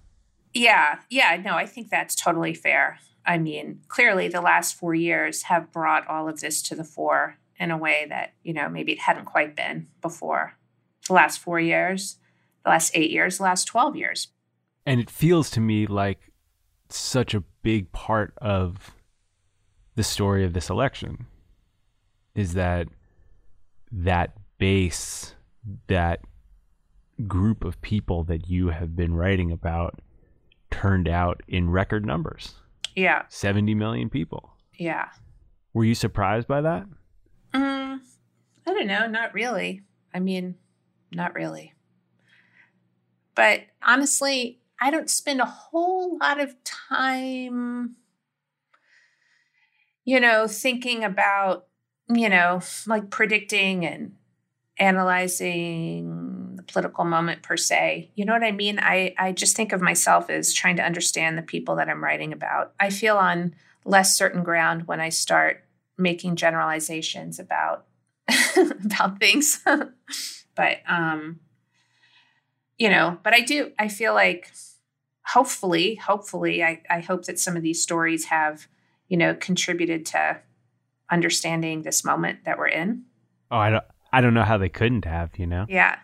Yeah, 0.56 1.00
yeah, 1.10 1.40
no, 1.44 1.56
I 1.56 1.66
think 1.66 1.90
that's 1.90 2.16
totally 2.16 2.54
fair. 2.54 2.98
I 3.26 3.38
mean, 3.38 3.82
clearly 3.90 4.30
the 4.30 4.42
last 4.42 4.76
four 4.76 4.96
years 4.96 5.44
have 5.44 5.72
brought 5.72 6.08
all 6.08 6.30
of 6.30 6.40
this 6.40 6.62
to 6.64 6.76
the 6.76 6.86
fore 6.86 7.38
in 7.60 7.72
a 7.72 7.78
way 7.78 8.06
that, 8.10 8.34
you 8.42 8.54
know, 8.54 8.70
maybe 8.70 8.94
it 8.94 9.00
hadn't 9.00 9.26
quite 9.26 9.56
been 9.56 9.88
before. 10.02 10.54
The 11.08 11.14
last 11.14 11.40
four 11.40 11.60
years, 11.60 12.18
the 12.64 12.70
last 12.70 12.92
eight 12.94 13.12
years, 13.12 13.38
the 13.38 13.44
last 13.44 13.66
12 13.66 13.98
years. 13.98 14.30
And 14.86 15.02
it 15.02 15.10
feels 15.10 15.50
to 15.52 15.60
me 15.60 15.88
like 15.88 16.32
such 16.90 17.34
a 17.34 17.44
big 17.62 17.92
part 17.92 18.34
of 18.38 18.96
the 19.96 20.04
story 20.04 20.46
of 20.46 20.54
this 20.54 20.70
election 20.70 21.26
is 22.34 22.54
that 22.54 22.88
that 23.92 24.34
base, 24.58 25.36
that 25.88 26.22
group 27.28 27.64
of 27.64 27.82
people 27.82 28.24
that 28.24 28.50
you 28.50 28.70
have 28.70 28.96
been 28.96 29.16
writing 29.16 29.52
about 29.52 30.00
turned 30.76 31.08
out 31.08 31.42
in 31.48 31.70
record 31.70 32.06
numbers. 32.06 32.56
Yeah. 32.96 33.24
70 33.30 33.74
million 33.76 34.10
people. 34.10 34.52
Yeah. 34.78 35.08
Were 35.74 35.86
you 35.86 35.96
surprised 35.96 36.48
by 36.48 36.62
that? 36.62 36.86
Mm, 37.54 38.00
I 38.68 38.74
don't 38.74 38.88
know. 38.88 39.08
Not 39.08 39.34
really. 39.34 39.84
I 40.14 40.20
mean, 40.20 40.56
not 41.14 41.34
really. 41.34 41.74
But 43.36 43.62
honestly, 43.82 44.60
I 44.80 44.92
don't 44.92 45.10
spend 45.10 45.40
a 45.40 45.46
whole 45.46 46.18
lot 46.18 46.42
of 46.42 46.54
time, 46.64 47.96
you 50.04 50.20
know, 50.20 50.46
thinking 50.48 51.06
about, 51.06 51.68
you 52.10 52.28
know, 52.28 52.60
like 52.86 53.10
predicting 53.10 53.86
and 53.86 54.16
analyzing 54.78 56.35
political 56.76 57.06
moment 57.06 57.42
per 57.42 57.56
se. 57.56 58.12
You 58.16 58.26
know 58.26 58.34
what 58.34 58.44
I 58.44 58.52
mean? 58.52 58.80
I, 58.80 59.16
I 59.18 59.32
just 59.32 59.56
think 59.56 59.72
of 59.72 59.80
myself 59.80 60.30
as 60.30 60.52
trying 60.52 60.76
to 60.76 60.84
understand 60.84 61.38
the 61.38 61.42
people 61.42 61.78
that 61.78 61.88
I'm 61.88 62.04
writing 62.04 62.34
about. 62.34 62.74
I 62.82 62.90
feel 62.90 63.16
on 63.16 63.56
less 63.86 64.18
certain 64.18 64.44
ground 64.44 64.86
when 64.86 65.00
I 65.00 65.08
start 65.08 65.64
making 65.98 66.36
generalizations 66.36 67.40
about 67.40 67.86
about 68.84 69.22
things. 69.22 69.62
but 70.56 70.80
um 70.86 71.40
you 72.78 72.90
know, 72.90 73.20
but 73.24 73.34
I 73.34 73.40
do 73.40 73.72
I 73.80 73.88
feel 73.88 74.14
like 74.14 74.52
hopefully, 75.26 75.96
hopefully 75.96 76.62
I, 76.62 76.82
I 76.90 77.00
hope 77.00 77.24
that 77.28 77.40
some 77.40 77.56
of 77.56 77.64
these 77.64 77.82
stories 77.82 78.26
have, 78.26 78.68
you 79.08 79.16
know, 79.16 79.34
contributed 79.34 80.06
to 80.08 80.42
understanding 81.10 81.84
this 81.84 82.04
moment 82.04 82.40
that 82.44 82.58
we're 82.58 82.68
in. 82.68 83.06
Oh, 83.50 83.60
I 83.60 83.70
don't 83.70 83.84
I 84.12 84.20
don't 84.20 84.34
know 84.34 84.44
how 84.44 84.58
they 84.58 84.68
couldn't 84.68 85.06
have, 85.06 85.40
you 85.40 85.48
know. 85.48 85.66
Yeah. 85.70 86.00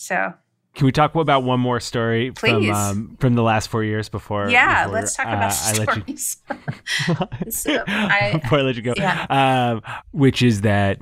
So 0.00 0.32
can 0.74 0.86
we 0.86 0.92
talk 0.92 1.14
about 1.14 1.42
one 1.42 1.60
more 1.60 1.78
story 1.78 2.30
Please. 2.30 2.68
from 2.68 2.70
um, 2.70 3.16
from 3.20 3.34
the 3.34 3.42
last 3.42 3.68
four 3.68 3.84
years 3.84 4.08
before? 4.08 4.48
Yeah, 4.48 4.84
before, 4.84 4.94
let's 4.94 5.14
talk 5.14 5.26
about 5.26 5.50
uh, 5.50 5.50
stories. 5.50 6.36
so, 7.50 7.84
I, 7.86 8.38
before 8.42 8.60
I 8.60 8.62
let 8.62 8.76
you 8.76 8.82
go, 8.82 8.94
yeah. 8.96 9.26
um, 9.28 9.82
which 10.12 10.40
is 10.40 10.62
that 10.62 11.00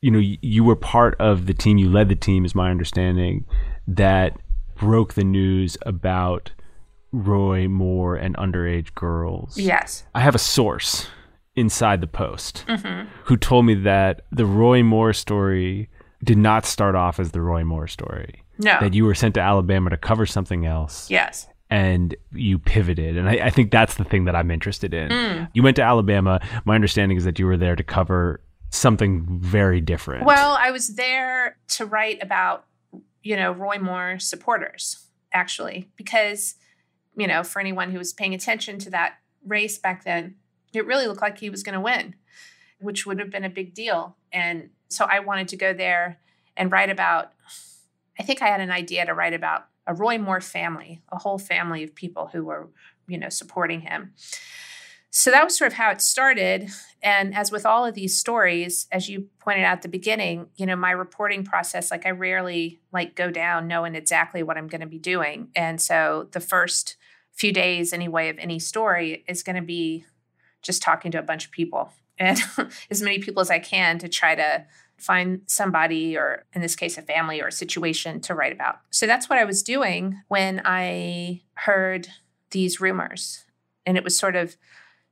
you 0.00 0.10
know 0.10 0.18
you, 0.18 0.38
you 0.40 0.64
were 0.64 0.76
part 0.76 1.14
of 1.20 1.44
the 1.44 1.52
team, 1.52 1.76
you 1.76 1.90
led 1.90 2.08
the 2.08 2.16
team, 2.16 2.46
is 2.46 2.54
my 2.54 2.70
understanding, 2.70 3.44
that 3.86 4.38
broke 4.76 5.12
the 5.12 5.24
news 5.24 5.76
about 5.84 6.52
Roy 7.12 7.68
Moore 7.68 8.16
and 8.16 8.34
underage 8.36 8.94
girls. 8.94 9.58
Yes, 9.58 10.04
I 10.14 10.20
have 10.20 10.34
a 10.34 10.40
source 10.40 11.08
inside 11.54 12.00
the 12.00 12.06
post 12.06 12.64
mm-hmm. 12.66 13.08
who 13.24 13.36
told 13.36 13.66
me 13.66 13.74
that 13.74 14.22
the 14.30 14.46
Roy 14.46 14.82
Moore 14.82 15.12
story 15.12 15.90
did 16.24 16.38
not 16.38 16.64
start 16.64 16.94
off 16.94 17.18
as 17.18 17.32
the 17.32 17.40
Roy 17.40 17.64
Moore 17.64 17.86
story. 17.86 18.42
No. 18.58 18.78
That 18.80 18.94
you 18.94 19.04
were 19.04 19.14
sent 19.14 19.34
to 19.34 19.40
Alabama 19.40 19.90
to 19.90 19.96
cover 19.96 20.26
something 20.26 20.66
else. 20.66 21.10
Yes. 21.10 21.48
And 21.70 22.14
you 22.32 22.58
pivoted. 22.58 23.16
And 23.16 23.28
I, 23.28 23.46
I 23.46 23.50
think 23.50 23.70
that's 23.70 23.94
the 23.94 24.04
thing 24.04 24.26
that 24.26 24.36
I'm 24.36 24.50
interested 24.50 24.92
in. 24.92 25.08
Mm. 25.08 25.48
You 25.54 25.62
went 25.62 25.76
to 25.76 25.82
Alabama. 25.82 26.40
My 26.64 26.74
understanding 26.74 27.16
is 27.16 27.24
that 27.24 27.38
you 27.38 27.46
were 27.46 27.56
there 27.56 27.74
to 27.74 27.82
cover 27.82 28.42
something 28.70 29.26
very 29.40 29.80
different. 29.80 30.26
Well, 30.26 30.56
I 30.60 30.70
was 30.70 30.96
there 30.96 31.56
to 31.70 31.86
write 31.86 32.22
about, 32.22 32.66
you 33.22 33.36
know, 33.36 33.52
Roy 33.52 33.78
Moore 33.78 34.18
supporters, 34.18 35.06
actually, 35.32 35.90
because, 35.96 36.56
you 37.16 37.26
know, 37.26 37.42
for 37.42 37.58
anyone 37.58 37.90
who 37.90 37.98
was 37.98 38.12
paying 38.12 38.34
attention 38.34 38.78
to 38.80 38.90
that 38.90 39.14
race 39.46 39.78
back 39.78 40.04
then, 40.04 40.36
it 40.74 40.86
really 40.86 41.06
looked 41.06 41.22
like 41.22 41.38
he 41.38 41.50
was 41.50 41.62
going 41.62 41.74
to 41.74 41.80
win, 41.80 42.14
which 42.80 43.06
would 43.06 43.18
have 43.18 43.30
been 43.30 43.44
a 43.44 43.50
big 43.50 43.74
deal. 43.74 44.16
And 44.32 44.70
so 44.92 45.04
I 45.04 45.20
wanted 45.20 45.48
to 45.48 45.56
go 45.56 45.72
there 45.72 46.18
and 46.56 46.70
write 46.70 46.90
about, 46.90 47.32
I 48.18 48.22
think 48.22 48.42
I 48.42 48.48
had 48.48 48.60
an 48.60 48.70
idea 48.70 49.06
to 49.06 49.14
write 49.14 49.34
about 49.34 49.66
a 49.86 49.94
Roy 49.94 50.18
Moore 50.18 50.40
family, 50.40 51.02
a 51.10 51.18
whole 51.18 51.38
family 51.38 51.82
of 51.82 51.94
people 51.94 52.30
who 52.32 52.44
were, 52.44 52.68
you 53.08 53.18
know, 53.18 53.28
supporting 53.28 53.80
him. 53.80 54.12
So 55.10 55.30
that 55.30 55.44
was 55.44 55.56
sort 55.56 55.72
of 55.72 55.76
how 55.76 55.90
it 55.90 56.00
started. 56.00 56.70
And 57.02 57.34
as 57.34 57.52
with 57.52 57.66
all 57.66 57.84
of 57.84 57.94
these 57.94 58.16
stories, 58.16 58.86
as 58.90 59.10
you 59.10 59.28
pointed 59.40 59.64
out 59.64 59.78
at 59.78 59.82
the 59.82 59.88
beginning, 59.88 60.46
you 60.56 60.64
know, 60.64 60.76
my 60.76 60.90
reporting 60.90 61.44
process, 61.44 61.90
like 61.90 62.06
I 62.06 62.10
rarely 62.10 62.80
like 62.92 63.14
go 63.14 63.30
down 63.30 63.68
knowing 63.68 63.94
exactly 63.94 64.42
what 64.42 64.56
I'm 64.56 64.68
going 64.68 64.80
to 64.80 64.86
be 64.86 64.98
doing. 64.98 65.48
And 65.54 65.80
so 65.80 66.28
the 66.32 66.40
first 66.40 66.96
few 67.32 67.52
days 67.52 67.92
anyway 67.92 68.30
of 68.30 68.38
any 68.38 68.58
story 68.58 69.24
is 69.28 69.42
going 69.42 69.56
to 69.56 69.62
be 69.62 70.06
just 70.62 70.82
talking 70.82 71.10
to 71.10 71.18
a 71.18 71.22
bunch 71.22 71.44
of 71.44 71.50
people 71.50 71.92
and 72.18 72.38
as 72.90 73.02
many 73.02 73.18
people 73.18 73.40
as 73.40 73.50
I 73.50 73.58
can 73.58 73.98
to 73.98 74.08
try 74.08 74.34
to 74.34 74.66
find 74.98 75.40
somebody, 75.46 76.16
or 76.16 76.44
in 76.52 76.62
this 76.62 76.76
case, 76.76 76.96
a 76.96 77.02
family 77.02 77.40
or 77.40 77.48
a 77.48 77.52
situation 77.52 78.20
to 78.20 78.34
write 78.34 78.52
about. 78.52 78.78
So 78.90 79.06
that's 79.06 79.28
what 79.28 79.38
I 79.38 79.44
was 79.44 79.62
doing 79.62 80.20
when 80.28 80.62
I 80.64 81.42
heard 81.54 82.08
these 82.50 82.80
rumors. 82.80 83.44
And 83.84 83.96
it 83.96 84.04
was 84.04 84.16
sort 84.16 84.36
of 84.36 84.56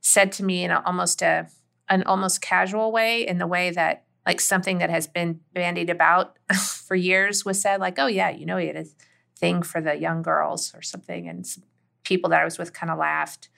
said 0.01 0.31
to 0.33 0.45
me 0.45 0.65
in 0.65 0.71
a, 0.71 0.83
almost 0.87 1.23
a 1.23 1.49
an 1.89 2.05
almost 2.05 2.41
casual 2.41 2.93
way, 2.93 3.27
in 3.27 3.39
the 3.39 3.49
way 3.49 3.71
that 3.71 4.05
like 4.25 4.41
something 4.41 4.79
that 4.79 4.91
has 4.91 5.09
been 5.09 5.41
bandied 5.53 5.91
about 5.91 6.39
for 6.55 6.95
years 6.95 7.45
was 7.45 7.61
said, 7.61 7.81
like, 7.81 7.99
oh 7.99 8.07
yeah, 8.07 8.31
you 8.31 8.47
know, 8.47 8.57
he 8.57 8.69
had 8.69 8.77
a 8.77 8.85
thing 9.37 9.63
for 9.63 9.81
the 9.81 9.97
young 9.97 10.23
girls 10.23 10.73
or 10.75 10.83
something. 10.83 11.29
And 11.29 11.45
people 12.05 12.31
that 12.31 12.41
I 12.41 12.45
was 12.45 12.59
with 12.59 12.73
kind 12.73 12.93
of 12.93 12.99
laughed. 12.99 13.49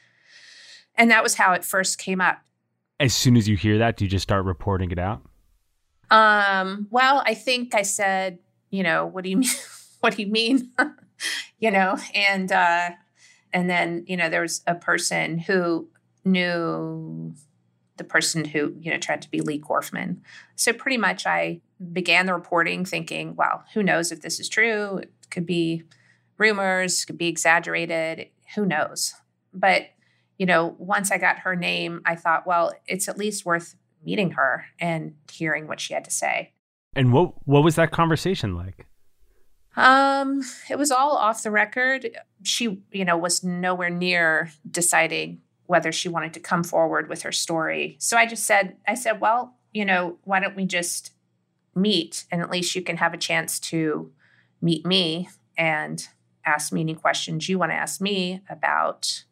And 0.95 1.11
that 1.11 1.23
was 1.23 1.35
how 1.35 1.53
it 1.53 1.65
first 1.65 1.99
came 1.99 2.21
up. 2.21 2.39
As 3.01 3.15
soon 3.15 3.37
as 3.37 3.49
you 3.49 3.57
hear 3.57 3.79
that, 3.79 3.97
do 3.97 4.05
you 4.05 4.11
just 4.11 4.23
start 4.23 4.45
reporting 4.45 4.91
it 4.91 4.99
out? 4.99 5.23
Um, 6.11 6.87
well, 6.91 7.23
I 7.25 7.35
think 7.35 7.75
I 7.75 7.83
said, 7.83 8.39
you 8.71 8.83
know, 8.83 9.07
what 9.07 9.25
do 9.25 9.31
you 9.31 9.37
mean? 9.39 9.51
what 10.01 10.17
do 10.17 10.23
you 10.23 10.31
mean? 10.31 10.71
you 11.59 11.71
know, 11.71 11.97
and 12.15 12.51
uh 12.53 12.91
and 13.53 13.69
then, 13.69 14.05
you 14.07 14.17
know, 14.17 14.29
there 14.29 14.41
was 14.41 14.63
a 14.67 14.75
person 14.75 15.39
who 15.39 15.89
knew 16.25 17.35
the 17.99 18.05
person 18.05 18.45
who, 18.45 18.75
you 18.81 18.91
know, 18.91 18.99
tried 18.99 19.23
to 19.23 19.31
be 19.31 19.41
Leigh 19.41 19.61
Corfman. 19.61 20.19
So 20.57 20.73
pretty 20.73 20.97
much 20.97 21.27
I 21.27 21.61
began 21.93 22.27
the 22.27 22.35
reporting 22.35 22.85
thinking, 22.85 23.37
well, 23.37 23.65
who 23.75 23.83
knows 23.83 24.11
if 24.11 24.23
this 24.23 24.41
is 24.41 24.49
true? 24.49 24.99
It 24.99 25.13
could 25.31 25.45
be 25.47 25.83
rumors, 26.39 27.05
could 27.05 27.19
be 27.19 27.29
exaggerated, 27.29 28.29
who 28.55 28.65
knows? 28.65 29.15
But, 29.53 29.91
you 30.43 30.47
know, 30.47 30.75
once 30.77 31.13
I 31.13 31.19
got 31.19 31.39
her 31.39 31.55
name, 31.55 32.03
I 32.05 32.17
thought, 32.17 32.49
well, 32.49 32.73
it's 32.89 33.07
at 33.07 33.17
least 33.17 33.47
worth 33.47 33.77
meeting 34.05 34.33
her 34.33 34.65
and 34.81 35.15
hearing 35.31 35.69
what 35.69 35.79
she 35.79 35.95
had 35.95 36.05
to 36.07 36.11
say. 36.11 36.51
And 36.97 37.13
what 37.13 37.35
what 37.47 37.63
was 37.63 37.77
that 37.77 37.93
conversation 37.93 38.57
like? 38.57 38.89
Um, 39.77 40.43
it 40.69 40.79
was 40.79 40.91
all 40.91 41.17
off 41.17 41.45
the 41.45 41.53
record. 41.53 42.11
She, 42.43 42.83
you 42.91 43.05
know, 43.05 43.17
was 43.17 43.45
nowhere 43.45 43.89
near 43.89 44.51
deciding 44.69 45.43
whether 45.67 45.93
she 45.93 46.09
wanted 46.09 46.35
to 46.35 46.41
come 46.41 46.65
forward 46.65 47.09
with 47.09 47.23
her 47.23 47.31
story. 47.31 47.95
So 48.01 48.17
I 48.17 48.27
just 48.27 48.45
said, 48.45 48.75
I 48.89 48.95
said, 48.95 49.21
well, 49.21 49.55
you 49.73 49.85
know, 49.85 50.19
why 50.25 50.41
don't 50.41 50.57
we 50.57 50.67
just 50.67 51.13
meet 51.77 52.25
and 52.33 52.43
at 52.43 52.51
least 52.51 52.75
you 52.75 52.83
can 52.83 52.97
have 52.97 53.15
a 53.15 53.17
chance 53.17 53.61
to 53.61 54.11
meet 54.61 54.85
me 54.85 55.29
and 55.57 56.09
ask 56.45 56.73
me 56.73 56.81
any 56.81 56.95
questions 56.95 57.49
you 57.49 57.61
want 57.61 57.71
to 57.71 57.77
ask 57.77 58.01
me 58.01 58.41
about 58.51 59.23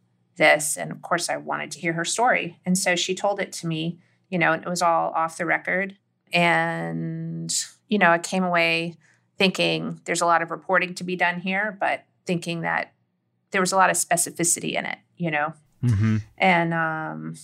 this. 0.40 0.76
And 0.76 0.90
of 0.90 1.02
course, 1.02 1.30
I 1.30 1.36
wanted 1.36 1.70
to 1.70 1.78
hear 1.78 1.92
her 1.92 2.04
story. 2.04 2.58
And 2.66 2.76
so 2.76 2.96
she 2.96 3.14
told 3.14 3.38
it 3.38 3.52
to 3.52 3.68
me 3.68 4.00
you 4.30 4.38
know, 4.38 4.52
and 4.52 4.62
it 4.62 4.68
was 4.68 4.80
all 4.80 5.10
off 5.10 5.36
the 5.36 5.44
record. 5.44 5.96
And, 6.32 7.52
you 7.88 7.98
know, 7.98 8.10
I 8.10 8.18
came 8.18 8.44
away 8.44 8.94
thinking 9.36 10.00
there's 10.04 10.20
a 10.20 10.26
lot 10.26 10.42
of 10.42 10.50
reporting 10.50 10.94
to 10.94 11.04
be 11.04 11.16
done 11.16 11.40
here, 11.40 11.76
but 11.78 12.04
thinking 12.24 12.62
that 12.62 12.92
there 13.50 13.60
was 13.60 13.72
a 13.72 13.76
lot 13.76 13.90
of 13.90 13.96
specificity 13.96 14.74
in 14.74 14.86
it, 14.86 14.98
you 15.16 15.30
know. 15.30 15.52
Mm-hmm. 15.82 16.18
And 16.38 16.74
um, 16.74 17.34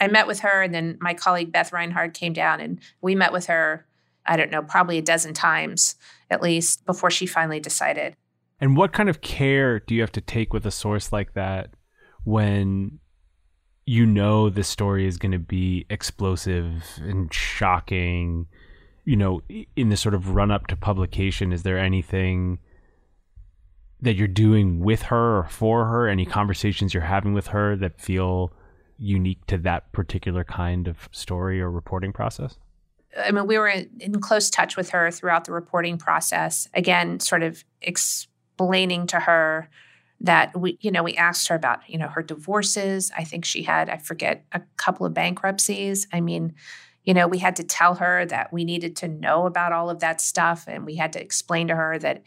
I 0.00 0.08
met 0.08 0.26
with 0.26 0.40
her, 0.40 0.62
and 0.62 0.74
then 0.74 0.98
my 1.00 1.14
colleague 1.14 1.52
Beth 1.52 1.72
Reinhard 1.72 2.12
came 2.12 2.34
down, 2.34 2.60
and 2.60 2.80
we 3.00 3.14
met 3.14 3.32
with 3.32 3.46
her, 3.46 3.86
I 4.26 4.36
don't 4.36 4.50
know, 4.50 4.62
probably 4.62 4.98
a 4.98 5.02
dozen 5.02 5.32
times 5.32 5.96
at 6.30 6.42
least 6.42 6.84
before 6.84 7.10
she 7.10 7.26
finally 7.26 7.60
decided. 7.60 8.16
And 8.60 8.76
what 8.76 8.92
kind 8.92 9.08
of 9.08 9.20
care 9.20 9.80
do 9.80 9.94
you 9.94 10.00
have 10.00 10.12
to 10.12 10.20
take 10.20 10.52
with 10.52 10.66
a 10.66 10.70
source 10.70 11.12
like 11.12 11.34
that 11.34 11.70
when 12.24 12.98
you 13.86 14.06
know 14.06 14.48
the 14.48 14.64
story 14.64 15.06
is 15.06 15.16
going 15.16 15.32
to 15.32 15.38
be 15.38 15.86
explosive 15.90 16.82
and 17.00 17.32
shocking 17.32 18.46
you 19.04 19.14
know 19.14 19.42
in 19.76 19.90
the 19.90 19.96
sort 19.96 20.14
of 20.14 20.30
run 20.30 20.50
up 20.50 20.66
to 20.66 20.74
publication 20.74 21.52
is 21.52 21.62
there 21.62 21.78
anything 21.78 22.58
that 24.04 24.14
you're 24.14 24.28
doing 24.28 24.80
with 24.80 25.02
her 25.02 25.38
or 25.38 25.44
for 25.44 25.86
her? 25.86 26.08
Any 26.08 26.26
conversations 26.26 26.94
you're 26.94 27.02
having 27.02 27.32
with 27.32 27.48
her 27.48 27.74
that 27.76 28.00
feel 28.00 28.52
unique 28.98 29.44
to 29.46 29.58
that 29.58 29.90
particular 29.92 30.44
kind 30.44 30.86
of 30.86 31.08
story 31.10 31.60
or 31.60 31.70
reporting 31.70 32.12
process? 32.12 32.58
I 33.18 33.30
mean, 33.30 33.46
we 33.46 33.58
were 33.58 33.68
in 33.68 34.20
close 34.20 34.50
touch 34.50 34.76
with 34.76 34.90
her 34.90 35.10
throughout 35.10 35.44
the 35.44 35.52
reporting 35.52 35.98
process. 35.98 36.68
Again, 36.74 37.20
sort 37.20 37.42
of 37.42 37.64
explaining 37.80 39.06
to 39.08 39.20
her 39.20 39.68
that 40.20 40.58
we, 40.58 40.78
you 40.80 40.90
know, 40.90 41.02
we 41.02 41.14
asked 41.16 41.48
her 41.48 41.54
about, 41.54 41.80
you 41.88 41.98
know, 41.98 42.08
her 42.08 42.22
divorces. 42.22 43.10
I 43.16 43.24
think 43.24 43.44
she 43.44 43.62
had, 43.62 43.90
I 43.90 43.98
forget, 43.98 44.44
a 44.52 44.62
couple 44.76 45.04
of 45.06 45.14
bankruptcies. 45.14 46.06
I 46.12 46.20
mean, 46.20 46.54
you 47.04 47.12
know, 47.12 47.28
we 47.28 47.38
had 47.38 47.56
to 47.56 47.64
tell 47.64 47.96
her 47.96 48.24
that 48.26 48.52
we 48.52 48.64
needed 48.64 48.96
to 48.96 49.08
know 49.08 49.46
about 49.46 49.72
all 49.72 49.90
of 49.90 50.00
that 50.00 50.20
stuff. 50.20 50.64
And 50.66 50.86
we 50.86 50.96
had 50.96 51.12
to 51.12 51.20
explain 51.20 51.68
to 51.68 51.74
her 51.74 51.98
that 51.98 52.22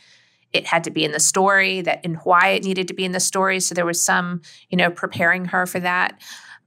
it 0.54 0.66
had 0.66 0.84
to 0.86 0.92
be 0.92 1.04
in 1.04 1.12
the 1.12 1.20
story, 1.20 1.82
that 1.82 2.02
and 2.04 2.18
why 2.18 2.50
it 2.50 2.64
needed 2.64 2.88
to 2.88 2.94
be 2.94 3.04
in 3.04 3.12
the 3.12 3.20
story. 3.20 3.60
So 3.60 3.76
there 3.76 3.86
was 3.86 4.02
some, 4.02 4.42
you 4.70 4.78
know, 4.78 4.90
preparing 4.90 5.46
her 5.46 5.66
for 5.66 5.80
that. 5.80 6.22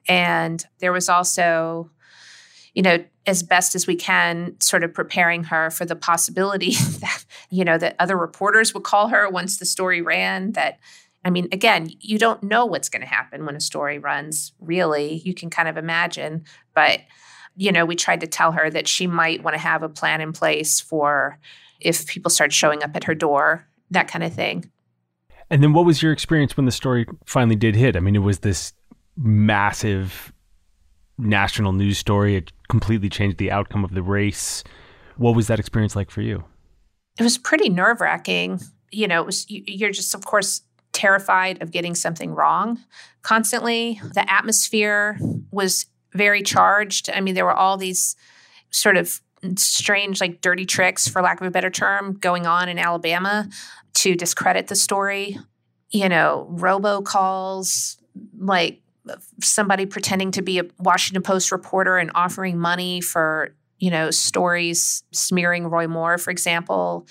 And 0.09 0.65
there 0.81 0.93
was 0.93 1.09
also, 1.09 1.91
you 2.75 2.83
know, 2.83 3.05
as 3.27 3.43
best 3.43 3.75
as 3.75 3.87
we 3.87 3.97
can, 3.97 4.57
sort 4.61 4.83
of 4.83 4.93
preparing 4.93 5.45
her 5.45 5.71
for 5.71 5.85
the 5.85 5.97
possibility 5.97 6.75
that, 7.01 7.25
you 7.51 7.65
know, 7.65 7.79
that 7.79 7.97
other 7.99 8.17
reporters 8.17 8.75
would 8.75 8.83
call 8.83 9.09
her 9.09 9.29
once 9.29 9.59
the 9.59 9.67
story 9.67 10.03
ran, 10.03 10.53
that 10.53 10.79
I 11.25 11.31
mean, 11.31 11.49
again, 11.53 11.91
you 12.01 12.19
don't 12.19 12.43
know 12.43 12.65
what's 12.65 12.89
going 12.89 13.03
to 13.03 13.09
happen 13.09 13.45
when 13.45 13.57
a 13.57 13.61
story 13.61 13.99
runs, 13.99 14.53
really. 14.61 15.21
You 15.25 15.35
can 15.35 15.51
kind 15.51 15.69
of 15.69 15.77
imagine. 15.77 16.45
But, 16.75 17.01
you 17.57 17.73
know, 17.73 17.85
we 17.85 17.95
tried 17.95 18.21
to 18.21 18.27
tell 18.27 18.53
her 18.53 18.71
that 18.71 18.89
she 18.89 19.07
might 19.07 19.43
want 19.43 19.55
to 19.55 19.61
have 19.61 19.83
a 19.83 19.89
plan 19.89 20.21
in 20.21 20.33
place 20.33 20.81
for 20.81 21.39
if 21.79 22.07
people 22.07 22.31
start 22.31 22.53
showing 22.53 22.83
up 22.83 22.97
at 22.97 23.05
her 23.05 23.15
door, 23.15 23.67
that 23.91 24.09
kind 24.09 24.25
of 24.25 24.33
thing. 24.33 24.71
And 25.51 25.63
then 25.63 25.73
what 25.73 25.85
was 25.85 26.03
your 26.03 26.13
experience 26.13 26.57
when 26.57 26.67
the 26.67 26.73
story 26.73 27.07
finally 27.27 27.57
did 27.57 27.75
hit? 27.75 27.97
I 27.97 28.01
mean, 28.01 28.17
it 28.17 28.21
was 28.21 28.39
this 28.39 28.73
massive 29.17 30.33
national 31.19 31.73
news 31.73 31.99
story. 31.99 32.37
It 32.37 32.53
completely 32.69 33.09
changed 33.09 33.37
the 33.39 33.51
outcome 33.51 33.85
of 33.85 33.93
the 33.93 34.03
race. 34.03 34.65
What 35.17 35.35
was 35.35 35.49
that 35.49 35.59
experience 35.59 35.95
like 35.97 36.11
for 36.11 36.23
you? 36.23 36.45
It 37.19 37.25
was 37.25 37.37
pretty 37.37 37.69
nerve 37.69 38.01
wracking. 38.01 38.61
You 38.91 39.07
know, 39.07 39.21
it 39.21 39.27
was, 39.27 39.45
you're 39.49 39.91
just, 39.91 40.15
of 40.15 40.25
course, 40.25 40.63
terrified 40.93 41.63
of 41.63 41.71
getting 41.71 41.95
something 41.95 42.35
wrong 42.35 42.79
constantly. 43.23 44.01
The 44.15 44.31
atmosphere 44.31 45.19
was 45.51 45.87
very 46.13 46.43
charged. 46.43 47.11
I 47.11 47.21
mean, 47.21 47.35
there 47.35 47.45
were 47.45 47.55
all 47.55 47.77
these 47.77 48.17
sort 48.71 48.97
of 48.97 49.21
strange, 49.57 50.21
like 50.21 50.41
dirty 50.41 50.67
tricks, 50.67 51.09
for 51.09 51.23
lack 51.23 51.41
of 51.41 51.47
a 51.47 51.51
better 51.51 51.71
term, 51.71 52.15
going 52.15 52.47
on 52.47 52.69
in 52.69 52.79
Alabama 52.79 53.49
to 53.95 54.15
discredit 54.15 54.67
the 54.69 54.77
story. 54.77 55.39
You 55.91 56.09
know, 56.09 56.49
robocalls, 56.53 57.97
like 58.39 58.81
somebody 59.43 59.87
pretending 59.87 60.31
to 60.33 60.43
be 60.43 60.59
a 60.59 60.65
Washington 60.79 61.23
Post 61.23 61.53
reporter 61.53 61.99
and 61.99 62.11
offering 62.15 62.59
money 62.59 63.01
for, 63.01 63.55
you 63.79 63.91
know, 63.91 64.11
stories 64.11 65.03
smearing 65.13 65.67
Roy 65.67 65.89
Moore, 65.89 66.19
for 66.19 66.31
example 66.31 67.07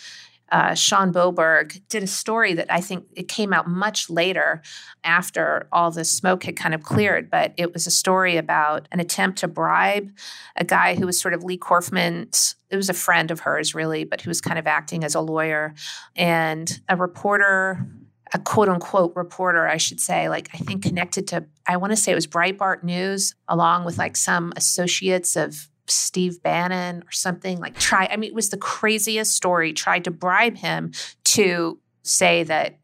uh, 0.51 0.73
Shawn 0.73 1.11
Boburg 1.11 1.81
did 1.89 2.03
a 2.03 2.07
story 2.07 2.53
that 2.53 2.71
I 2.71 2.81
think 2.81 3.05
it 3.15 3.27
came 3.27 3.53
out 3.53 3.67
much 3.67 4.09
later 4.09 4.61
after 5.03 5.67
all 5.71 5.91
the 5.91 6.05
smoke 6.05 6.43
had 6.43 6.55
kind 6.55 6.73
of 6.73 6.83
cleared, 6.83 7.29
but 7.29 7.53
it 7.57 7.73
was 7.73 7.87
a 7.87 7.91
story 7.91 8.37
about 8.37 8.87
an 8.91 8.99
attempt 8.99 9.39
to 9.39 9.47
bribe 9.47 10.11
a 10.55 10.63
guy 10.63 10.95
who 10.95 11.05
was 11.05 11.19
sort 11.19 11.33
of 11.33 11.43
Leigh 11.43 11.57
Corfman's. 11.57 12.55
It 12.69 12.75
was 12.75 12.89
a 12.89 12.93
friend 12.93 13.31
of 13.31 13.41
hers, 13.41 13.73
really, 13.73 14.03
but 14.03 14.21
who 14.21 14.29
was 14.29 14.41
kind 14.41 14.59
of 14.59 14.67
acting 14.67 15.03
as 15.03 15.15
a 15.15 15.21
lawyer. 15.21 15.73
And 16.15 16.79
a 16.87 16.95
reporter 16.95 17.85
a 18.33 18.39
quote 18.39 18.69
unquote 18.69 19.15
reporter, 19.15 19.67
I 19.67 19.77
should 19.77 19.99
say, 19.99 20.29
like 20.29 20.49
I 20.53 20.57
think 20.59 20.83
connected 20.83 21.27
to, 21.29 21.45
I 21.67 21.77
want 21.77 21.91
to 21.91 21.97
say 21.97 22.11
it 22.11 22.15
was 22.15 22.27
Breitbart 22.27 22.83
News, 22.83 23.33
along 23.47 23.85
with 23.85 23.97
like 23.97 24.15
some 24.15 24.53
associates 24.55 25.35
of 25.35 25.67
Steve 25.91 26.41
Bannon 26.41 27.03
or 27.03 27.11
something 27.11 27.59
like 27.59 27.77
try 27.77 28.07
I 28.11 28.17
mean 28.17 28.29
it 28.29 28.35
was 28.35 28.49
the 28.49 28.57
craziest 28.57 29.35
story 29.35 29.73
tried 29.73 30.03
to 30.05 30.11
bribe 30.11 30.57
him 30.57 30.91
to 31.25 31.79
say 32.03 32.43
that 32.43 32.77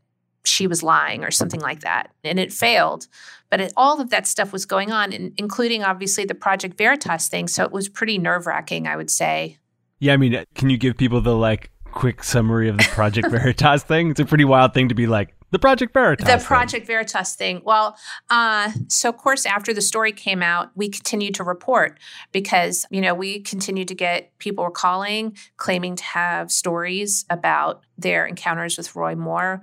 she 0.43 0.67
was 0.67 0.83
lying 0.83 1.23
or 1.23 1.31
something 1.31 1.59
like 1.59 1.81
that 1.81 2.11
and 2.23 2.39
it 2.39 2.53
failed. 2.53 3.07
But 3.49 3.61
it, 3.61 3.73
all 3.77 4.01
of 4.01 4.09
that 4.09 4.27
stuff 4.27 4.51
was 4.51 4.65
going 4.65 4.91
on 4.91 5.13
including 5.37 5.83
obviously 5.83 6.25
the 6.25 6.35
project 6.35 6.77
veritas 6.77 7.27
thing 7.27 7.47
so 7.47 7.63
it 7.63 7.71
was 7.71 7.89
pretty 7.89 8.17
nerve-wracking 8.17 8.87
i 8.87 8.95
would 8.95 9.09
say. 9.09 9.57
Yeah 9.99 10.13
i 10.13 10.17
mean 10.17 10.35
uh, 10.35 10.45
can 10.55 10.69
you 10.69 10.77
give 10.77 10.97
people 10.97 11.21
the 11.21 11.35
like 11.35 11.71
quick 11.95 12.23
summary 12.23 12.69
of 12.69 12.77
the 12.77 12.83
project 12.83 13.27
veritas 13.31 13.81
thing? 13.81 14.11
It's 14.11 14.19
a 14.19 14.25
pretty 14.25 14.45
wild 14.45 14.75
thing 14.75 14.89
to 14.89 14.95
be 14.95 15.07
like 15.07 15.33
the 15.55 15.59
Project 15.59 15.93
Veritas. 15.93 16.27
The 16.27 16.45
Project 16.45 16.85
thing. 16.85 16.93
Veritas 16.93 17.33
thing. 17.33 17.61
Well, 17.63 17.95
uh, 18.29 18.73
so 18.89 19.07
of 19.07 19.15
course, 19.15 19.45
after 19.45 19.73
the 19.73 19.81
story 19.81 20.11
came 20.11 20.43
out, 20.43 20.69
we 20.75 20.89
continued 20.89 21.33
to 21.35 21.45
report 21.45 21.97
because 22.33 22.85
you 22.89 22.99
know 22.99 23.13
we 23.13 23.39
continued 23.39 23.87
to 23.87 23.95
get 23.95 24.37
people 24.37 24.65
were 24.65 24.69
calling, 24.69 25.37
claiming 25.55 25.95
to 25.95 26.03
have 26.03 26.51
stories 26.51 27.23
about 27.29 27.85
their 27.97 28.25
encounters 28.25 28.75
with 28.75 28.97
Roy 28.97 29.15
Moore, 29.15 29.61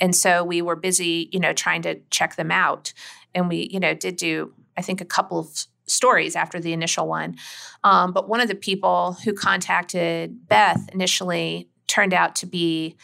and 0.00 0.16
so 0.16 0.42
we 0.42 0.62
were 0.62 0.76
busy, 0.76 1.28
you 1.30 1.38
know, 1.38 1.52
trying 1.52 1.82
to 1.82 2.00
check 2.08 2.36
them 2.36 2.50
out, 2.50 2.94
and 3.34 3.46
we, 3.46 3.68
you 3.70 3.78
know, 3.78 3.92
did 3.92 4.16
do 4.16 4.54
I 4.78 4.80
think 4.80 5.02
a 5.02 5.04
couple 5.04 5.38
of 5.38 5.66
stories 5.86 6.34
after 6.36 6.58
the 6.58 6.72
initial 6.72 7.06
one. 7.06 7.36
Um, 7.84 8.14
but 8.14 8.30
one 8.30 8.40
of 8.40 8.48
the 8.48 8.54
people 8.54 9.18
who 9.24 9.34
contacted 9.34 10.48
Beth 10.48 10.88
initially 10.94 11.68
turned 11.86 12.14
out 12.14 12.34
to 12.36 12.46
be 12.46 12.96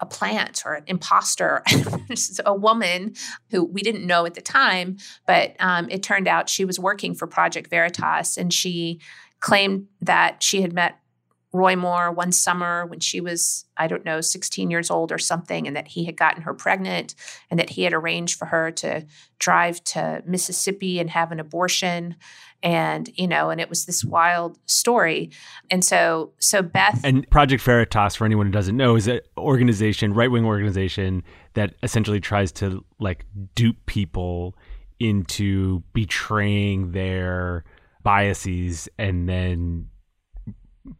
a 0.00 0.06
plant 0.06 0.62
or 0.64 0.74
an 0.74 0.84
imposter, 0.86 1.62
a 2.46 2.54
woman 2.54 3.14
who 3.50 3.64
we 3.64 3.82
didn't 3.82 4.06
know 4.06 4.26
at 4.26 4.34
the 4.34 4.40
time, 4.40 4.96
but 5.26 5.54
um, 5.60 5.88
it 5.90 6.02
turned 6.02 6.28
out 6.28 6.48
she 6.48 6.64
was 6.64 6.78
working 6.78 7.14
for 7.14 7.26
Project 7.26 7.70
Veritas 7.70 8.36
and 8.36 8.52
she 8.52 9.00
claimed 9.40 9.86
that 10.00 10.42
she 10.42 10.62
had 10.62 10.72
met 10.72 10.98
Roy 11.52 11.76
Moore 11.76 12.12
one 12.12 12.30
summer 12.30 12.84
when 12.84 13.00
she 13.00 13.20
was, 13.20 13.64
I 13.76 13.86
don't 13.86 14.04
know, 14.04 14.20
16 14.20 14.70
years 14.70 14.90
old 14.90 15.10
or 15.10 15.18
something, 15.18 15.66
and 15.66 15.74
that 15.76 15.88
he 15.88 16.04
had 16.04 16.16
gotten 16.16 16.42
her 16.42 16.52
pregnant 16.52 17.14
and 17.50 17.58
that 17.58 17.70
he 17.70 17.84
had 17.84 17.94
arranged 17.94 18.38
for 18.38 18.46
her 18.46 18.70
to 18.72 19.06
drive 19.38 19.82
to 19.84 20.22
Mississippi 20.26 20.98
and 20.98 21.08
have 21.08 21.32
an 21.32 21.40
abortion. 21.40 22.16
And, 22.62 23.08
you 23.14 23.28
know, 23.28 23.50
and 23.50 23.60
it 23.60 23.68
was 23.68 23.84
this 23.84 24.04
wild 24.04 24.58
story. 24.66 25.30
And 25.70 25.84
so, 25.84 26.32
so 26.38 26.60
Beth. 26.60 27.00
And 27.04 27.28
Project 27.30 27.62
Veritas, 27.62 28.16
for 28.16 28.24
anyone 28.24 28.46
who 28.46 28.52
doesn't 28.52 28.76
know, 28.76 28.96
is 28.96 29.06
an 29.06 29.20
organization, 29.36 30.12
right 30.12 30.30
wing 30.30 30.44
organization 30.44 31.22
that 31.54 31.74
essentially 31.82 32.20
tries 32.20 32.50
to 32.52 32.84
like 32.98 33.26
dupe 33.54 33.86
people 33.86 34.56
into 34.98 35.82
betraying 35.92 36.90
their 36.92 37.64
biases 38.02 38.88
and 38.98 39.28
then 39.28 39.86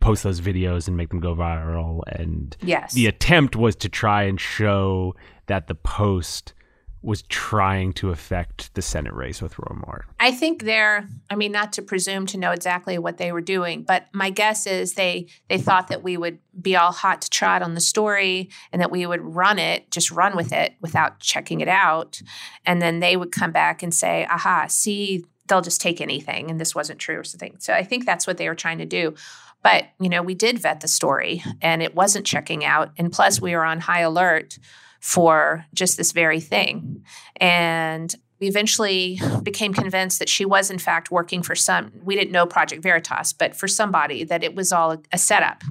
post 0.00 0.22
those 0.22 0.40
videos 0.40 0.86
and 0.86 0.96
make 0.96 1.08
them 1.08 1.20
go 1.20 1.34
viral. 1.34 2.02
And 2.06 2.56
yes. 2.62 2.94
the 2.94 3.06
attempt 3.06 3.56
was 3.56 3.74
to 3.76 3.88
try 3.88 4.24
and 4.24 4.40
show 4.40 5.14
that 5.46 5.66
the 5.66 5.74
post 5.74 6.54
was 7.02 7.22
trying 7.22 7.92
to 7.94 8.10
affect 8.10 8.74
the 8.74 8.82
Senate 8.82 9.14
race 9.14 9.40
with 9.40 9.58
Roy 9.58 9.76
Moore. 9.76 10.06
I 10.18 10.32
think 10.32 10.64
they're, 10.64 11.08
I 11.30 11.36
mean, 11.36 11.52
not 11.52 11.72
to 11.74 11.82
presume 11.82 12.26
to 12.26 12.38
know 12.38 12.50
exactly 12.50 12.98
what 12.98 13.18
they 13.18 13.30
were 13.30 13.40
doing, 13.40 13.82
but 13.82 14.06
my 14.12 14.30
guess 14.30 14.66
is 14.66 14.94
they 14.94 15.28
they 15.48 15.58
thought 15.58 15.88
that 15.88 16.02
we 16.02 16.16
would 16.16 16.38
be 16.60 16.76
all 16.76 16.92
hot 16.92 17.22
to 17.22 17.30
trot 17.30 17.62
on 17.62 17.74
the 17.74 17.80
story 17.80 18.50
and 18.72 18.82
that 18.82 18.90
we 18.90 19.06
would 19.06 19.20
run 19.20 19.58
it, 19.58 19.90
just 19.90 20.10
run 20.10 20.36
with 20.36 20.52
it 20.52 20.74
without 20.80 21.20
checking 21.20 21.60
it 21.60 21.68
out. 21.68 22.20
And 22.66 22.82
then 22.82 22.98
they 22.98 23.16
would 23.16 23.30
come 23.30 23.52
back 23.52 23.82
and 23.82 23.94
say, 23.94 24.26
aha, 24.28 24.66
see, 24.68 25.24
they'll 25.46 25.60
just 25.60 25.80
take 25.80 26.00
anything. 26.00 26.50
And 26.50 26.60
this 26.60 26.74
wasn't 26.74 26.98
true 26.98 27.18
or 27.18 27.24
something. 27.24 27.56
So 27.58 27.72
I 27.72 27.84
think 27.84 28.06
that's 28.06 28.26
what 28.26 28.38
they 28.38 28.48
were 28.48 28.54
trying 28.54 28.78
to 28.78 28.86
do. 28.86 29.14
But, 29.62 29.84
you 30.00 30.08
know, 30.08 30.22
we 30.22 30.34
did 30.34 30.58
vet 30.58 30.80
the 30.80 30.88
story 30.88 31.42
and 31.60 31.82
it 31.82 31.94
wasn't 31.94 32.26
checking 32.26 32.64
out. 32.64 32.92
And 32.96 33.12
plus, 33.12 33.40
we 33.40 33.54
were 33.54 33.64
on 33.64 33.80
high 33.80 34.00
alert 34.00 34.58
for 35.00 35.64
just 35.74 35.96
this 35.96 36.12
very 36.12 36.40
thing. 36.40 37.04
And 37.36 38.14
we 38.40 38.46
eventually 38.46 39.20
became 39.42 39.74
convinced 39.74 40.18
that 40.20 40.28
she 40.28 40.44
was, 40.44 40.70
in 40.70 40.78
fact, 40.78 41.10
working 41.10 41.42
for 41.42 41.54
some, 41.54 41.92
we 42.02 42.14
didn't 42.14 42.32
know 42.32 42.46
Project 42.46 42.82
Veritas, 42.82 43.32
but 43.32 43.56
for 43.56 43.66
somebody, 43.66 44.24
that 44.24 44.44
it 44.44 44.54
was 44.54 44.72
all 44.72 45.02
a 45.12 45.18
setup. 45.18 45.62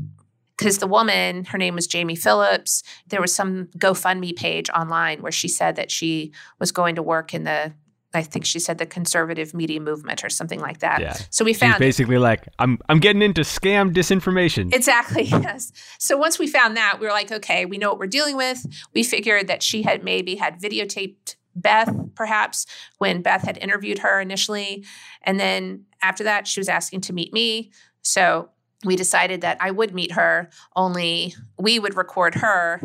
Because 0.57 0.79
the 0.79 0.87
woman, 0.87 1.45
her 1.45 1.57
name 1.57 1.75
was 1.75 1.87
Jaime 1.91 2.15
Phillips, 2.15 2.83
there 3.07 3.21
was 3.21 3.33
some 3.33 3.67
GoFundMe 3.77 4.35
page 4.35 4.69
online 4.71 5.21
where 5.21 5.31
she 5.31 5.47
said 5.47 5.75
that 5.75 5.91
she 5.91 6.33
was 6.59 6.71
going 6.71 6.95
to 6.95 7.03
work 7.03 7.33
in 7.33 7.43
the 7.43 7.73
I 8.17 8.23
think 8.23 8.45
she 8.45 8.59
said 8.59 8.79
the 8.79 8.85
conservative 8.85 9.53
media 9.53 9.79
movement 9.79 10.23
or 10.23 10.29
something 10.29 10.59
like 10.59 10.79
that. 10.79 10.99
Yeah. 10.99 11.13
So 11.29 11.45
we 11.45 11.53
found 11.53 11.75
She's 11.75 11.79
basically 11.79 12.17
like 12.17 12.47
I'm 12.59 12.79
I'm 12.89 12.99
getting 12.99 13.21
into 13.21 13.41
scam 13.41 13.93
disinformation. 13.93 14.73
Exactly. 14.73 15.31
Yes. 15.47 15.71
So 15.99 16.17
once 16.17 16.39
we 16.39 16.47
found 16.47 16.75
that, 16.77 16.97
we 16.99 17.05
were 17.05 17.11
like, 17.11 17.31
okay, 17.31 17.65
we 17.65 17.77
know 17.77 17.89
what 17.89 17.99
we're 17.99 18.07
dealing 18.07 18.35
with. 18.35 18.65
We 18.93 19.03
figured 19.03 19.47
that 19.47 19.61
she 19.61 19.83
had 19.83 20.03
maybe 20.03 20.35
had 20.35 20.59
videotaped 20.59 21.35
Beth, 21.55 21.93
perhaps, 22.15 22.65
when 22.97 23.21
Beth 23.21 23.43
had 23.43 23.57
interviewed 23.57 23.99
her 23.99 24.19
initially. 24.19 24.83
And 25.21 25.39
then 25.39 25.85
after 26.01 26.23
that, 26.23 26.47
she 26.47 26.59
was 26.59 26.69
asking 26.69 27.01
to 27.01 27.13
meet 27.13 27.33
me. 27.33 27.71
So 28.01 28.49
we 28.83 28.95
decided 28.95 29.41
that 29.41 29.57
I 29.59 29.71
would 29.71 29.93
meet 29.93 30.13
her, 30.13 30.49
only 30.75 31.35
we 31.59 31.77
would 31.77 31.95
record 31.95 32.35
her 32.35 32.81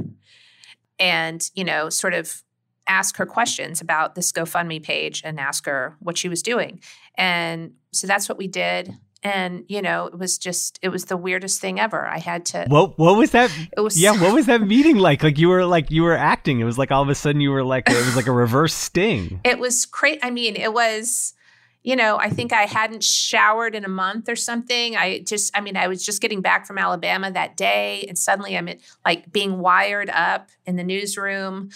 and, 0.99 1.49
you 1.55 1.65
know, 1.65 1.89
sort 1.89 2.15
of 2.15 2.43
ask 2.87 3.17
her 3.17 3.27
questions 3.27 3.81
about 3.81 4.15
this 4.15 4.33
GoFundMe 4.33 4.83
page 4.83 5.23
and 5.25 5.39
ask 5.39 5.67
her 5.67 5.97
what 6.01 6.19
she 6.19 6.29
was 6.29 6.43
doing. 6.43 6.81
And 7.17 7.73
so 7.93 8.07
that's 8.07 8.29
what 8.29 8.39
we 8.39 8.49
did. 8.49 8.97
And 9.25 9.65
you 9.69 9.83
know, 9.83 10.07
it 10.07 10.19
was 10.19 10.37
just 10.37 10.81
it 10.83 10.89
was 10.89 11.05
the 11.05 11.17
weirdest 11.17 11.61
thing 11.61 11.79
ever. 11.79 12.07
I 12.07 12.19
had 12.19 12.45
to 12.47 12.65
What 12.67 12.99
what 12.99 13.17
was 13.17 13.31
that? 13.31 13.53
It 13.77 13.81
was 13.81 14.01
yeah. 14.01 14.21
What 14.21 14.35
was 14.35 14.47
that 14.47 14.63
meeting 14.63 14.97
like? 14.97 15.23
Like 15.23 15.39
you 15.39 15.49
were 15.49 15.65
like 15.65 15.93
you 15.93 16.03
were 16.03 16.17
acting. 16.17 16.59
It 16.59 16.65
was 16.65 16.77
like 16.77 16.91
all 16.91 17.03
of 17.03 17.09
a 17.09 17.15
sudden 17.15 17.41
you 17.41 17.51
were 17.51 17.63
like 17.63 17.89
it 17.89 17.95
was 17.95 18.17
like 18.17 18.27
a 18.27 18.33
reverse 18.33 18.75
sting. 18.75 19.41
It 19.45 19.61
was 19.61 19.87
crazy. 19.87 20.19
I 20.23 20.31
mean, 20.31 20.57
it 20.57 20.73
was 20.73 21.35
you 21.83 21.97
know, 21.97 22.17
I 22.17 22.31
think 22.31 22.53
I 22.53 22.63
hadn't 22.63 23.03
showered 23.03 23.75
in 23.75 23.85
a 23.85 23.89
month 23.89 24.29
or 24.29 24.37
something. 24.37 24.97
I 24.97 25.21
just, 25.21 25.57
I 25.57 25.61
mean, 25.61 25.77
I 25.77 25.89
was 25.89 26.05
just 26.05 26.23
getting 26.23 26.41
back 26.41 26.65
from 26.65 26.79
Alabama 26.79 27.31
that 27.33 27.57
day, 27.57 28.05
and 28.09 28.17
suddenly 28.17 28.57
I'm 28.57 28.69
like 29.05 29.33
being 29.33 29.59
wired 29.59 30.09
up 30.11 30.51
in 30.65 30.77
the 30.77 30.85
newsroom, 30.85 31.71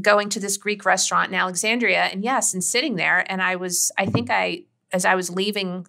going 0.00 0.28
to 0.30 0.40
this 0.40 0.56
Greek 0.56 0.84
restaurant 0.84 1.28
in 1.28 1.34
Alexandria, 1.34 2.04
and 2.04 2.24
yes, 2.24 2.54
and 2.54 2.62
sitting 2.62 2.96
there. 2.96 3.24
And 3.30 3.42
I 3.42 3.56
was, 3.56 3.92
I 3.98 4.06
think 4.06 4.30
I, 4.30 4.64
as 4.92 5.04
I 5.04 5.14
was 5.14 5.30
leaving 5.30 5.86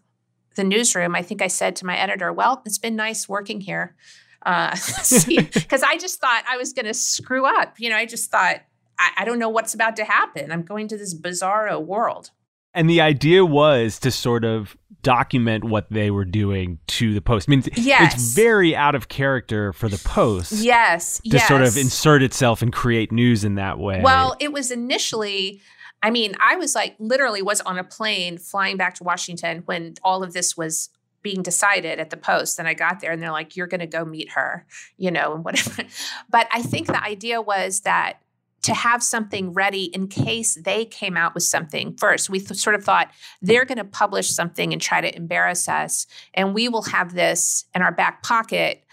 the 0.55 0.63
newsroom, 0.63 1.15
I 1.15 1.21
think 1.21 1.41
I 1.41 1.47
said 1.47 1.75
to 1.77 1.85
my 1.85 1.97
editor, 1.97 2.31
"Well, 2.31 2.61
it's 2.65 2.77
been 2.77 2.95
nice 2.95 3.27
working 3.27 3.61
here," 3.61 3.95
because 4.39 5.27
uh, 5.27 5.87
I 5.87 5.97
just 5.97 6.19
thought 6.19 6.43
I 6.49 6.57
was 6.57 6.73
going 6.73 6.85
to 6.85 6.93
screw 6.93 7.45
up. 7.45 7.79
You 7.79 7.89
know, 7.89 7.97
I 7.97 8.05
just 8.05 8.31
thought. 8.31 8.61
I, 8.97 9.11
I 9.17 9.25
don't 9.25 9.39
know 9.39 9.49
what's 9.49 9.73
about 9.73 9.97
to 9.97 10.05
happen. 10.05 10.53
I'm 10.53 10.63
going 10.63 10.87
to 10.87 10.97
this 10.97 11.13
bizarro 11.13 11.83
world. 11.83 12.31
And 12.75 12.89
the 12.89 13.01
idea 13.01 13.45
was 13.45 13.99
to 13.99 14.11
sort 14.11 14.43
of 14.43 14.77
document 15.01 15.63
what 15.63 15.87
they 15.91 16.09
were 16.09 16.25
doing 16.25 16.79
to 16.87 17.13
the 17.13 17.21
post. 17.21 17.47
I 17.47 17.51
mean, 17.51 17.63
yes. 17.75 18.15
it's 18.15 18.33
very 18.33 18.75
out 18.75 18.95
of 18.95 19.07
character 19.07 19.71
for 19.71 19.87
the 19.87 19.99
post. 19.99 20.51
Yes. 20.51 21.19
To 21.19 21.29
yes. 21.29 21.47
sort 21.47 21.61
of 21.61 21.77
insert 21.77 22.23
itself 22.23 22.61
and 22.61 22.73
create 22.73 23.11
news 23.11 23.43
in 23.43 23.55
that 23.55 23.77
way. 23.77 24.01
Well, 24.01 24.35
it 24.39 24.51
was 24.51 24.71
initially. 24.71 25.61
I 26.03 26.09
mean, 26.09 26.35
I 26.39 26.55
was 26.55 26.75
like 26.75 26.95
literally 26.99 27.41
was 27.41 27.61
on 27.61 27.77
a 27.77 27.83
plane 27.83 28.37
flying 28.37 28.77
back 28.77 28.95
to 28.95 29.03
Washington 29.03 29.63
when 29.65 29.93
all 30.03 30.23
of 30.23 30.33
this 30.33 30.57
was 30.57 30.89
being 31.21 31.41
decided 31.41 31.99
at 31.99 32.11
the 32.11 32.17
post 32.17 32.59
and 32.59 32.67
I 32.67 32.75
got 32.75 32.99
there 32.99 33.11
and 33.11 33.21
they're 33.21 33.31
like 33.31 33.55
you're 33.55 33.65
going 33.65 33.79
to 33.79 33.87
go 33.87 34.05
meet 34.05 34.29
her, 34.31 34.65
you 34.97 35.09
know, 35.09 35.33
and 35.33 35.45
whatever. 35.45 35.83
But 36.29 36.47
I 36.51 36.61
think 36.61 36.87
the 36.87 37.03
idea 37.03 37.41
was 37.41 37.81
that 37.81 38.19
to 38.65 38.73
have 38.73 39.03
something 39.03 39.53
ready 39.53 39.85
in 39.85 40.07
case 40.07 40.57
they 40.65 40.85
came 40.85 41.15
out 41.15 41.35
with 41.35 41.43
something 41.43 41.95
first. 41.97 42.31
We 42.31 42.39
th- 42.39 42.59
sort 42.59 42.75
of 42.75 42.83
thought 42.83 43.11
they're 43.39 43.63
going 43.63 43.77
to 43.77 43.83
publish 43.85 44.31
something 44.31 44.73
and 44.73 44.81
try 44.81 45.01
to 45.01 45.15
embarrass 45.15 45.69
us, 45.69 46.07
and 46.33 46.55
we 46.55 46.67
will 46.67 46.81
have 46.81 47.13
this 47.13 47.65
in 47.75 47.83
our 47.83 47.91
back 47.91 48.23
pocket 48.23 48.83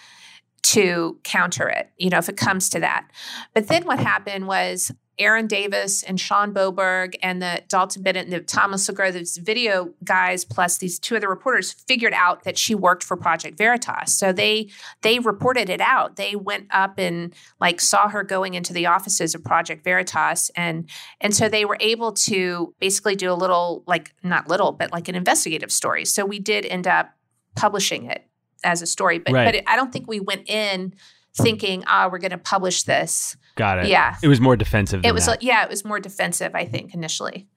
to 0.63 1.19
counter 1.25 1.69
it, 1.69 1.91
you 1.97 2.11
know, 2.11 2.19
if 2.19 2.29
it 2.29 2.37
comes 2.37 2.69
to 2.69 2.81
that. 2.81 3.09
But 3.55 3.69
then 3.69 3.85
what 3.85 3.99
happened 3.99 4.47
was 4.47 4.93
Aaron 5.19 5.47
Davis 5.47 6.03
and 6.03 6.19
Shawn 6.19 6.55
Boburg 6.55 7.15
and 7.23 7.43
the 7.43 7.63
Dalton 7.69 8.03
Bennett 8.03 8.25
and 8.25 8.33
the 8.33 8.41
Thomas 8.41 8.89
LeGro, 8.89 9.13
these 9.13 9.37
video 9.37 9.93
guys, 10.05 10.45
plus 10.45 10.79
these 10.79 10.99
two 10.99 11.17
other 11.17 11.29
reporters, 11.29 11.73
figured 11.73 12.15
out 12.15 12.45
that 12.45 12.57
she 12.57 12.75
worked 12.75 13.05
for 13.05 13.17
Project 13.17 13.59
Veritas. 13.59 14.15
So 14.17 14.33
they 14.33 14.71
they 15.03 15.19
reported 15.19 15.69
it 15.69 15.81
out. 15.81 16.17
They 16.17 16.35
went 16.35 16.67
up 16.71 16.99
and 16.99 17.35
like 17.61 17.81
saw 17.81 18.09
her 18.09 18.23
going 18.23 18.55
into 18.55 18.73
the 18.73 18.87
offices 18.87 19.35
of 19.35 19.45
Project 19.45 19.85
Veritas, 19.85 20.51
and 20.57 20.89
and 21.21 21.35
so 21.35 21.49
they 21.49 21.65
were 21.65 21.79
able 21.81 22.13
to 22.13 22.75
basically 22.81 23.15
do 23.15 23.31
a 23.31 23.35
little 23.35 23.85
like 23.87 24.15
not 24.23 24.49
little, 24.49 24.73
but 24.73 24.93
like 24.93 25.09
an 25.09 25.15
investigative 25.15 25.71
story. 25.71 26.07
So 26.07 26.25
we 26.25 26.39
did 26.39 26.65
end 26.65 26.87
up 26.87 27.11
publishing 27.55 28.07
it 28.07 28.27
as 28.65 28.81
a 28.81 28.87
story, 28.87 29.19
but 29.19 29.35
right. 29.35 29.45
but 29.45 29.55
it, 29.57 29.65
I 29.67 29.77
don't 29.77 29.93
think 29.93 30.09
we 30.09 30.21
went 30.21 30.49
in 30.49 30.95
thinking, 31.37 31.85
ah, 31.87 32.05
oh, 32.05 32.09
we're 32.11 32.19
going 32.19 32.31
to 32.31 32.39
publish 32.39 32.83
this 32.83 33.37
Got 33.57 33.81
it. 33.81 33.87
Yeah. 33.89 34.17
It 34.23 34.29
was 34.29 34.41
more 34.41 34.57
defensive. 34.57 35.05
it 35.05 35.13
was 35.13 35.27
that. 35.27 35.43
yeah, 35.43 35.63
it 35.63 35.69
was 35.69 35.85
more 35.85 36.01
defensive, 36.01 36.55
I 36.55 36.65
think, 36.65 36.95
initially. 36.95 37.49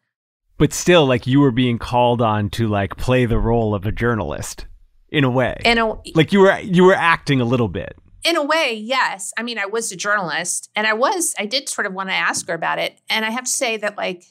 But 0.58 0.74
still, 0.74 1.06
like 1.06 1.28
you 1.28 1.40
were 1.40 1.52
being 1.52 1.78
called 1.78 2.22
on 2.22 2.50
to 2.52 2.68
like 2.68 2.98
play 2.98 3.26
the 3.26 3.40
role 3.40 3.76
of 3.76 3.86
a 3.86 3.92
journalist 3.92 4.68
in 5.10 5.24
a 5.24 5.30
way. 5.30 5.58
In 5.66 5.78
a 5.78 5.96
like 6.14 6.32
you 6.32 6.42
were 6.42 6.60
you 6.60 6.84
were 6.84 6.96
acting 6.96 7.42
a 7.42 7.46
little 7.46 7.68
bit. 7.68 7.96
In 8.24 8.36
a 8.36 8.44
way, 8.44 8.74
yes. 8.74 9.32
I 9.38 9.44
mean, 9.44 9.60
I 9.60 9.66
was 9.66 9.92
a 9.92 9.96
journalist 9.96 10.70
and 10.76 10.88
I 10.88 10.94
was 10.94 11.36
I 11.38 11.46
did 11.46 11.70
sort 11.70 11.88
of 11.88 11.94
want 11.94 12.10
to 12.10 12.16
ask 12.16 12.48
her 12.48 12.54
about 12.54 12.80
it. 12.80 13.00
And 13.10 13.26
I 13.26 13.32
have 13.32 13.44
to 13.44 13.52
say 13.52 13.78
that 13.78 13.98
like 13.98 14.24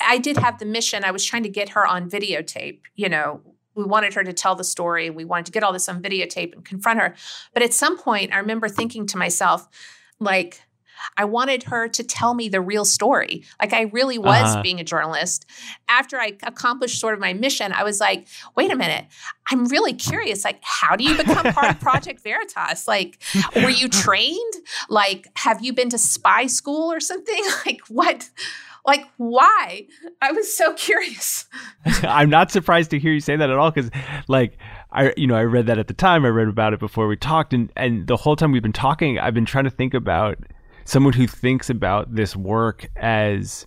I 0.00 0.18
did 0.18 0.38
have 0.38 0.58
the 0.58 0.64
mission. 0.64 1.04
I 1.04 1.10
was 1.10 1.24
trying 1.24 1.44
to 1.44 1.48
get 1.50 1.70
her 1.70 1.86
on 1.86 2.10
videotape, 2.10 2.80
you 2.94 3.08
know, 3.08 3.40
we 3.74 3.84
wanted 3.84 4.14
her 4.14 4.24
to 4.24 4.32
tell 4.32 4.54
the 4.54 4.64
story. 4.64 5.10
We 5.10 5.24
wanted 5.24 5.46
to 5.46 5.52
get 5.52 5.62
all 5.62 5.72
this 5.72 5.88
on 5.88 6.02
videotape 6.02 6.52
and 6.52 6.64
confront 6.64 7.00
her. 7.00 7.14
But 7.52 7.62
at 7.62 7.74
some 7.74 7.98
point, 7.98 8.32
I 8.32 8.38
remember 8.38 8.68
thinking 8.68 9.06
to 9.08 9.18
myself, 9.18 9.68
like, 10.20 10.60
I 11.16 11.24
wanted 11.24 11.64
her 11.64 11.88
to 11.88 12.02
tell 12.02 12.34
me 12.34 12.48
the 12.48 12.60
real 12.60 12.84
story. 12.84 13.44
Like 13.60 13.72
I 13.72 13.82
really 13.82 14.18
was 14.18 14.54
uh-huh. 14.54 14.62
being 14.62 14.80
a 14.80 14.84
journalist. 14.84 15.46
After 15.88 16.18
I 16.18 16.36
accomplished 16.42 17.00
sort 17.00 17.14
of 17.14 17.20
my 17.20 17.32
mission, 17.32 17.72
I 17.72 17.84
was 17.84 18.00
like, 18.00 18.26
wait 18.56 18.72
a 18.72 18.76
minute, 18.76 19.06
I'm 19.50 19.66
really 19.66 19.92
curious. 19.92 20.44
Like, 20.44 20.60
how 20.62 20.96
do 20.96 21.04
you 21.04 21.16
become 21.16 21.52
part 21.52 21.70
of 21.70 21.80
Project 21.80 22.20
Veritas? 22.24 22.88
Like, 22.88 23.18
were 23.56 23.70
you 23.70 23.88
trained? 23.88 24.54
Like, 24.88 25.28
have 25.36 25.64
you 25.64 25.72
been 25.72 25.90
to 25.90 25.98
spy 25.98 26.46
school 26.46 26.92
or 26.92 27.00
something? 27.00 27.34
Like, 27.66 27.80
what? 27.88 28.28
Like, 28.86 29.06
why? 29.16 29.86
I 30.20 30.32
was 30.32 30.54
so 30.54 30.74
curious. 30.74 31.46
I'm 32.02 32.28
not 32.28 32.50
surprised 32.50 32.90
to 32.90 32.98
hear 32.98 33.12
you 33.12 33.20
say 33.20 33.34
that 33.34 33.48
at 33.48 33.56
all 33.56 33.70
because, 33.70 33.90
like, 34.28 34.58
I 34.92 35.14
you 35.16 35.26
know 35.26 35.36
I 35.36 35.42
read 35.42 35.66
that 35.66 35.78
at 35.78 35.88
the 35.88 35.94
time. 35.94 36.24
I 36.24 36.28
read 36.28 36.48
about 36.48 36.74
it 36.74 36.80
before 36.80 37.06
we 37.06 37.16
talked, 37.16 37.54
and 37.54 37.72
and 37.76 38.06
the 38.06 38.16
whole 38.16 38.36
time 38.36 38.52
we've 38.52 38.62
been 38.62 38.72
talking, 38.72 39.18
I've 39.18 39.34
been 39.34 39.46
trying 39.46 39.64
to 39.64 39.70
think 39.70 39.94
about 39.94 40.38
someone 40.84 41.14
who 41.14 41.26
thinks 41.26 41.70
about 41.70 42.14
this 42.14 42.36
work 42.36 42.88
as 42.96 43.66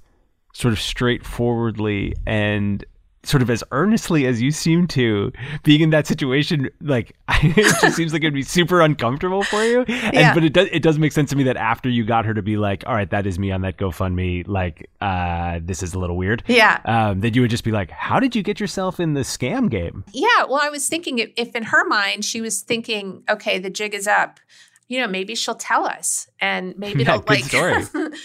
sort 0.53 0.71
of 0.71 0.79
straightforwardly 0.79 2.13
and 2.25 2.85
sort 3.23 3.41
of 3.41 3.49
as 3.49 3.63
earnestly 3.71 4.25
as 4.25 4.41
you 4.41 4.51
seem 4.51 4.87
to 4.87 5.31
being 5.63 5.81
in 5.81 5.89
that 5.89 6.07
situation 6.07 6.69
like 6.81 7.15
it 7.29 7.81
just 7.81 7.95
seems 7.95 8.13
like 8.13 8.21
it'd 8.21 8.33
be 8.33 8.43
super 8.43 8.81
uncomfortable 8.81 9.43
for 9.43 9.63
you 9.63 9.81
and 9.87 10.13
yeah. 10.13 10.33
but 10.33 10.43
it 10.43 10.53
does 10.53 10.67
it 10.71 10.81
does 10.81 10.97
make 10.97 11.11
sense 11.11 11.29
to 11.29 11.35
me 11.35 11.43
that 11.43 11.57
after 11.57 11.89
you 11.89 12.05
got 12.05 12.25
her 12.25 12.33
to 12.33 12.41
be 12.41 12.57
like 12.57 12.83
all 12.87 12.93
right 12.93 13.09
that 13.09 13.27
is 13.27 13.37
me 13.37 13.51
on 13.51 13.61
that 13.61 13.77
gofundme 13.77 14.47
like 14.47 14.89
uh 15.01 15.59
this 15.61 15.83
is 15.83 15.93
a 15.93 15.99
little 15.99 16.15
weird 16.15 16.43
yeah 16.47 16.79
um 16.85 17.19
that 17.19 17.35
you 17.35 17.41
would 17.41 17.51
just 17.51 17.63
be 17.63 17.71
like 17.71 17.89
how 17.91 18.19
did 18.19 18.35
you 18.35 18.43
get 18.43 18.59
yourself 18.59 18.99
in 18.99 19.13
the 19.13 19.21
scam 19.21 19.69
game 19.69 20.05
yeah 20.13 20.43
well 20.47 20.61
i 20.61 20.69
was 20.69 20.87
thinking 20.87 21.19
if, 21.19 21.29
if 21.35 21.55
in 21.55 21.63
her 21.63 21.85
mind 21.85 22.23
she 22.23 22.39
was 22.39 22.61
thinking 22.61 23.23
okay 23.29 23.59
the 23.59 23.69
jig 23.69 23.93
is 23.93 24.07
up 24.07 24.39
you 24.87 24.99
know, 24.99 25.07
maybe 25.07 25.35
she'll 25.35 25.55
tell 25.55 25.85
us 25.85 26.27
and 26.39 26.77
maybe 26.77 27.03
yeah, 27.03 27.15
it'll 27.15 27.25
like 27.27 27.51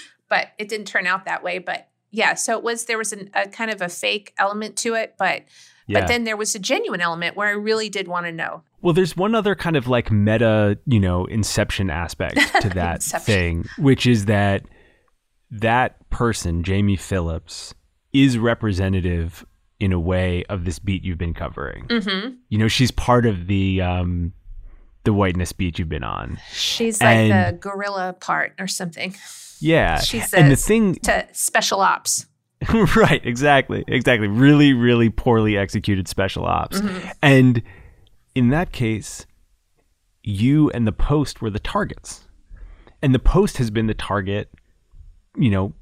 but 0.28 0.48
it 0.58 0.68
didn't 0.68 0.86
turn 0.86 1.06
out 1.06 1.24
that 1.24 1.42
way. 1.42 1.58
But 1.58 1.88
yeah, 2.12 2.34
so 2.34 2.56
it 2.58 2.62
was 2.62 2.84
there 2.84 2.98
was 2.98 3.12
an, 3.12 3.30
a 3.34 3.48
kind 3.48 3.70
of 3.70 3.80
a 3.80 3.88
fake 3.88 4.34
element 4.38 4.76
to 4.76 4.94
it, 4.94 5.14
but 5.18 5.42
yeah. 5.86 6.00
but 6.00 6.08
then 6.08 6.24
there 6.24 6.36
was 6.36 6.54
a 6.54 6.58
genuine 6.58 7.00
element 7.00 7.36
where 7.36 7.48
I 7.48 7.52
really 7.52 7.88
did 7.88 8.06
want 8.06 8.26
to 8.26 8.32
know. 8.32 8.62
Well, 8.82 8.92
there's 8.92 9.16
one 9.16 9.34
other 9.34 9.54
kind 9.54 9.76
of 9.76 9.88
like 9.88 10.12
meta, 10.12 10.78
you 10.86 11.00
know, 11.00 11.24
inception 11.24 11.88
aspect 11.88 12.36
to 12.60 12.68
that 12.70 13.02
thing, 13.02 13.66
which 13.78 14.06
is 14.06 14.26
that 14.26 14.64
that 15.50 16.08
person, 16.10 16.62
Jaime 16.64 16.96
Phillips, 16.96 17.74
is 18.12 18.38
representative 18.38 19.46
in 19.80 19.92
a 19.92 19.98
way 19.98 20.44
of 20.44 20.64
this 20.64 20.78
beat 20.78 21.02
you've 21.02 21.18
been 21.18 21.34
covering. 21.34 21.86
Mm-hmm. 21.88 22.34
You 22.50 22.58
know, 22.58 22.68
she's 22.68 22.90
part 22.90 23.24
of 23.24 23.46
the 23.46 23.80
um, 23.80 24.34
the 25.04 25.14
whiteness 25.14 25.52
beat 25.52 25.78
you've 25.78 25.88
been 25.88 26.04
on. 26.04 26.38
She's 26.52 27.00
like 27.00 27.16
and, 27.16 27.32
the 27.32 27.58
guerrilla 27.58 28.14
part 28.20 28.54
or 28.58 28.66
something. 28.66 29.14
Yeah. 29.62 30.00
She's 30.00 30.32
and 30.34 30.50
the 30.50 30.56
thing 30.56 30.96
to 30.96 31.26
special 31.32 31.80
ops. 31.80 32.26
right, 32.96 33.20
exactly. 33.24 33.84
Exactly. 33.88 34.28
Really, 34.28 34.72
really 34.72 35.10
poorly 35.10 35.56
executed 35.56 36.08
special 36.08 36.44
ops. 36.44 36.80
Mm-hmm. 36.80 37.08
And 37.22 37.62
in 38.34 38.50
that 38.50 38.72
case, 38.72 39.26
you 40.22 40.70
and 40.70 40.86
the 40.86 40.92
post 40.92 41.42
were 41.42 41.50
the 41.50 41.58
targets. 41.58 42.28
And 43.02 43.14
the 43.14 43.18
post 43.18 43.58
has 43.58 43.70
been 43.70 43.88
the 43.88 43.94
target, 43.94 44.50
you 45.36 45.50
know, 45.50 45.74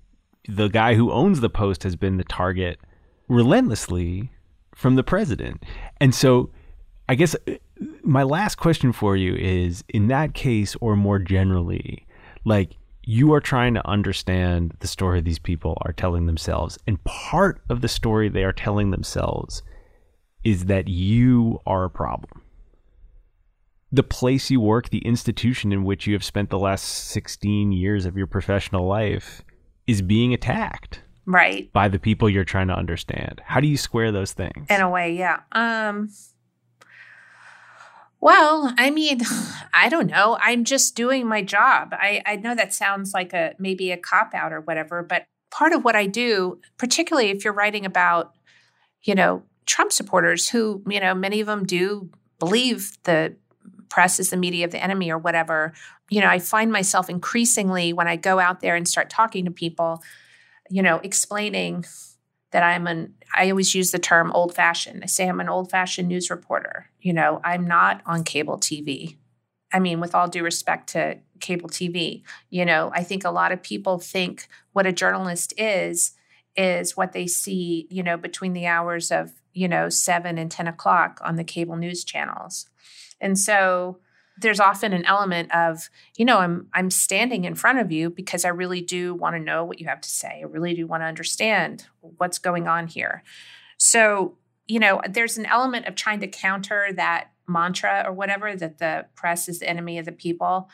the 0.48 0.68
guy 0.68 0.94
who 0.94 1.12
owns 1.12 1.40
the 1.40 1.50
post 1.50 1.82
has 1.82 1.96
been 1.96 2.16
the 2.16 2.24
target 2.24 2.80
relentlessly 3.28 4.30
from 4.74 4.96
the 4.96 5.04
president. 5.04 5.62
And 6.00 6.14
so 6.14 6.50
I 7.08 7.14
guess 7.14 7.36
my 8.02 8.22
last 8.22 8.56
question 8.56 8.92
for 8.92 9.16
you 9.16 9.34
is 9.34 9.84
in 9.88 10.08
that 10.08 10.32
case 10.32 10.76
or 10.80 10.96
more 10.96 11.18
generally 11.18 12.06
like 12.44 12.76
you 13.10 13.32
are 13.32 13.40
trying 13.40 13.74
to 13.74 13.88
understand 13.88 14.72
the 14.78 14.86
story 14.86 15.20
these 15.20 15.40
people 15.40 15.76
are 15.82 15.92
telling 15.92 16.26
themselves. 16.26 16.78
And 16.86 17.02
part 17.02 17.60
of 17.68 17.80
the 17.80 17.88
story 17.88 18.28
they 18.28 18.44
are 18.44 18.52
telling 18.52 18.92
themselves 18.92 19.64
is 20.44 20.66
that 20.66 20.86
you 20.86 21.58
are 21.66 21.82
a 21.82 21.90
problem. 21.90 22.42
The 23.90 24.04
place 24.04 24.48
you 24.48 24.60
work 24.60 24.90
the 24.90 25.04
institution 25.04 25.72
in 25.72 25.82
which 25.82 26.06
you 26.06 26.12
have 26.12 26.22
spent 26.22 26.50
the 26.50 26.58
last 26.60 26.84
16 26.84 27.72
years 27.72 28.06
of 28.06 28.16
your 28.16 28.28
professional 28.28 28.86
life 28.86 29.42
is 29.88 30.02
being 30.02 30.32
attacked 30.32 31.02
right. 31.26 31.72
by 31.72 31.88
the 31.88 31.98
people 31.98 32.30
you're 32.30 32.44
trying 32.44 32.68
to 32.68 32.78
understand. 32.78 33.42
How 33.44 33.58
do 33.58 33.66
you 33.66 33.76
square 33.76 34.12
those 34.12 34.34
things? 34.34 34.68
In 34.70 34.80
a 34.80 34.88
way 34.88 35.16
yeah. 35.16 35.40
Um 35.50 36.10
Well, 38.20 38.74
I 38.76 38.90
mean, 38.90 39.20
I 39.74 39.88
don't 39.88 40.08
know. 40.08 40.38
I'm 40.40 40.64
just 40.64 40.94
doing 40.94 41.26
my 41.26 41.42
job. 41.42 41.90
I, 41.92 42.22
I 42.26 42.36
know 42.36 42.54
that 42.54 42.74
sounds 42.74 43.14
like 43.14 43.32
a 43.32 43.54
maybe 43.58 43.90
a 43.90 43.96
cop 43.96 44.34
out 44.34 44.52
or 44.52 44.60
whatever, 44.60 45.02
but 45.02 45.26
part 45.50 45.72
of 45.72 45.84
what 45.84 45.96
I 45.96 46.06
do, 46.06 46.60
particularly 46.78 47.30
if 47.30 47.44
you're 47.44 47.52
writing 47.52 47.86
about, 47.86 48.34
you 49.02 49.14
know, 49.14 49.42
Trump 49.66 49.92
supporters 49.92 50.48
who, 50.48 50.82
you 50.88 51.00
know, 51.00 51.14
many 51.14 51.40
of 51.40 51.46
them 51.46 51.64
do 51.64 52.10
believe 52.38 52.98
the 53.04 53.36
press 53.88 54.18
is 54.18 54.30
the 54.30 54.36
media 54.36 54.64
of 54.64 54.70
the 54.70 54.82
enemy 54.82 55.10
or 55.10 55.18
whatever. 55.18 55.72
You 56.08 56.20
know, 56.20 56.28
I 56.28 56.38
find 56.38 56.72
myself 56.72 57.08
increasingly 57.08 57.92
when 57.92 58.08
I 58.08 58.16
go 58.16 58.38
out 58.38 58.60
there 58.60 58.74
and 58.74 58.86
start 58.86 59.10
talking 59.10 59.44
to 59.44 59.50
people, 59.50 60.02
you 60.68 60.82
know, 60.82 61.00
explaining 61.02 61.84
that 62.52 62.62
I'm 62.62 62.86
an, 62.86 63.14
I 63.34 63.50
always 63.50 63.74
use 63.74 63.90
the 63.90 63.98
term 63.98 64.32
old 64.32 64.54
fashioned. 64.54 65.02
I 65.02 65.06
say 65.06 65.28
I'm 65.28 65.40
an 65.40 65.48
old 65.48 65.70
fashioned 65.70 66.08
news 66.08 66.30
reporter. 66.30 66.90
You 67.00 67.12
know, 67.12 67.40
I'm 67.44 67.66
not 67.66 68.02
on 68.06 68.24
cable 68.24 68.58
TV. 68.58 69.16
I 69.72 69.78
mean, 69.78 70.00
with 70.00 70.14
all 70.14 70.28
due 70.28 70.42
respect 70.42 70.88
to 70.90 71.18
cable 71.38 71.68
TV, 71.68 72.22
you 72.50 72.64
know, 72.64 72.90
I 72.94 73.04
think 73.04 73.24
a 73.24 73.30
lot 73.30 73.52
of 73.52 73.62
people 73.62 73.98
think 73.98 74.48
what 74.72 74.86
a 74.86 74.92
journalist 74.92 75.54
is, 75.56 76.12
is 76.56 76.96
what 76.96 77.12
they 77.12 77.26
see, 77.26 77.86
you 77.88 78.02
know, 78.02 78.16
between 78.16 78.52
the 78.52 78.66
hours 78.66 79.12
of, 79.12 79.32
you 79.52 79.68
know, 79.68 79.88
seven 79.88 80.38
and 80.38 80.50
10 80.50 80.66
o'clock 80.66 81.20
on 81.22 81.36
the 81.36 81.44
cable 81.44 81.76
news 81.76 82.02
channels. 82.02 82.66
And 83.20 83.38
so, 83.38 83.98
there's 84.40 84.60
often 84.60 84.92
an 84.92 85.04
element 85.04 85.54
of 85.54 85.90
you 86.16 86.24
know 86.24 86.38
i'm 86.38 86.66
i'm 86.74 86.90
standing 86.90 87.44
in 87.44 87.54
front 87.54 87.78
of 87.78 87.92
you 87.92 88.10
because 88.10 88.44
i 88.44 88.48
really 88.48 88.80
do 88.80 89.14
want 89.14 89.36
to 89.36 89.40
know 89.40 89.64
what 89.64 89.80
you 89.80 89.86
have 89.86 90.00
to 90.00 90.08
say. 90.08 90.40
I 90.40 90.46
really 90.46 90.74
do 90.74 90.86
want 90.86 91.02
to 91.02 91.06
understand 91.06 91.86
what's 92.00 92.38
going 92.38 92.66
on 92.66 92.86
here. 92.86 93.22
So 93.76 94.36
you 94.66 94.78
know 94.78 95.00
there's 95.08 95.38
an 95.38 95.46
element 95.46 95.86
of 95.86 95.94
trying 95.94 96.20
to 96.20 96.28
counter 96.28 96.88
that 96.94 97.28
mantra 97.46 98.04
or 98.06 98.12
whatever 98.12 98.54
that 98.54 98.78
the 98.78 99.06
press 99.14 99.48
is 99.48 99.58
the 99.58 99.68
enemy 99.68 99.98
of 99.98 100.06
the 100.06 100.12
people. 100.12 100.70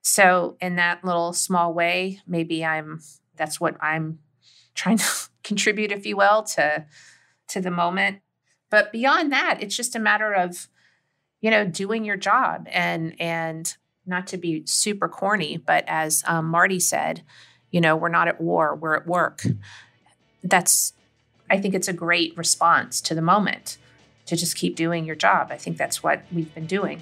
So 0.00 0.56
in 0.60 0.76
that 0.76 1.04
little 1.04 1.32
small 1.32 1.72
way 1.72 2.20
maybe 2.26 2.64
i'm 2.64 3.00
that's 3.36 3.60
what 3.60 3.76
i'm 3.80 4.18
trying 4.74 4.98
to 4.98 5.06
contribute 5.44 5.92
if 5.92 6.06
you 6.06 6.16
will 6.16 6.42
to 6.42 6.86
to 7.48 7.60
the 7.60 7.70
moment. 7.70 8.20
But 8.70 8.92
beyond 8.92 9.30
that 9.32 9.62
it's 9.62 9.76
just 9.76 9.94
a 9.94 10.00
matter 10.00 10.32
of 10.32 10.68
you 11.42 11.50
know, 11.50 11.66
doing 11.66 12.06
your 12.06 12.16
job 12.16 12.66
and 12.70 13.14
and 13.20 13.76
not 14.06 14.26
to 14.28 14.36
be 14.36 14.64
super 14.66 15.08
corny, 15.08 15.58
but 15.58 15.84
as 15.86 16.24
um, 16.26 16.46
Marty 16.46 16.80
said, 16.80 17.22
you 17.70 17.80
know, 17.80 17.94
we're 17.94 18.08
not 18.08 18.28
at 18.28 18.40
war, 18.40 18.74
we're 18.74 18.96
at 18.96 19.06
work. 19.06 19.44
That's, 20.42 20.92
I 21.50 21.60
think 21.60 21.74
it's 21.74 21.86
a 21.86 21.92
great 21.92 22.36
response 22.36 23.00
to 23.02 23.14
the 23.14 23.22
moment 23.22 23.78
to 24.26 24.36
just 24.36 24.56
keep 24.56 24.74
doing 24.74 25.04
your 25.04 25.14
job. 25.14 25.48
I 25.50 25.56
think 25.56 25.76
that's 25.76 26.02
what 26.02 26.24
we've 26.32 26.52
been 26.52 26.66
doing. 26.66 27.00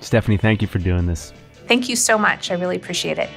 Stephanie, 0.00 0.38
thank 0.38 0.62
you 0.62 0.68
for 0.68 0.78
doing 0.78 1.06
this. 1.06 1.32
Thank 1.66 1.88
you 1.88 1.96
so 1.96 2.18
much. 2.18 2.50
I 2.50 2.54
really 2.54 2.76
appreciate 2.76 3.18
it. 3.18 3.30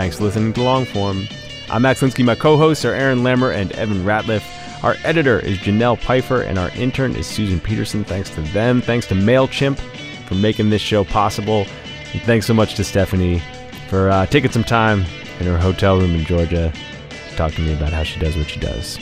Thanks 0.00 0.16
for 0.16 0.24
listening 0.24 0.54
to 0.54 0.60
Longform. 0.60 1.30
I'm 1.68 1.82
Max 1.82 2.00
Linsky. 2.00 2.24
My 2.24 2.34
co 2.34 2.56
hosts 2.56 2.86
are 2.86 2.94
Aaron 2.94 3.18
Lammer 3.18 3.54
and 3.54 3.70
Evan 3.72 4.02
Ratliff. 4.02 4.42
Our 4.82 4.96
editor 5.04 5.38
is 5.38 5.58
Janelle 5.58 5.98
Pfeiffer, 5.98 6.40
and 6.40 6.58
our 6.58 6.70
intern 6.70 7.14
is 7.16 7.26
Susan 7.26 7.60
Peterson. 7.60 8.02
Thanks 8.04 8.30
to 8.30 8.40
them. 8.40 8.80
Thanks 8.80 9.06
to 9.08 9.14
MailChimp 9.14 9.78
for 10.26 10.36
making 10.36 10.70
this 10.70 10.80
show 10.80 11.04
possible. 11.04 11.66
And 12.14 12.22
thanks 12.22 12.46
so 12.46 12.54
much 12.54 12.76
to 12.76 12.82
Stephanie 12.82 13.42
for 13.90 14.08
uh, 14.08 14.24
taking 14.24 14.50
some 14.50 14.64
time 14.64 15.04
in 15.38 15.44
her 15.44 15.58
hotel 15.58 15.98
room 15.98 16.14
in 16.14 16.24
Georgia 16.24 16.72
to 17.10 17.36
talk 17.36 17.52
to 17.52 17.60
me 17.60 17.74
about 17.74 17.92
how 17.92 18.02
she 18.02 18.18
does 18.18 18.38
what 18.38 18.48
she 18.48 18.58
does. 18.58 18.98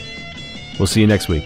We'll 0.79 0.87
see 0.87 0.99
you 0.99 1.07
next 1.07 1.29
week. 1.29 1.45